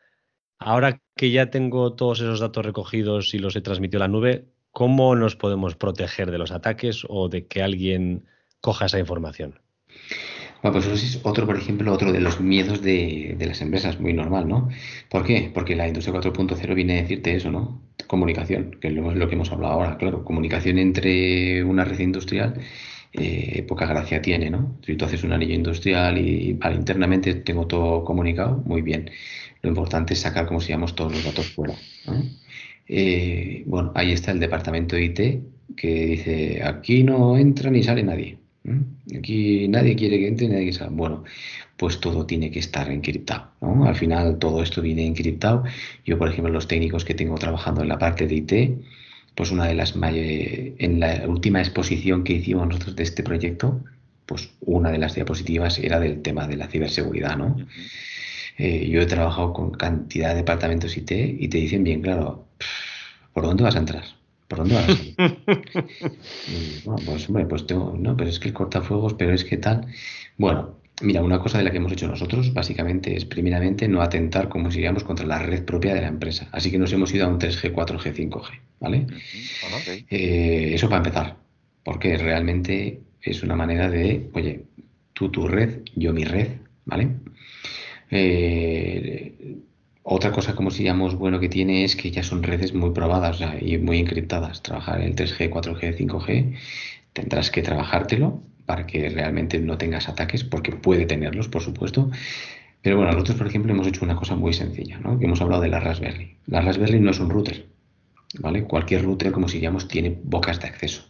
Ahora 0.59 1.01
que 1.15 1.31
ya 1.31 1.49
tengo 1.49 1.93
todos 1.93 2.19
esos 2.19 2.39
datos 2.39 2.65
recogidos 2.65 3.33
y 3.33 3.39
los 3.39 3.55
he 3.55 3.61
transmitido 3.61 4.03
a 4.03 4.07
la 4.07 4.11
nube, 4.11 4.45
¿cómo 4.71 5.15
nos 5.15 5.35
podemos 5.35 5.75
proteger 5.75 6.31
de 6.31 6.37
los 6.37 6.51
ataques 6.51 7.05
o 7.07 7.29
de 7.29 7.47
que 7.47 7.63
alguien 7.63 8.25
coja 8.61 8.85
esa 8.85 8.99
información? 8.99 9.59
Bueno, 10.61 10.79
pues 10.79 10.87
eso 10.87 10.95
es 10.95 11.19
otro, 11.23 11.45
por 11.45 11.57
ejemplo, 11.57 11.93
otro 11.93 12.11
de 12.11 12.19
los 12.19 12.41
miedos 12.41 12.81
de, 12.81 13.37
las 13.39 13.61
empresas, 13.61 13.99
muy 13.99 14.13
normal, 14.13 14.47
¿no? 14.47 14.69
¿Por 15.09 15.23
qué? 15.23 15.51
Porque 15.53 15.75
la 15.75 15.87
industria 15.87 16.19
4.0 16.19 16.73
viene 16.73 16.97
a 16.97 17.01
decirte 17.03 17.35
eso, 17.35 17.51
¿no? 17.51 17.81
Comunicación, 18.07 18.71
que 18.81 18.87
es 18.87 18.93
lo, 18.95 19.29
que 19.29 19.35
hemos 19.35 19.51
hablado 19.51 19.75
ahora, 19.75 19.97
claro. 19.97 20.23
Comunicación 20.23 20.79
entre 20.79 21.63
una 21.63 21.85
red 21.85 21.99
industrial, 21.99 22.55
eh, 23.17 23.63
poca 23.67 23.85
gracia 23.85 24.21
tiene, 24.21 24.49
¿no? 24.49 24.77
Si 24.85 24.95
tú 24.95 25.05
haces 25.05 25.23
un 25.23 25.33
anillo 25.33 25.53
industrial 25.53 26.17
y 26.17 26.57
internamente 26.73 27.33
tengo 27.35 27.67
todo 27.67 28.03
comunicado, 28.03 28.61
muy 28.65 28.81
bien. 28.81 29.09
Lo 29.61 29.69
importante 29.69 30.13
es 30.13 30.19
sacar, 30.19 30.45
como 30.45 30.61
si 30.61 30.69
llamamos, 30.69 30.95
todos 30.95 31.13
los 31.13 31.23
datos 31.23 31.47
fuera. 31.51 31.73
Eh, 32.87 33.63
bueno, 33.65 33.91
ahí 33.95 34.11
está 34.11 34.31
el 34.31 34.39
departamento 34.39 34.95
de 34.95 35.05
IT 35.05 35.75
que 35.75 36.05
dice, 36.05 36.61
aquí 36.63 37.03
no 37.03 37.37
entra 37.37 37.71
ni 37.71 37.83
sale 37.83 38.03
nadie. 38.03 38.37
Aquí 39.17 39.67
nadie 39.67 39.95
quiere 39.95 40.17
que 40.19 40.27
entre, 40.27 40.47
nadie 40.49 40.65
que 40.65 40.73
salga. 40.73 40.95
Bueno, 40.95 41.23
pues 41.77 41.99
todo 41.99 42.25
tiene 42.25 42.51
que 42.51 42.59
estar 42.59 42.89
encriptado. 42.91 43.51
Al 43.61 43.95
final 43.95 44.39
todo 44.39 44.61
esto 44.63 44.81
viene 44.81 45.05
encriptado. 45.05 45.63
Yo, 46.05 46.17
por 46.17 46.29
ejemplo, 46.29 46.51
los 46.51 46.67
técnicos 46.67 47.05
que 47.05 47.13
tengo 47.13 47.35
trabajando 47.35 47.81
en 47.81 47.89
la 47.89 47.97
parte 47.97 48.27
de 48.27 48.35
IT, 48.35 48.53
pues 49.35 49.51
una 49.51 49.65
de 49.67 49.75
las 49.75 49.93
en 49.95 50.99
la 50.99 51.27
última 51.27 51.59
exposición 51.59 52.23
que 52.23 52.33
hicimos 52.33 52.67
nosotros 52.67 52.95
de 52.95 53.03
este 53.03 53.21
proyecto, 53.21 53.81
pues 54.25 54.49
una 54.61 54.91
de 54.91 54.97
las 54.97 55.15
diapositivas 55.15 55.77
era 55.79 55.99
del 55.99 56.21
tema 56.21 56.47
de 56.47 56.57
la 56.57 56.67
ciberseguridad, 56.67 57.37
¿no? 57.37 57.55
Eh, 58.57 58.87
yo 58.89 59.01
he 59.01 59.05
trabajado 59.05 59.51
con 59.51 59.71
cantidad 59.71 60.29
de 60.29 60.35
departamentos 60.35 60.95
IT 60.95 61.11
y 61.11 61.47
te 61.49 61.57
dicen 61.57 61.83
bien 61.83 62.01
claro, 62.01 62.47
¿por 63.33 63.43
dónde 63.43 63.63
vas 63.63 63.75
a 63.75 63.79
entrar? 63.79 64.05
¿Por 64.47 64.59
dónde 64.59 64.75
vas? 64.75 64.87
bueno, 66.85 67.01
pues 67.05 67.27
hombre, 67.27 67.45
pues 67.45 67.67
tengo, 67.67 67.95
no, 67.99 68.15
pero 68.15 68.29
es 68.29 68.39
que 68.39 68.47
el 68.47 68.53
cortafuegos, 68.53 69.15
pero 69.15 69.33
es 69.33 69.43
que 69.43 69.57
tal. 69.57 69.87
Bueno, 70.37 70.75
mira, 71.01 71.21
una 71.21 71.39
cosa 71.39 71.57
de 71.57 71.65
la 71.65 71.71
que 71.71 71.77
hemos 71.77 71.91
hecho 71.91 72.07
nosotros 72.07 72.53
básicamente 72.53 73.15
es 73.15 73.25
primeramente 73.25 73.87
no 73.87 74.01
atentar, 74.01 74.49
como 74.49 74.71
si 74.71 74.77
digamos, 74.77 75.03
contra 75.03 75.25
la 75.25 75.39
red 75.39 75.63
propia 75.63 75.93
de 75.93 76.01
la 76.01 76.07
empresa. 76.07 76.47
Así 76.51 76.71
que 76.71 76.77
nos 76.77 76.91
hemos 76.93 77.13
ido 77.13 77.25
a 77.25 77.29
un 77.29 77.39
3G, 77.39 77.73
4G, 77.73 78.13
5G, 78.13 78.59
¿vale? 78.79 79.07
Eh, 80.09 80.71
eso 80.73 80.87
para 80.87 80.97
empezar, 80.97 81.37
porque 81.83 82.17
realmente 82.17 83.01
es 83.21 83.43
una 83.43 83.55
manera 83.55 83.89
de, 83.89 84.29
oye, 84.33 84.63
tú 85.13 85.29
tu 85.29 85.47
red, 85.47 85.81
yo 85.95 86.13
mi 86.13 86.23
red, 86.23 86.49
¿vale? 86.85 87.09
Eh, 88.11 89.57
otra 90.03 90.31
cosa, 90.31 90.55
como 90.55 90.69
si 90.69 90.83
llamamos, 90.83 91.15
bueno 91.15 91.39
que 91.39 91.49
tiene 91.49 91.83
es 91.83 91.95
que 91.95 92.11
ya 92.11 92.21
son 92.21 92.43
redes 92.43 92.73
muy 92.73 92.91
probadas 92.91 93.39
y 93.59 93.77
muy 93.79 93.97
encriptadas. 93.99 94.61
Trabajar 94.61 95.01
en 95.01 95.07
el 95.07 95.15
3G, 95.15 95.49
4G, 95.49 95.97
5G, 95.97 96.55
tendrás 97.13 97.49
que 97.49 97.63
trabajártelo 97.63 98.41
para 98.65 98.85
que 98.85 99.09
realmente 99.09 99.59
no 99.59 99.77
tengas 99.77 100.09
ataques, 100.09 100.43
porque 100.43 100.71
puede 100.71 101.05
tenerlos, 101.05 101.47
por 101.47 101.61
supuesto. 101.61 102.09
Pero 102.81 102.97
bueno, 102.97 103.11
nosotros, 103.11 103.37
por 103.37 103.47
ejemplo, 103.47 103.73
hemos 103.73 103.87
hecho 103.87 104.05
una 104.05 104.15
cosa 104.15 104.35
muy 104.35 104.53
sencilla, 104.53 104.99
¿no? 104.99 105.17
Hemos 105.21 105.41
hablado 105.41 105.61
de 105.61 105.69
la 105.69 105.79
Raspberry. 105.79 106.37
La 106.47 106.61
Raspberry 106.61 106.99
no 106.99 107.11
es 107.11 107.19
un 107.19 107.29
router, 107.29 107.65
¿vale? 108.39 108.63
Cualquier 108.63 109.03
router, 109.03 109.31
como 109.31 109.47
si 109.47 109.59
llamamos, 109.59 109.87
tiene 109.87 110.19
bocas 110.23 110.59
de 110.61 110.67
acceso. 110.67 111.03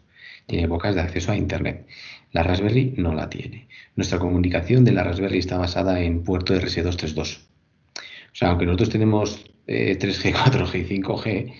Tiene 0.46 0.68
bocas 0.68 0.96
de 0.96 1.02
acceso 1.02 1.32
a 1.32 1.36
Internet. 1.36 1.88
La 2.32 2.44
Raspberry 2.44 2.94
no 2.98 3.14
la 3.14 3.30
tiene. 3.30 3.68
Nuestra 3.96 4.20
comunicación 4.20 4.86
de 4.86 4.92
la 4.92 5.04
Raspberry 5.04 5.40
está 5.40 5.58
basada 5.58 6.02
en 6.02 6.24
puerto 6.24 6.54
RS232. 6.54 7.40
O 7.40 8.38
sea, 8.38 8.50
aunque 8.50 8.66
nosotros 8.66 8.90
tenemos 8.90 9.46
3G, 9.68 10.34
4G 10.34 10.80
y 10.80 11.02
5G, 11.02 11.54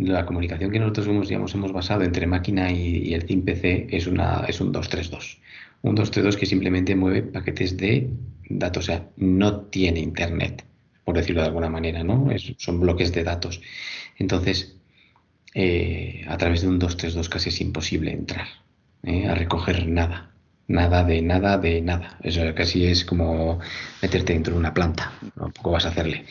la 0.00 0.26
comunicación 0.26 0.70
que 0.70 0.78
nosotros 0.78 1.06
hemos, 1.08 1.28
digamos, 1.28 1.54
hemos 1.54 1.72
basado 1.72 2.02
entre 2.02 2.26
máquina 2.26 2.70
y, 2.70 3.14
el 3.14 3.22
CIM 3.22 3.44
PC 3.44 3.88
es, 3.90 4.06
una, 4.06 4.44
es 4.48 4.60
un 4.60 4.72
232. 4.72 5.38
Un 5.82 5.94
232 5.94 6.36
que 6.36 6.46
simplemente 6.46 6.94
mueve 6.94 7.22
paquetes 7.22 7.76
de 7.76 8.10
datos, 8.48 8.84
o 8.84 8.86
sea, 8.86 9.08
no 9.16 9.62
tiene 9.62 10.00
internet, 10.00 10.64
por 11.04 11.16
decirlo 11.16 11.42
de 11.42 11.48
alguna 11.48 11.70
manera, 11.70 12.04
¿no? 12.04 12.28
son 12.58 12.80
bloques 12.80 13.12
de 13.12 13.24
datos. 13.24 13.60
Entonces, 14.18 14.76
eh, 15.54 16.24
a 16.28 16.36
través 16.36 16.62
de 16.62 16.68
un 16.68 16.78
232 16.78 17.28
casi 17.28 17.48
es 17.48 17.60
imposible 17.60 18.12
entrar 18.12 18.46
¿eh? 19.02 19.26
a 19.26 19.34
recoger 19.34 19.88
nada 19.88 20.30
nada 20.70 21.02
de 21.02 21.20
nada 21.20 21.58
de 21.58 21.80
nada. 21.82 22.16
Eso 22.22 22.42
casi 22.54 22.86
es 22.86 23.04
como 23.04 23.58
meterte 24.00 24.32
dentro 24.32 24.54
de 24.54 24.60
una 24.60 24.72
planta, 24.72 25.12
¿no? 25.36 25.50
poco 25.50 25.72
vas 25.72 25.84
a 25.84 25.88
hacerle. 25.88 26.24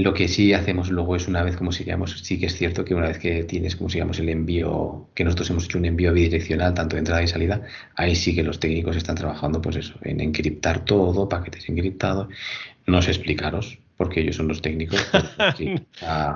Lo 0.00 0.14
que 0.14 0.28
sí 0.28 0.52
hacemos 0.54 0.90
luego 0.90 1.14
es 1.14 1.28
una 1.28 1.42
vez, 1.42 1.56
como 1.56 1.72
si 1.72 1.84
digamos, 1.84 2.20
sí 2.22 2.38
que 2.38 2.46
es 2.46 2.56
cierto 2.56 2.84
que 2.84 2.94
una 2.94 3.08
vez 3.08 3.18
que 3.18 3.44
tienes, 3.44 3.76
como 3.76 3.90
si 3.90 3.96
digamos, 3.96 4.18
el 4.18 4.30
envío, 4.30 5.08
que 5.14 5.24
nosotros 5.24 5.50
hemos 5.50 5.64
hecho 5.66 5.78
un 5.78 5.84
envío 5.84 6.12
bidireccional, 6.12 6.72
tanto 6.72 6.96
de 6.96 7.00
entrada 7.00 7.22
y 7.22 7.28
salida, 7.28 7.62
ahí 7.96 8.16
sí 8.16 8.34
que 8.34 8.42
los 8.42 8.60
técnicos 8.60 8.96
están 8.96 9.16
trabajando, 9.16 9.60
pues 9.60 9.76
eso, 9.76 9.94
en 10.02 10.20
encriptar 10.20 10.84
todo, 10.84 11.28
paquetes 11.28 11.68
encriptados. 11.68 12.28
No 12.86 13.02
sé 13.02 13.10
explicaros, 13.10 13.78
porque 14.00 14.22
ellos 14.22 14.36
son 14.36 14.48
los 14.48 14.62
técnicos. 14.62 14.98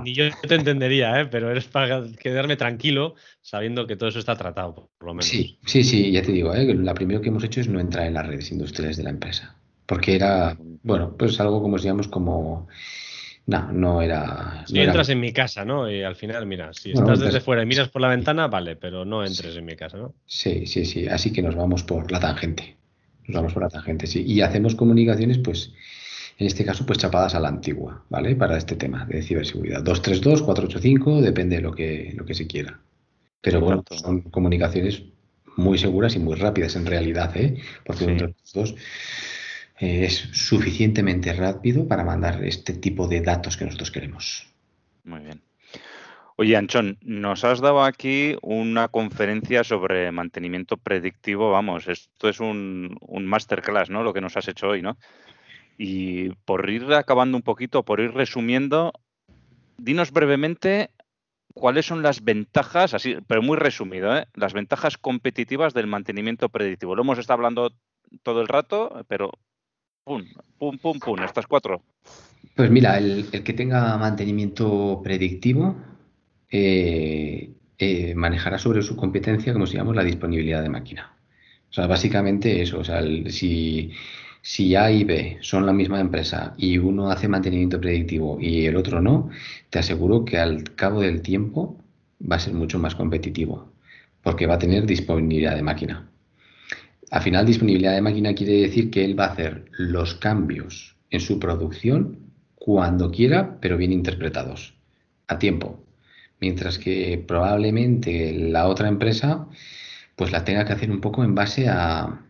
Ni 0.03 0.15
yo 0.15 0.25
te 0.47 0.55
entendería, 0.55 1.23
¿eh? 1.23 1.27
pero 1.31 1.51
es 1.51 1.65
para 1.65 2.03
quedarme 2.21 2.57
tranquilo 2.57 3.15
sabiendo 3.41 3.87
que 3.87 3.97
todo 3.97 4.11
eso 4.11 4.19
está 4.19 4.37
tratado, 4.37 4.91
por 4.99 5.09
lo 5.09 5.15
menos. 5.15 5.25
Sí, 5.25 5.59
sí, 5.65 5.83
sí, 5.83 6.13
ya 6.13 6.21
te 6.21 6.33
digo, 6.33 6.55
¿eh? 6.55 6.75
la 6.75 6.93
primero 6.93 7.23
que 7.23 7.31
hemos 7.31 7.43
hecho 7.43 7.63
es 7.63 7.69
no 7.69 7.81
entrar 7.81 8.07
en 8.07 8.13
las 8.13 8.27
redes 8.27 8.53
industriales 8.53 8.99
de 8.99 9.05
la 9.05 9.11
empresa, 9.11 9.57
porque 9.87 10.15
era, 10.15 10.55
bueno, 10.83 11.17
pues 11.17 11.41
algo 11.41 11.63
como, 11.63 11.79
digamos, 11.79 12.09
como 12.09 12.69
no, 13.47 13.73
no 13.73 14.01
era. 14.01 14.65
Si 14.67 14.81
entras 14.81 15.09
en 15.11 15.21
mi 15.21 15.33
casa, 15.33 15.65
¿no? 15.65 15.91
Y 15.91 16.03
al 16.03 16.17
final, 16.17 16.47
mira, 16.47 16.73
si 16.73 16.93
estás 16.93 17.21
desde 17.21 17.41
fuera 17.41 17.63
y 17.63 17.67
miras 17.67 17.89
por 17.89 18.01
la 18.01 18.09
ventana, 18.09 18.49
vale, 18.49 18.77
pero 18.77 19.05
no 19.05 19.25
entres 19.25 19.57
en 19.57 19.65
mi 19.65 19.77
casa, 19.77 19.99
¿no? 19.99 20.15
Sí, 20.27 20.67
sí, 20.67 20.85
sí. 20.87 21.07
Así 21.09 21.33
que 21.33 21.43
nos 21.43 21.55
vamos 21.55 21.83
por 21.83 22.11
la 22.11 22.21
tangente. 22.21 22.77
Nos 23.27 23.37
vamos 23.37 23.53
por 23.53 23.63
la 23.63 23.69
tangente, 23.69 24.07
sí. 24.07 24.25
Y 24.27 24.41
hacemos 24.41 24.75
comunicaciones, 24.75 25.39
pues, 25.39 25.73
en 26.39 26.47
este 26.47 26.65
caso, 26.65 26.87
pues 26.87 26.99
chapadas 26.99 27.35
a 27.35 27.41
la 27.41 27.49
antigua, 27.49 28.05
¿vale? 28.09 28.35
Para 28.35 28.57
este 28.57 28.77
tema 28.77 29.05
de 29.05 29.23
ciberseguridad. 29.23 29.83
232, 29.83 30.43
485, 30.43 31.21
depende 31.21 31.57
de 31.57 31.63
lo 31.63 31.73
que, 31.73 32.13
lo 32.17 32.25
que 32.25 32.35
se 32.35 32.47
quiera. 32.47 32.81
Pero 33.43 33.61
bueno, 33.61 33.85
son 33.91 34.23
comunicaciones 34.23 35.03
muy 35.57 35.77
seguras 35.77 36.17
y 36.17 36.19
muy 36.19 36.35
rápidas 36.35 36.77
en 36.77 36.87
realidad, 36.87 37.37
¿eh? 37.37 37.59
Porque 37.85 38.35
sí. 38.43 38.75
Eh, 39.79 40.05
es 40.05 40.29
suficientemente 40.33 41.33
rápido 41.33 41.87
para 41.89 42.05
mandar 42.05 42.45
este 42.45 42.75
tipo 42.75 43.09
de 43.09 43.21
datos 43.21 43.57
que 43.57 43.65
nosotros 43.65 43.91
queremos. 43.91 44.47
Muy 45.05 45.21
bien. 45.21 45.43
Oye, 46.37 46.57
Anchón, 46.57 46.99
nos 47.03 47.45
has 47.45 47.61
dado 47.61 47.85
aquí 47.85 48.37
una 48.43 48.89
conferencia 48.89 49.63
sobre 49.63 50.11
mantenimiento 50.11 50.77
predictivo. 50.77 51.53
Vamos, 51.53 51.87
esto 51.87 52.29
es 52.29 52.41
un, 52.41 52.97
un 53.01 53.27
masterclass, 53.27 53.89
¿no? 53.89 54.03
Lo 54.03 54.13
que 54.13 54.21
nos 54.21 54.37
has 54.37 54.49
hecho 54.49 54.69
hoy, 54.69 54.83
¿no? 54.83 54.97
Y 55.79 56.31
por 56.45 56.69
ir 56.71 56.93
acabando 56.93 57.37
un 57.37 57.43
poquito, 57.43 57.85
por 57.85 58.01
ir 58.01 58.13
resumiendo, 58.13 58.93
dinos 59.77 60.11
brevemente 60.11 60.91
cuáles 61.55 61.87
son 61.87 62.03
las 62.03 62.23
ventajas, 62.23 62.95
así, 62.95 63.17
pero 63.27 63.43
muy 63.43 63.57
resumido, 63.57 64.17
¿eh? 64.17 64.27
las 64.35 64.53
ventajas 64.53 64.99
competitivas 64.99 65.73
del 65.73 65.87
mantenimiento 65.87 66.49
predictivo. 66.49 66.95
Lo 66.95 67.03
hemos 67.03 67.19
estado 67.19 67.39
hablando 67.39 67.73
todo 68.23 68.41
el 68.41 68.49
rato, 68.49 69.05
pero 69.09 69.33
pum, 70.05 70.23
pum, 70.59 70.79
pum, 70.79 70.99
pum, 70.99 71.23
estas 71.23 71.47
cuatro. 71.47 71.83
Pues 72.55 72.71
mira, 72.71 72.99
el, 72.99 73.31
que 73.31 73.53
tenga 73.53 73.97
mantenimiento 73.99 75.01
predictivo 75.03 75.77
eh, 76.51 77.51
eh, 77.79 78.15
manejará 78.15 78.59
sobre 78.59 78.83
su 78.83 78.95
competencia, 78.97 79.53
como 79.53 79.67
se 79.67 79.77
llama, 79.77 79.95
la 79.95 80.05
disponibilidad 80.05 80.63
de 80.63 80.69
máquina. 80.69 81.17
O 81.71 81.73
sea, 81.73 81.87
básicamente 81.89 82.63
eso, 82.63 82.79
o 82.79 82.85
sea, 82.85 83.03
si, 83.29 83.91
si 84.41 84.77
A 84.77 84.93
y 84.93 85.03
B 85.03 85.39
son 85.41 85.67
la 85.67 85.73
misma 85.73 85.99
empresa 86.01 86.55
y 86.57 86.79
uno 86.79 87.11
hace 87.11 87.27
mantenimiento 87.27 87.81
predictivo 87.81 88.39
y 88.41 88.67
el 88.67 88.77
otro 88.77 89.01
no, 89.01 89.31
te 89.71 89.81
aseguro 89.81 90.25
que 90.25 90.39
al 90.39 90.75
cabo 90.77 91.01
del 91.01 91.23
tiempo 91.23 91.77
va 92.31 92.37
a 92.37 92.41
ser 92.41 92.55
mucho 92.55 92.79
más 92.79 92.95
competitivo, 92.95 93.73
porque 94.23 94.47
va 94.47 94.55
a 94.55 94.59
tener 94.59 94.87
disponibilidad 94.87 95.57
de 95.57 95.63
máquina. 95.63 96.09
Al 97.15 97.23
final, 97.23 97.47
disponibilidad 97.47 97.95
de 97.95 98.01
máquina 98.01 98.35
quiere 98.35 98.63
decir 98.63 98.91
que 98.91 99.05
él 99.05 99.17
va 99.17 99.27
a 99.27 99.33
hacer 99.35 99.67
los 99.71 100.17
cambios 100.17 100.97
en 101.11 101.21
su 101.21 101.39
producción 101.39 102.19
cuando 102.57 103.13
quiera, 103.13 103.61
pero 103.61 103.77
bien 103.77 103.93
interpretados, 103.93 104.75
a 105.29 105.39
tiempo. 105.39 105.85
Mientras 106.41 106.77
que 106.77 107.23
probablemente 107.25 108.33
la 108.33 108.67
otra 108.67 108.89
empresa 108.89 109.47
pues 110.17 110.33
la 110.33 110.45
tenga 110.45 110.65
que 110.65 110.73
hacer 110.73 110.91
un 110.91 111.01
poco 111.01 111.23
en 111.23 111.37
base 111.37 111.69
a 111.69 112.21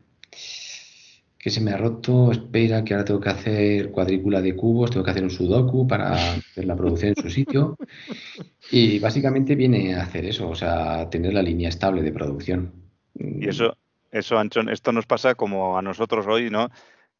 que 1.39 1.49
se 1.49 1.63
me 1.63 1.71
ha 1.71 1.79
roto, 1.79 2.31
espera 2.31 2.85
que 2.85 2.93
ahora 2.93 3.07
tengo 3.07 3.21
que 3.21 3.31
hacer 3.31 3.91
cuadrícula 3.91 4.43
de 4.43 4.55
cubos, 4.55 4.91
tengo 4.91 5.03
que 5.03 5.13
hacer 5.13 5.25
un 5.25 5.31
sudoku 5.31 5.89
para 5.89 6.13
hacer 6.13 6.67
la 6.67 6.77
producción 6.77 7.15
en 7.17 7.23
su 7.23 7.31
sitio. 7.31 7.79
Y 8.71 8.99
básicamente 8.99 9.55
viene 9.55 9.95
a 9.95 10.03
hacer 10.03 10.27
eso, 10.27 10.47
o 10.47 10.55
sea, 10.55 11.09
tener 11.09 11.33
la 11.33 11.43
línea 11.43 11.71
estable 11.71 12.03
de 12.03 12.13
producción. 12.13 12.71
Y 13.15 13.49
eso, 13.49 13.75
eso, 14.15 14.39
Anchón, 14.39 14.69
esto 14.69 14.93
nos 14.93 15.07
pasa 15.07 15.35
como 15.35 15.77
a 15.77 15.83
nosotros 15.83 16.27
hoy, 16.29 16.49
¿no? 16.49 16.71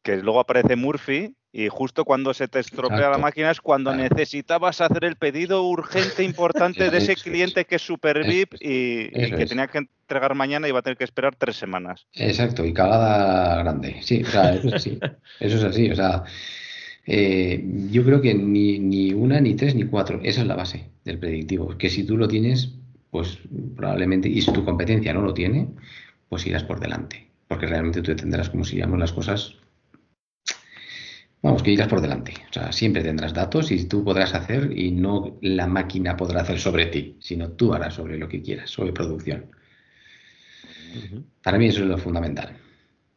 Que 0.01 0.15
luego 0.17 0.39
aparece 0.39 0.77
Murphy 0.77 1.35
y 1.51 1.67
justo 1.67 2.05
cuando 2.05 2.33
se 2.33 2.47
te 2.47 2.59
estropea 2.59 3.09
la 3.09 3.17
máquina 3.17 3.51
es 3.51 3.59
cuando 3.59 3.93
necesitabas 3.93 4.79
hacer 4.79 5.03
el 5.03 5.17
pedido 5.17 5.67
urgente, 5.67 6.23
importante 6.23 6.89
de 6.89 6.97
ese 6.97 7.15
cliente 7.15 7.65
que 7.65 7.75
es 7.75 7.81
super 7.81 8.25
VIP 8.25 8.53
y, 8.61 9.09
que 9.09 9.45
tenía 9.45 9.67
que 9.67 9.79
entregar 9.79 10.35
mañana 10.35 10.69
y 10.69 10.71
va 10.71 10.79
a 10.79 10.81
tener 10.83 10.97
que 10.97 11.03
esperar 11.03 11.35
tres 11.35 11.57
semanas. 11.57 12.07
Exacto, 12.13 12.65
y 12.65 12.73
cagada 12.73 13.61
grande. 13.63 13.97
Sí, 14.01 14.23
o 14.23 14.27
sea, 14.27 14.53
eso 14.53 14.69
es 14.69 14.73
así. 14.75 14.99
eso 15.41 15.57
es 15.57 15.63
así. 15.63 15.91
O 15.91 15.95
sea, 15.95 16.23
eh, 17.05 17.61
yo 17.91 18.05
creo 18.05 18.21
que 18.21 18.33
ni, 18.33 18.79
ni 18.79 19.11
una, 19.11 19.41
ni 19.41 19.55
tres, 19.55 19.75
ni 19.75 19.83
cuatro. 19.85 20.21
Esa 20.23 20.41
es 20.41 20.47
la 20.47 20.55
base 20.55 20.91
del 21.03 21.19
predictivo. 21.19 21.77
Que 21.77 21.89
si 21.89 22.05
tú 22.05 22.15
lo 22.15 22.29
tienes, 22.29 22.73
pues 23.11 23.39
probablemente, 23.75 24.29
y 24.29 24.41
si 24.41 24.53
tu 24.53 24.63
competencia 24.63 25.13
no 25.13 25.21
lo 25.21 25.33
tiene, 25.33 25.67
pues 26.29 26.45
irás 26.47 26.63
por 26.63 26.79
delante. 26.79 27.29
Porque 27.47 27.67
realmente 27.67 28.01
tú 28.01 28.15
tendrás, 28.15 28.49
como 28.49 28.63
si 28.63 28.77
llamamos 28.77 28.99
las 28.99 29.13
cosas, 29.13 29.55
vamos, 31.41 31.61
que 31.61 31.71
irás 31.71 31.87
por 31.87 32.01
delante. 32.01 32.33
O 32.49 32.53
sea, 32.53 32.71
siempre 32.71 33.03
tendrás 33.03 33.33
datos 33.33 33.71
y 33.71 33.85
tú 33.85 34.03
podrás 34.03 34.33
hacer 34.33 34.77
y 34.77 34.91
no 34.91 35.37
la 35.41 35.67
máquina 35.67 36.17
podrá 36.17 36.41
hacer 36.41 36.59
sobre 36.59 36.87
ti, 36.87 37.17
sino 37.19 37.51
tú 37.51 37.73
harás 37.73 37.93
sobre 37.93 38.17
lo 38.17 38.27
que 38.27 38.41
quieras, 38.41 38.69
sobre 38.69 38.93
producción. 38.93 39.51
Para 41.43 41.57
mí 41.57 41.67
eso 41.67 41.81
es 41.81 41.87
lo 41.87 41.97
fundamental. 41.97 42.57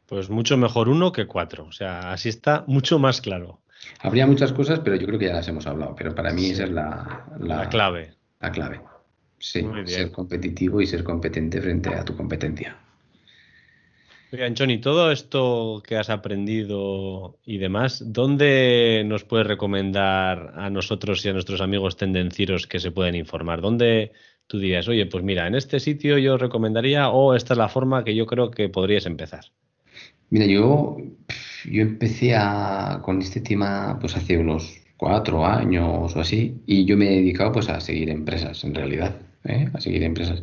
Pues 0.07 0.31
mucho 0.31 0.57
mejor 0.57 0.89
uno 0.89 1.13
que 1.13 1.27
cuatro. 1.27 1.67
O 1.67 1.73
sea, 1.73 2.13
así 2.13 2.29
está 2.29 2.65
mucho 2.67 2.99
más 2.99 3.21
claro. 3.21 3.61
Habría 4.01 4.27
muchas 4.27 4.53
cosas, 4.53 4.81
pero 4.81 4.97
yo 4.97 5.07
creo 5.07 5.19
que 5.19 5.27
ya 5.27 5.35
las 5.35 5.49
hemos 5.49 5.67
hablado. 5.67 5.95
Pero 5.95 6.15
para 6.15 6.33
mí 6.33 6.51
esa 6.51 6.65
es 6.65 6.71
la, 6.71 7.27
la, 7.39 7.69
clave. 7.69 8.15
La 8.41 8.51
clave. 8.51 8.81
Sí, 9.39 9.65
ser 9.85 10.11
competitivo 10.11 10.81
y 10.81 10.87
ser 10.87 11.05
competente 11.05 11.61
frente 11.61 11.95
a 11.95 12.05
tu 12.05 12.17
competencia. 12.17 12.77
Oigan, 14.31 14.55
Johnny, 14.55 14.77
todo 14.79 15.11
esto 15.11 15.83
que 15.87 15.97
has 15.97 16.11
aprendido 16.11 17.39
y 17.47 17.57
demás, 17.57 18.13
¿dónde 18.13 19.03
nos 19.07 19.25
puedes 19.25 19.47
recomendar 19.47 20.53
a 20.55 20.69
nosotros 20.69 21.25
y 21.25 21.31
a 21.31 21.33
nuestros 21.33 21.63
amigos 21.63 21.97
tendencieros 21.97 22.67
que 22.67 22.79
se 22.79 22.91
pueden 22.91 23.15
informar? 23.15 23.63
¿Dónde 23.63 24.13
tú 24.47 24.59
dirías, 24.59 24.87
oye, 24.87 25.07
pues 25.07 25.25
mira, 25.25 25.47
en 25.47 25.55
este 25.55 25.81
sitio 25.81 26.19
yo 26.19 26.37
recomendaría 26.37 27.09
o 27.09 27.35
esta 27.35 27.55
es 27.55 27.59
la 27.59 27.71
forma 27.71 28.05
que 28.05 28.15
yo 28.15 28.27
creo 28.27 28.51
que 28.51 28.69
podrías 28.69 29.07
empezar? 29.07 29.47
Mira, 30.29 30.45
yo, 30.45 30.99
yo 31.65 31.81
empecé 31.81 32.35
a, 32.37 33.01
con 33.03 33.23
este 33.23 33.41
tema 33.41 33.97
pues 33.99 34.15
hace 34.15 34.37
unos 34.37 34.79
cuatro 34.99 35.47
años 35.47 36.15
o 36.15 36.21
así 36.21 36.61
y 36.67 36.85
yo 36.85 36.99
me 36.99 37.07
he 37.07 37.21
dedicado 37.21 37.53
pues 37.53 37.71
a 37.71 37.81
seguir 37.81 38.11
empresas 38.11 38.63
en 38.63 38.75
realidad, 38.75 39.17
¿eh? 39.45 39.71
a 39.73 39.81
seguir 39.81 40.03
empresas. 40.03 40.43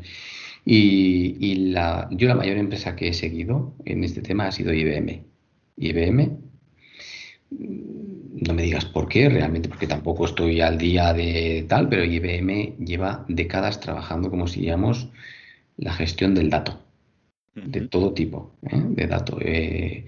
Y, 0.67 1.55
la, 1.71 2.07
yo 2.11 2.27
la 2.27 2.35
mayor 2.35 2.57
empresa 2.57 2.95
que 2.95 3.09
he 3.09 3.13
seguido 3.13 3.75
en 3.85 4.03
este 4.03 4.21
tema 4.21 4.47
ha 4.47 4.51
sido 4.51 4.73
IBM. 4.73 5.23
IBM, 5.77 6.37
no 7.51 8.53
me 8.53 8.63
digas 8.63 8.85
por 8.85 9.07
qué, 9.07 9.29
realmente 9.29 9.69
porque 9.69 9.85
tampoco 9.87 10.25
estoy 10.25 10.61
al 10.61 10.77
día 10.79 11.13
de 11.13 11.65
tal, 11.69 11.87
pero 11.87 12.03
IBM 12.03 12.77
lleva 12.83 13.25
décadas 13.27 13.79
trabajando, 13.79 14.31
como 14.31 14.47
si 14.47 14.61
llamamos, 14.61 15.09
la 15.77 15.93
gestión 15.93 16.33
del 16.33 16.49
dato, 16.49 16.81
de 17.53 17.81
todo 17.81 18.13
tipo 18.13 18.55
¿eh? 18.63 18.81
de 18.89 19.07
datos. 19.07 19.39
Eh, 19.41 20.05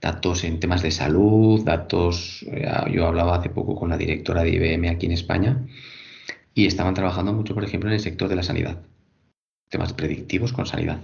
datos 0.00 0.44
en 0.44 0.60
temas 0.60 0.82
de 0.82 0.90
salud, 0.92 1.64
datos, 1.64 2.44
eh, 2.52 2.68
yo 2.92 3.06
hablaba 3.06 3.36
hace 3.36 3.50
poco 3.50 3.74
con 3.74 3.90
la 3.90 3.96
directora 3.96 4.42
de 4.42 4.50
IBM 4.50 4.88
aquí 4.90 5.06
en 5.06 5.12
España 5.12 5.66
y 6.54 6.66
estaban 6.66 6.94
trabajando 6.94 7.32
mucho, 7.32 7.54
por 7.54 7.64
ejemplo, 7.64 7.88
en 7.90 7.94
el 7.94 8.00
sector 8.00 8.28
de 8.28 8.36
la 8.36 8.42
sanidad 8.42 8.82
temas 9.68 9.92
predictivos 9.92 10.52
con 10.52 10.66
sanidad. 10.66 11.00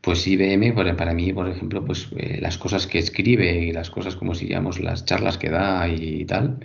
Pues 0.00 0.26
IBM, 0.26 0.74
para 0.74 1.14
mí, 1.14 1.32
por 1.32 1.48
ejemplo, 1.48 1.84
pues 1.84 2.08
eh, 2.16 2.38
las 2.40 2.58
cosas 2.58 2.86
que 2.86 2.98
escribe 2.98 3.64
y 3.64 3.72
las 3.72 3.90
cosas 3.90 4.16
como 4.16 4.34
si 4.34 4.46
llamamos 4.46 4.78
las 4.80 5.06
charlas 5.06 5.38
que 5.38 5.48
da 5.48 5.88
y 5.88 6.24
tal, 6.26 6.60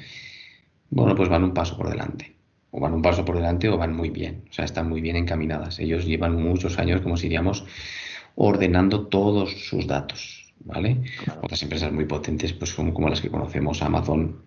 bueno, 0.89 1.15
pues 1.15 1.29
van 1.29 1.43
un 1.43 1.53
paso 1.53 1.77
por 1.77 1.89
delante. 1.89 2.35
O 2.71 2.79
van 2.79 2.93
un 2.93 3.01
paso 3.01 3.23
por 3.25 3.35
delante 3.35 3.69
o 3.69 3.77
van 3.77 3.95
muy 3.95 4.09
bien. 4.09 4.43
O 4.49 4.53
sea, 4.53 4.65
están 4.65 4.89
muy 4.89 5.01
bien 5.01 5.15
encaminadas. 5.15 5.79
Ellos 5.79 6.05
llevan 6.05 6.35
muchos 6.35 6.77
años, 6.79 7.01
como 7.01 7.17
si 7.17 7.23
diríamos, 7.23 7.65
ordenando 8.35 9.07
todos 9.07 9.51
sus 9.67 9.87
datos. 9.87 10.53
¿Vale? 10.65 11.03
Otras 11.41 11.63
empresas 11.63 11.93
muy 11.93 12.03
potentes, 12.03 12.51
pues 12.51 12.73
como, 12.73 12.93
como 12.93 13.07
las 13.07 13.21
que 13.21 13.29
conocemos, 13.29 13.81
Amazon, 13.81 14.43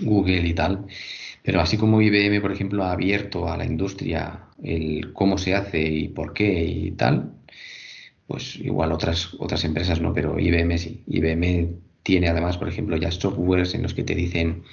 Google 0.00 0.48
y 0.48 0.54
tal, 0.54 0.86
pero 1.48 1.62
así 1.62 1.78
como 1.78 2.02
IBM, 2.02 2.42
por 2.42 2.52
ejemplo, 2.52 2.84
ha 2.84 2.92
abierto 2.92 3.48
a 3.48 3.56
la 3.56 3.64
industria 3.64 4.40
el 4.62 5.14
cómo 5.14 5.38
se 5.38 5.54
hace 5.54 5.80
y 5.80 6.08
por 6.08 6.34
qué 6.34 6.62
y 6.62 6.90
tal, 6.90 7.32
pues 8.26 8.56
igual 8.56 8.92
otras, 8.92 9.30
otras 9.38 9.64
empresas 9.64 9.98
no, 9.98 10.12
pero 10.12 10.38
IBM 10.38 10.76
sí. 10.76 11.02
IBM 11.06 11.70
tiene 12.02 12.28
además, 12.28 12.58
por 12.58 12.68
ejemplo, 12.68 12.98
ya 12.98 13.10
softwares 13.10 13.72
en 13.72 13.82
los 13.82 13.94
que 13.94 14.02
te 14.02 14.14
dicen 14.14 14.64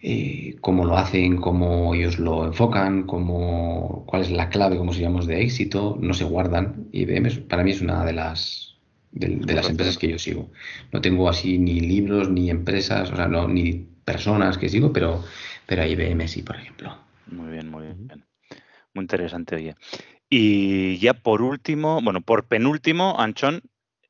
eh, 0.00 0.56
cómo 0.62 0.86
lo 0.86 0.96
hacen, 0.96 1.36
cómo 1.36 1.94
ellos 1.94 2.18
lo 2.18 2.46
enfocan, 2.46 3.02
cómo, 3.02 4.04
cuál 4.06 4.22
es 4.22 4.30
la 4.30 4.48
clave, 4.48 4.78
como 4.78 4.94
se 4.94 5.02
llama, 5.02 5.22
de 5.26 5.42
éxito, 5.42 5.98
no 6.00 6.14
se 6.14 6.24
guardan. 6.24 6.88
IBM 6.92 7.42
para 7.46 7.62
mí 7.62 7.72
es 7.72 7.82
una 7.82 8.06
de 8.06 8.14
las, 8.14 8.76
de, 9.12 9.52
las 9.52 9.68
empresas 9.68 9.98
que 9.98 10.08
yo 10.08 10.18
sigo. 10.18 10.48
No 10.92 11.02
tengo 11.02 11.28
así 11.28 11.58
ni 11.58 11.78
libros, 11.78 12.30
ni 12.30 12.48
empresas, 12.48 13.12
o 13.12 13.16
sea, 13.16 13.28
no, 13.28 13.46
ni 13.48 13.86
personas 14.06 14.58
que 14.58 14.68
sigo, 14.70 14.94
pero, 14.94 15.22
pero 15.66 15.84
IBM 15.84 16.26
sí, 16.28 16.42
por 16.42 16.56
ejemplo. 16.56 16.96
Muy 17.26 17.50
bien, 17.50 17.70
muy 17.70 17.82
bien. 17.82 18.24
Muy 18.94 19.02
interesante, 19.02 19.56
oye. 19.56 19.74
Y 20.28 20.98
ya 20.98 21.14
por 21.14 21.42
último, 21.42 22.00
bueno, 22.02 22.20
por 22.20 22.46
penúltimo, 22.46 23.16
Anchón, 23.18 23.62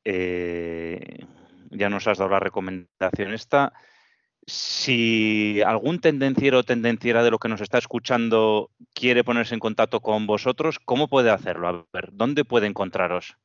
eh, 0.03 1.25
ya 1.71 1.89
nos 1.89 2.07
has 2.07 2.17
dado 2.17 2.31
la 2.31 2.39
recomendación 2.39 3.33
esta. 3.33 3.73
Si 4.47 5.61
algún 5.65 5.99
tendenciero 5.99 6.59
o 6.59 6.63
tendenciera 6.63 7.23
de 7.23 7.31
lo 7.31 7.39
que 7.39 7.49
nos 7.49 7.61
está 7.61 7.79
escuchando 7.79 8.69
quiere 8.93 9.23
ponerse 9.23 9.55
en 9.55 9.59
contacto 9.59 10.01
con 10.01 10.27
vosotros, 10.27 10.79
¿cómo 10.79 11.07
puede 11.07 11.31
hacerlo? 11.31 11.67
A 11.67 11.85
ver, 11.91 12.09
¿dónde 12.13 12.45
puede 12.45 12.67
encontraros? 12.67 13.37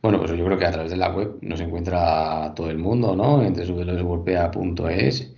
Bueno, 0.00 0.18
pues 0.18 0.30
yo 0.30 0.44
creo 0.46 0.58
que 0.58 0.64
a 0.64 0.70
través 0.70 0.90
de 0.90 0.96
la 0.96 1.10
web 1.10 1.36
nos 1.42 1.60
encuentra 1.60 2.54
todo 2.56 2.70
el 2.70 2.78
mundo, 2.78 3.14
¿no? 3.14 3.42
En 3.42 3.52
www.golpea.es 3.52 5.34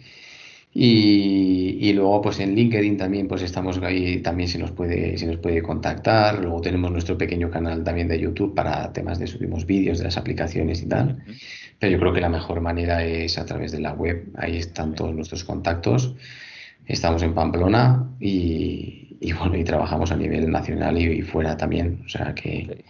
y, 0.75 1.77
y, 1.81 1.93
luego, 1.93 2.23
pues 2.23 2.41
en 2.41 2.55
LinkedIn 2.55 2.97
también, 2.97 3.29
pues 3.29 3.43
estamos 3.43 3.79
ahí, 3.83 4.21
también 4.23 4.49
se 4.49 4.59
nos 4.59 4.71
puede, 4.71 5.19
se 5.19 5.27
nos 5.27 5.37
puede 5.37 5.63
contactar. 5.63 6.39
Luego 6.41 6.63
tenemos 6.63 6.91
nuestro 6.91 7.19
pequeño 7.19 7.51
canal 7.51 7.85
también 7.85 8.09
de 8.09 8.19
YouTube 8.19 8.55
para 8.55 8.91
temas 8.93 9.19
de 9.19 9.27
subimos 9.27 9.67
vídeos 9.67 9.99
de 9.99 10.05
las 10.05 10.17
aplicaciones 10.17 10.83
y 10.83 10.87
tal. 10.87 11.23
Pero 11.79 11.93
yo 11.93 11.99
creo 11.99 12.13
que 12.15 12.21
la 12.23 12.31
mejor 12.31 12.63
manera 12.63 13.05
es 13.05 13.39
a 13.39 13.45
través 13.45 13.73
de 13.73 13.81
la 13.81 13.93
web. 13.93 14.31
Ahí 14.37 14.57
están 14.57 14.95
todos 14.95 15.15
nuestros 15.15 15.45
contactos. 15.45 16.15
Estamos 16.87 17.23
en 17.23 17.35
Pamplona 17.35 18.11
y, 18.19 19.19
y 19.21 19.33
bueno, 19.35 19.57
y 19.57 19.65
trabajamos 19.65 20.11
a 20.11 20.17
nivel 20.17 20.51
nacional 20.51 20.99
y, 20.99 21.23
fuera 21.23 21.57
también. 21.57 22.03
O 22.05 22.09
sea 22.09 22.35
que 22.35 22.85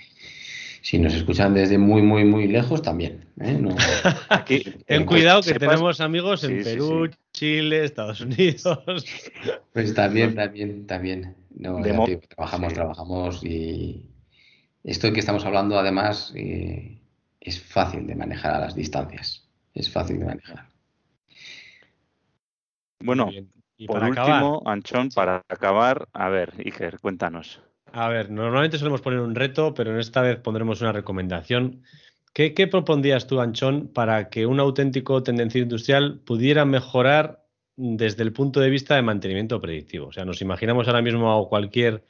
si 0.82 0.98
nos 0.98 1.14
escuchan 1.14 1.54
desde 1.54 1.78
muy, 1.78 2.02
muy, 2.02 2.24
muy 2.24 2.48
lejos, 2.48 2.82
también. 2.82 3.24
¿eh? 3.40 3.56
Aquí, 4.28 4.64
Ten 4.86 5.06
cuidado 5.06 5.40
que 5.40 5.54
tenemos 5.54 6.00
amigos 6.00 6.42
en 6.42 6.62
Perú, 6.62 7.08
Chile, 7.32 7.84
Estados 7.84 8.20
Unidos. 8.20 8.66
Pues 9.72 9.94
también, 9.94 10.34
también, 10.34 10.86
también. 10.86 11.34
No, 11.54 11.80
trabajamos, 12.28 12.74
trabajamos 12.74 13.42
y 13.42 14.04
esto 14.84 15.10
que 15.12 15.20
estamos 15.20 15.46
hablando, 15.46 15.78
además, 15.78 16.32
eh, 16.36 16.98
es 17.40 17.62
fácil 17.62 18.06
de 18.06 18.14
manejar 18.14 18.54
a 18.54 18.60
las 18.60 18.74
distancias. 18.74 19.48
Es 19.72 19.90
fácil 19.90 20.18
de 20.18 20.26
manejar. 20.26 20.68
Bueno, 23.00 23.30
por 23.86 24.04
último, 24.04 24.62
Anchón, 24.66 25.08
para 25.14 25.42
acabar, 25.48 26.08
a 26.12 26.28
ver, 26.28 26.52
Iker, 26.58 26.98
cuéntanos. 27.00 27.62
A 27.92 28.08
ver, 28.08 28.30
normalmente 28.30 28.78
solemos 28.78 29.02
poner 29.02 29.20
un 29.20 29.34
reto, 29.34 29.74
pero 29.74 29.92
en 29.92 30.00
esta 30.00 30.22
vez 30.22 30.38
pondremos 30.38 30.80
una 30.80 30.92
recomendación. 30.92 31.82
¿Qué, 32.32 32.54
qué 32.54 32.66
propondrías 32.66 33.26
tú, 33.26 33.40
Anchón, 33.40 33.88
para 33.92 34.30
que 34.30 34.46
un 34.46 34.60
auténtico 34.60 35.22
tendencia 35.22 35.60
industrial 35.60 36.20
pudiera 36.24 36.64
mejorar 36.64 37.44
desde 37.76 38.22
el 38.22 38.32
punto 38.32 38.60
de 38.60 38.70
vista 38.70 38.96
de 38.96 39.02
mantenimiento 39.02 39.60
predictivo? 39.60 40.06
O 40.06 40.12
sea, 40.12 40.24
nos 40.24 40.40
imaginamos 40.40 40.88
ahora 40.88 41.02
mismo 41.02 41.30
a 41.30 41.48
cualquier 41.48 42.02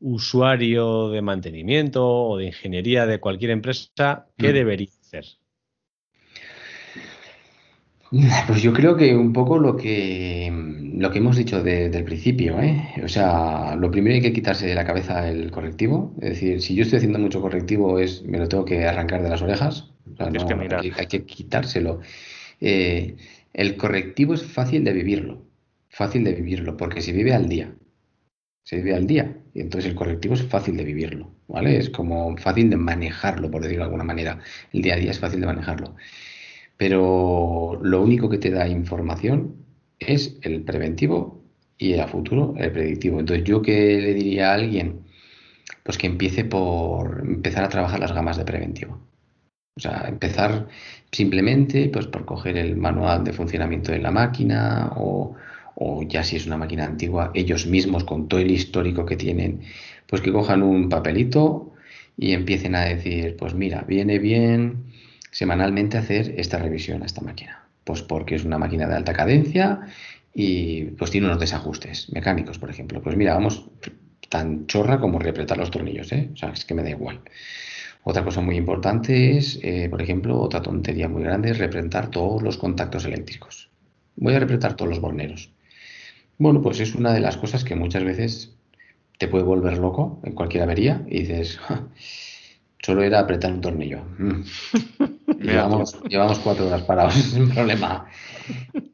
usuario 0.00 1.08
de 1.08 1.22
mantenimiento 1.22 2.06
o 2.06 2.36
de 2.36 2.46
ingeniería 2.46 3.06
de 3.06 3.20
cualquier 3.20 3.52
empresa, 3.52 4.26
¿qué 4.36 4.50
mm. 4.50 4.54
debería 4.54 4.88
hacer? 5.00 5.24
Pues 8.46 8.62
yo 8.62 8.72
creo 8.72 8.96
que 8.96 9.16
un 9.16 9.32
poco 9.32 9.58
lo 9.58 9.76
que, 9.76 10.52
lo 10.94 11.10
que 11.10 11.18
hemos 11.18 11.36
dicho 11.36 11.62
desde 11.62 11.98
el 11.98 12.04
principio, 12.04 12.60
¿eh? 12.60 12.92
O 13.02 13.08
sea, 13.08 13.74
lo 13.76 13.90
primero 13.90 14.14
hay 14.14 14.20
que 14.20 14.32
quitarse 14.32 14.66
de 14.66 14.74
la 14.74 14.84
cabeza 14.84 15.28
el 15.28 15.50
correctivo. 15.50 16.14
Es 16.20 16.30
decir, 16.30 16.60
si 16.60 16.74
yo 16.74 16.82
estoy 16.82 16.98
haciendo 16.98 17.18
mucho 17.18 17.40
correctivo, 17.40 17.98
es 17.98 18.22
me 18.24 18.38
lo 18.38 18.48
tengo 18.48 18.64
que 18.64 18.84
arrancar 18.86 19.22
de 19.22 19.30
las 19.30 19.40
orejas. 19.40 19.90
hay, 20.18 21.06
que 21.06 21.24
quitárselo. 21.24 22.00
Eh, 22.60 23.16
el 23.54 23.76
correctivo 23.76 24.34
es 24.34 24.44
fácil 24.44 24.84
de 24.84 24.92
vivirlo. 24.92 25.46
Fácil 25.88 26.24
de 26.24 26.32
vivirlo, 26.32 26.76
porque 26.76 27.00
se 27.00 27.12
vive 27.12 27.32
al 27.32 27.48
día. 27.48 27.74
Se 28.64 28.76
vive 28.76 28.94
al 28.94 29.06
día. 29.06 29.38
Y 29.54 29.60
entonces 29.60 29.90
el 29.90 29.96
correctivo 29.96 30.34
es 30.34 30.42
fácil 30.42 30.76
de 30.76 30.84
vivirlo. 30.84 31.34
¿Vale? 31.48 31.78
Es 31.78 31.88
como 31.88 32.36
fácil 32.36 32.68
de 32.68 32.76
manejarlo, 32.76 33.50
por 33.50 33.62
decirlo 33.62 33.84
de 33.84 33.86
alguna 33.86 34.04
manera. 34.04 34.38
El 34.72 34.82
día 34.82 34.94
a 34.94 34.98
día 34.98 35.10
es 35.10 35.18
fácil 35.18 35.40
de 35.40 35.46
manejarlo 35.46 35.96
pero 36.76 37.78
lo 37.82 38.02
único 38.02 38.28
que 38.28 38.38
te 38.38 38.50
da 38.50 38.68
información 38.68 39.56
es 39.98 40.38
el 40.42 40.62
preventivo 40.62 41.42
y 41.78 41.94
a 41.94 42.08
futuro 42.08 42.54
el 42.58 42.72
predictivo. 42.72 43.20
Entonces, 43.20 43.44
yo 43.44 43.62
que 43.62 44.00
le 44.00 44.14
diría 44.14 44.50
a 44.50 44.54
alguien, 44.54 45.02
pues 45.84 45.98
que 45.98 46.06
empiece 46.06 46.44
por 46.44 47.20
empezar 47.26 47.64
a 47.64 47.68
trabajar 47.68 48.00
las 48.00 48.12
gamas 48.12 48.36
de 48.36 48.44
preventivo. 48.44 48.98
O 49.76 49.80
sea, 49.80 50.04
empezar 50.08 50.68
simplemente 51.10 51.88
pues 51.88 52.06
por 52.06 52.24
coger 52.24 52.56
el 52.58 52.76
manual 52.76 53.24
de 53.24 53.32
funcionamiento 53.32 53.92
de 53.92 54.00
la 54.00 54.10
máquina 54.10 54.92
o, 54.96 55.34
o 55.74 56.02
ya 56.02 56.22
si 56.24 56.36
es 56.36 56.46
una 56.46 56.58
máquina 56.58 56.84
antigua, 56.84 57.30
ellos 57.34 57.66
mismos 57.66 58.04
con 58.04 58.28
todo 58.28 58.40
el 58.40 58.50
histórico 58.50 59.06
que 59.06 59.16
tienen, 59.16 59.62
pues 60.06 60.20
que 60.22 60.32
cojan 60.32 60.62
un 60.62 60.88
papelito 60.88 61.72
y 62.16 62.32
empiecen 62.32 62.74
a 62.74 62.82
decir, 62.82 63.36
pues 63.38 63.54
mira, 63.54 63.82
viene 63.82 64.18
bien 64.18 64.91
semanalmente 65.32 65.98
hacer 65.98 66.34
esta 66.38 66.58
revisión 66.58 67.02
a 67.02 67.06
esta 67.06 67.22
máquina. 67.22 67.66
Pues 67.82 68.02
porque 68.02 68.36
es 68.36 68.44
una 68.44 68.58
máquina 68.58 68.86
de 68.86 68.94
alta 68.94 69.12
cadencia 69.12 69.80
y 70.32 70.84
pues 70.84 71.10
tiene 71.10 71.26
unos 71.26 71.40
desajustes 71.40 72.12
mecánicos, 72.12 72.58
por 72.58 72.70
ejemplo. 72.70 73.02
Pues 73.02 73.16
mira, 73.16 73.34
vamos 73.34 73.68
tan 74.28 74.66
chorra 74.66 75.00
como 75.00 75.18
reapretar 75.18 75.58
los 75.58 75.70
tornillos, 75.70 76.12
¿eh? 76.12 76.30
O 76.32 76.36
sea, 76.36 76.50
es 76.50 76.64
que 76.64 76.74
me 76.74 76.82
da 76.82 76.90
igual. 76.90 77.20
Otra 78.04 78.24
cosa 78.24 78.40
muy 78.40 78.56
importante 78.56 79.36
es, 79.36 79.58
eh, 79.62 79.88
por 79.90 80.02
ejemplo, 80.02 80.40
otra 80.40 80.62
tontería 80.62 81.08
muy 81.08 81.22
grande 81.22 81.50
es 81.50 81.58
todos 82.10 82.42
los 82.42 82.56
contactos 82.56 83.04
eléctricos. 83.04 83.70
Voy 84.16 84.34
a 84.34 84.40
representar 84.40 84.74
todos 84.74 84.90
los 84.90 85.00
borneros. 85.00 85.50
Bueno, 86.38 86.62
pues 86.62 86.80
es 86.80 86.94
una 86.94 87.12
de 87.12 87.20
las 87.20 87.36
cosas 87.36 87.62
que 87.62 87.76
muchas 87.76 88.04
veces 88.04 88.56
te 89.18 89.28
puede 89.28 89.44
volver 89.44 89.78
loco 89.78 90.20
en 90.24 90.32
cualquier 90.32 90.64
avería 90.64 91.04
y 91.08 91.20
dices, 91.20 91.60
solo 92.82 93.02
era 93.02 93.20
apretar 93.20 93.52
un 93.52 93.60
tornillo. 93.60 94.02
Mm. 94.18 94.42
llevamos, 95.42 96.38
cuatro 96.38 96.66
horas 96.66 96.82
parados, 96.82 97.14
sin 97.34 97.48
problema. 97.50 98.06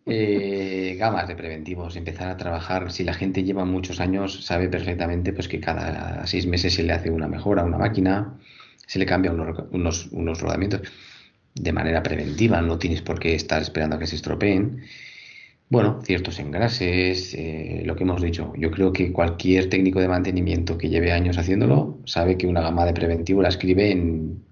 Eh, 0.06 0.96
gamas 0.98 1.28
de 1.28 1.36
preventivos, 1.36 1.96
empezar 1.96 2.28
a 2.28 2.36
trabajar. 2.36 2.90
Si 2.92 3.04
la 3.04 3.14
gente 3.14 3.44
lleva 3.44 3.64
muchos 3.64 4.00
años, 4.00 4.44
sabe 4.44 4.68
perfectamente 4.68 5.32
pues, 5.32 5.48
que 5.48 5.60
cada 5.60 6.26
seis 6.26 6.46
meses 6.46 6.74
se 6.74 6.82
le 6.82 6.92
hace 6.92 7.10
una 7.10 7.28
mejora 7.28 7.62
a 7.62 7.64
una 7.64 7.78
máquina, 7.78 8.38
se 8.86 8.98
le 8.98 9.06
cambia 9.06 9.32
unos, 9.32 10.06
unos 10.12 10.40
rodamientos 10.40 10.82
de 11.54 11.72
manera 11.72 12.02
preventiva, 12.02 12.60
no 12.62 12.78
tienes 12.78 13.02
por 13.02 13.18
qué 13.18 13.34
estar 13.34 13.60
esperando 13.62 13.96
a 13.96 13.98
que 13.98 14.06
se 14.06 14.16
estropeen. 14.16 14.82
Bueno, 15.70 16.00
ciertos 16.02 16.38
engrases, 16.38 17.34
eh, 17.34 17.82
lo 17.84 17.94
que 17.94 18.04
hemos 18.04 18.22
dicho. 18.22 18.54
Yo 18.56 18.70
creo 18.70 18.92
que 18.92 19.12
cualquier 19.12 19.68
técnico 19.68 20.00
de 20.00 20.08
mantenimiento 20.08 20.78
que 20.78 20.88
lleve 20.88 21.12
años 21.12 21.36
haciéndolo 21.36 22.00
sabe 22.06 22.38
que 22.38 22.46
una 22.46 22.62
gama 22.62 22.86
de 22.86 22.94
preventivo 22.94 23.42
la 23.42 23.50
escribe 23.50 23.90
en 23.90 24.42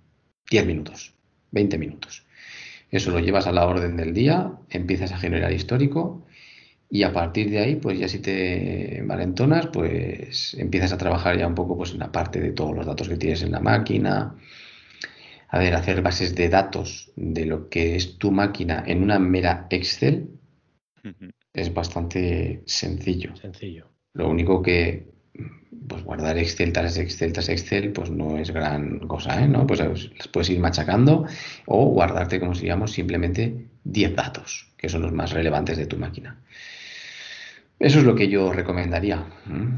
10 0.51 0.67
minutos, 0.67 1.16
20 1.57 1.79
minutos. 1.79 2.25
Eso 2.91 3.11
lo 3.11 3.19
llevas 3.19 3.47
a 3.49 3.53
la 3.53 3.67
orden 3.67 3.97
del 3.97 4.15
día, 4.15 4.53
empiezas 4.71 5.11
a 5.11 5.19
generar 5.19 5.53
histórico 5.53 6.27
y 6.89 7.03
a 7.03 7.13
partir 7.13 7.51
de 7.51 7.59
ahí, 7.59 7.77
pues 7.77 7.99
ya 7.99 8.07
si 8.07 8.21
te 8.21 9.03
valentonas, 9.05 9.67
pues 9.67 10.55
empiezas 10.55 10.93
a 10.93 10.99
trabajar 10.99 11.37
ya 11.37 11.49
un 11.49 11.57
poco 11.57 11.77
pues 11.77 11.93
en 11.93 11.99
la 11.99 12.13
parte 12.13 12.41
de 12.41 12.53
todos 12.53 12.77
los 12.77 12.87
datos 12.87 13.09
que 13.09 13.17
tienes 13.17 13.43
en 13.43 13.51
la 13.51 13.61
máquina. 13.61 14.37
A 15.49 15.59
ver, 15.59 15.75
hacer 15.75 16.03
bases 16.03 16.35
de 16.35 16.49
datos 16.49 17.11
de 17.17 17.47
lo 17.47 17.69
que 17.69 17.97
es 17.97 18.19
tu 18.19 18.31
máquina 18.31 18.85
en 18.87 19.03
una 19.03 19.19
mera 19.19 19.67
Excel, 19.71 20.29
es 21.53 21.73
bastante 21.73 22.63
sencillo. 22.67 23.35
Sencillo. 23.37 23.89
Lo 24.13 24.29
único 24.29 24.61
que 24.61 25.16
pues 25.89 26.03
guardar 26.03 26.39
Excel 26.39 26.73
tras 26.73 26.97
Excel 26.99 27.33
tras 27.33 27.49
Excel, 27.49 27.93
pues 27.93 28.11
no 28.11 28.39
es 28.39 28.51
gran 28.51 29.01
cosa, 29.01 29.43
¿eh? 29.43 29.49
¿no? 29.49 29.67
Pues 29.67 29.81
las 29.81 30.29
puedes 30.29 30.51
ir 30.51 30.59
machacando 30.59 31.27
o 31.67 31.87
guardarte, 31.87 32.41
como 32.41 32.55
si 32.55 32.67
llamo, 32.67 32.87
simplemente 32.87 33.69
10 33.85 34.17
datos, 34.17 34.69
que 34.77 34.89
son 34.89 35.03
los 35.03 35.13
más 35.13 35.33
relevantes 35.33 35.77
de 35.77 35.87
tu 35.87 35.97
máquina. 35.97 36.41
Eso 37.79 37.99
es 37.99 38.05
lo 38.05 38.15
que 38.15 38.29
yo 38.29 38.53
recomendaría. 38.53 39.27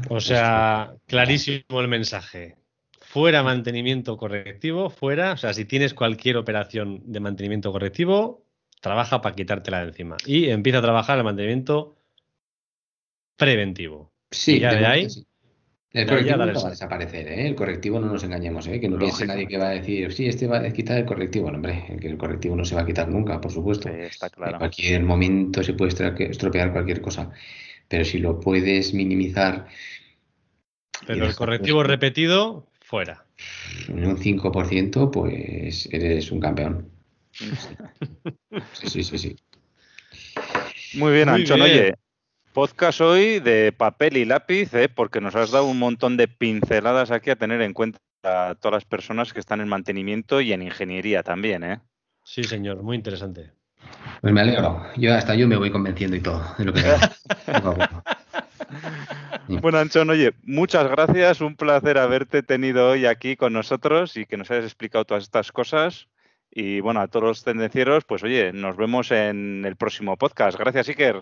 O 0.09 0.21
sea, 0.21 0.93
clarísimo 1.05 1.81
el 1.81 1.89
mensaje. 1.89 2.55
Fuera 3.01 3.43
mantenimiento 3.43 4.17
correctivo, 4.17 4.89
fuera, 4.89 5.33
o 5.33 5.37
sea, 5.37 5.53
si 5.53 5.65
tienes 5.65 5.93
cualquier 5.93 6.37
operación 6.37 7.01
de 7.05 7.19
mantenimiento 7.19 7.71
correctivo, 7.71 8.45
trabaja 8.81 9.21
para 9.21 9.35
quitártela 9.35 9.81
de 9.81 9.87
encima. 9.87 10.17
Y 10.25 10.49
empieza 10.49 10.79
a 10.79 10.83
trabajar 10.83 11.17
el 11.17 11.23
mantenimiento 11.23 11.97
preventivo. 13.35 14.11
Sí, 14.31 14.59
ya 14.59 14.75
de 14.75 14.85
ahí. 14.85 15.07
El 15.91 16.05
correctivo 16.05 16.45
no 16.45 16.61
va 16.61 16.67
a 16.67 16.69
desaparecer, 16.69 17.27
¿eh? 17.27 17.47
El 17.47 17.55
correctivo 17.55 17.99
no 17.99 18.07
nos 18.07 18.23
engañemos, 18.23 18.67
¿eh? 18.67 18.79
Que 18.79 18.87
no 18.87 18.99
piense 18.99 19.25
nadie 19.25 19.47
que 19.47 19.57
va 19.57 19.69
a 19.69 19.71
decir, 19.71 20.13
sí, 20.13 20.27
este 20.27 20.45
va 20.45 20.59
a 20.59 20.71
quitar 20.71 20.99
el 20.99 21.05
correctivo. 21.05 21.49
No, 21.49 21.55
hombre, 21.55 21.85
el 21.99 22.17
correctivo 22.17 22.55
no 22.55 22.63
se 22.63 22.75
va 22.75 22.81
a 22.81 22.85
quitar 22.85 23.09
nunca, 23.09 23.41
por 23.41 23.51
supuesto. 23.51 23.89
está 23.89 24.29
claro. 24.29 24.53
En 24.53 24.57
cualquier 24.59 25.03
momento 25.03 25.63
se 25.63 25.73
puede 25.73 26.29
estropear 26.29 26.71
cualquier 26.71 27.01
cosa. 27.01 27.31
Pero 27.87 28.05
si 28.05 28.19
lo 28.19 28.39
puedes 28.39 28.93
minimizar. 28.93 29.65
Pero 31.07 31.25
el 31.25 31.35
correctivo 31.35 31.81
repetido, 31.81 32.67
fuera. 32.79 33.25
En 33.87 34.05
un 34.05 34.17
5%, 34.17 35.09
pues 35.11 35.89
eres 35.91 36.31
un 36.31 36.39
campeón. 36.39 36.91
Sí, 38.73 39.03
sí, 39.03 39.17
sí, 39.17 39.35
Muy 40.95 41.13
bien, 41.13 41.29
Anchón. 41.29 41.61
Oye, 41.61 41.95
podcast 42.53 43.01
hoy 43.01 43.39
de 43.39 43.71
papel 43.71 44.17
y 44.17 44.25
lápiz, 44.25 44.73
¿eh? 44.73 44.89
porque 44.89 45.21
nos 45.21 45.35
has 45.35 45.51
dado 45.51 45.65
un 45.65 45.79
montón 45.79 46.17
de 46.17 46.27
pinceladas 46.27 47.11
aquí 47.11 47.29
a 47.29 47.35
tener 47.35 47.61
en 47.61 47.73
cuenta 47.73 47.99
a 48.23 48.55
todas 48.55 48.73
las 48.73 48.85
personas 48.85 49.33
que 49.33 49.39
están 49.39 49.61
en 49.61 49.67
mantenimiento 49.67 50.41
y 50.41 50.53
en 50.53 50.61
ingeniería 50.61 51.23
también. 51.23 51.63
¿eh? 51.63 51.79
Sí, 52.23 52.43
señor, 52.43 52.83
muy 52.83 52.97
interesante. 52.97 53.51
Pues 54.21 54.33
me 54.33 54.41
alegro. 54.41 54.83
Yo 54.97 55.13
hasta 55.13 55.35
yo 55.35 55.47
me 55.47 55.55
voy 55.55 55.71
convenciendo 55.71 56.15
y 56.15 56.21
todo 56.21 56.43
de 56.57 56.65
lo 56.65 56.73
que 56.73 56.81
Bueno, 59.61 59.79
Anchón, 59.79 60.09
oye, 60.09 60.33
muchas 60.43 60.89
gracias. 60.89 61.41
Un 61.41 61.55
placer 61.55 61.97
haberte 61.97 62.43
tenido 62.43 62.89
hoy 62.89 63.05
aquí 63.05 63.35
con 63.35 63.53
nosotros 63.53 64.15
y 64.17 64.25
que 64.25 64.37
nos 64.37 64.51
hayas 64.51 64.65
explicado 64.65 65.05
todas 65.05 65.23
estas 65.23 65.51
cosas. 65.51 66.07
Y 66.51 66.81
bueno, 66.81 66.99
a 66.99 67.07
todos 67.07 67.25
los 67.25 67.43
tendencieros, 67.43 68.05
pues 68.05 68.23
oye, 68.23 68.51
nos 68.53 68.75
vemos 68.75 69.11
en 69.11 69.63
el 69.65 69.75
próximo 69.75 70.17
podcast. 70.17 70.57
Gracias, 70.57 70.89
Iker. 70.89 71.21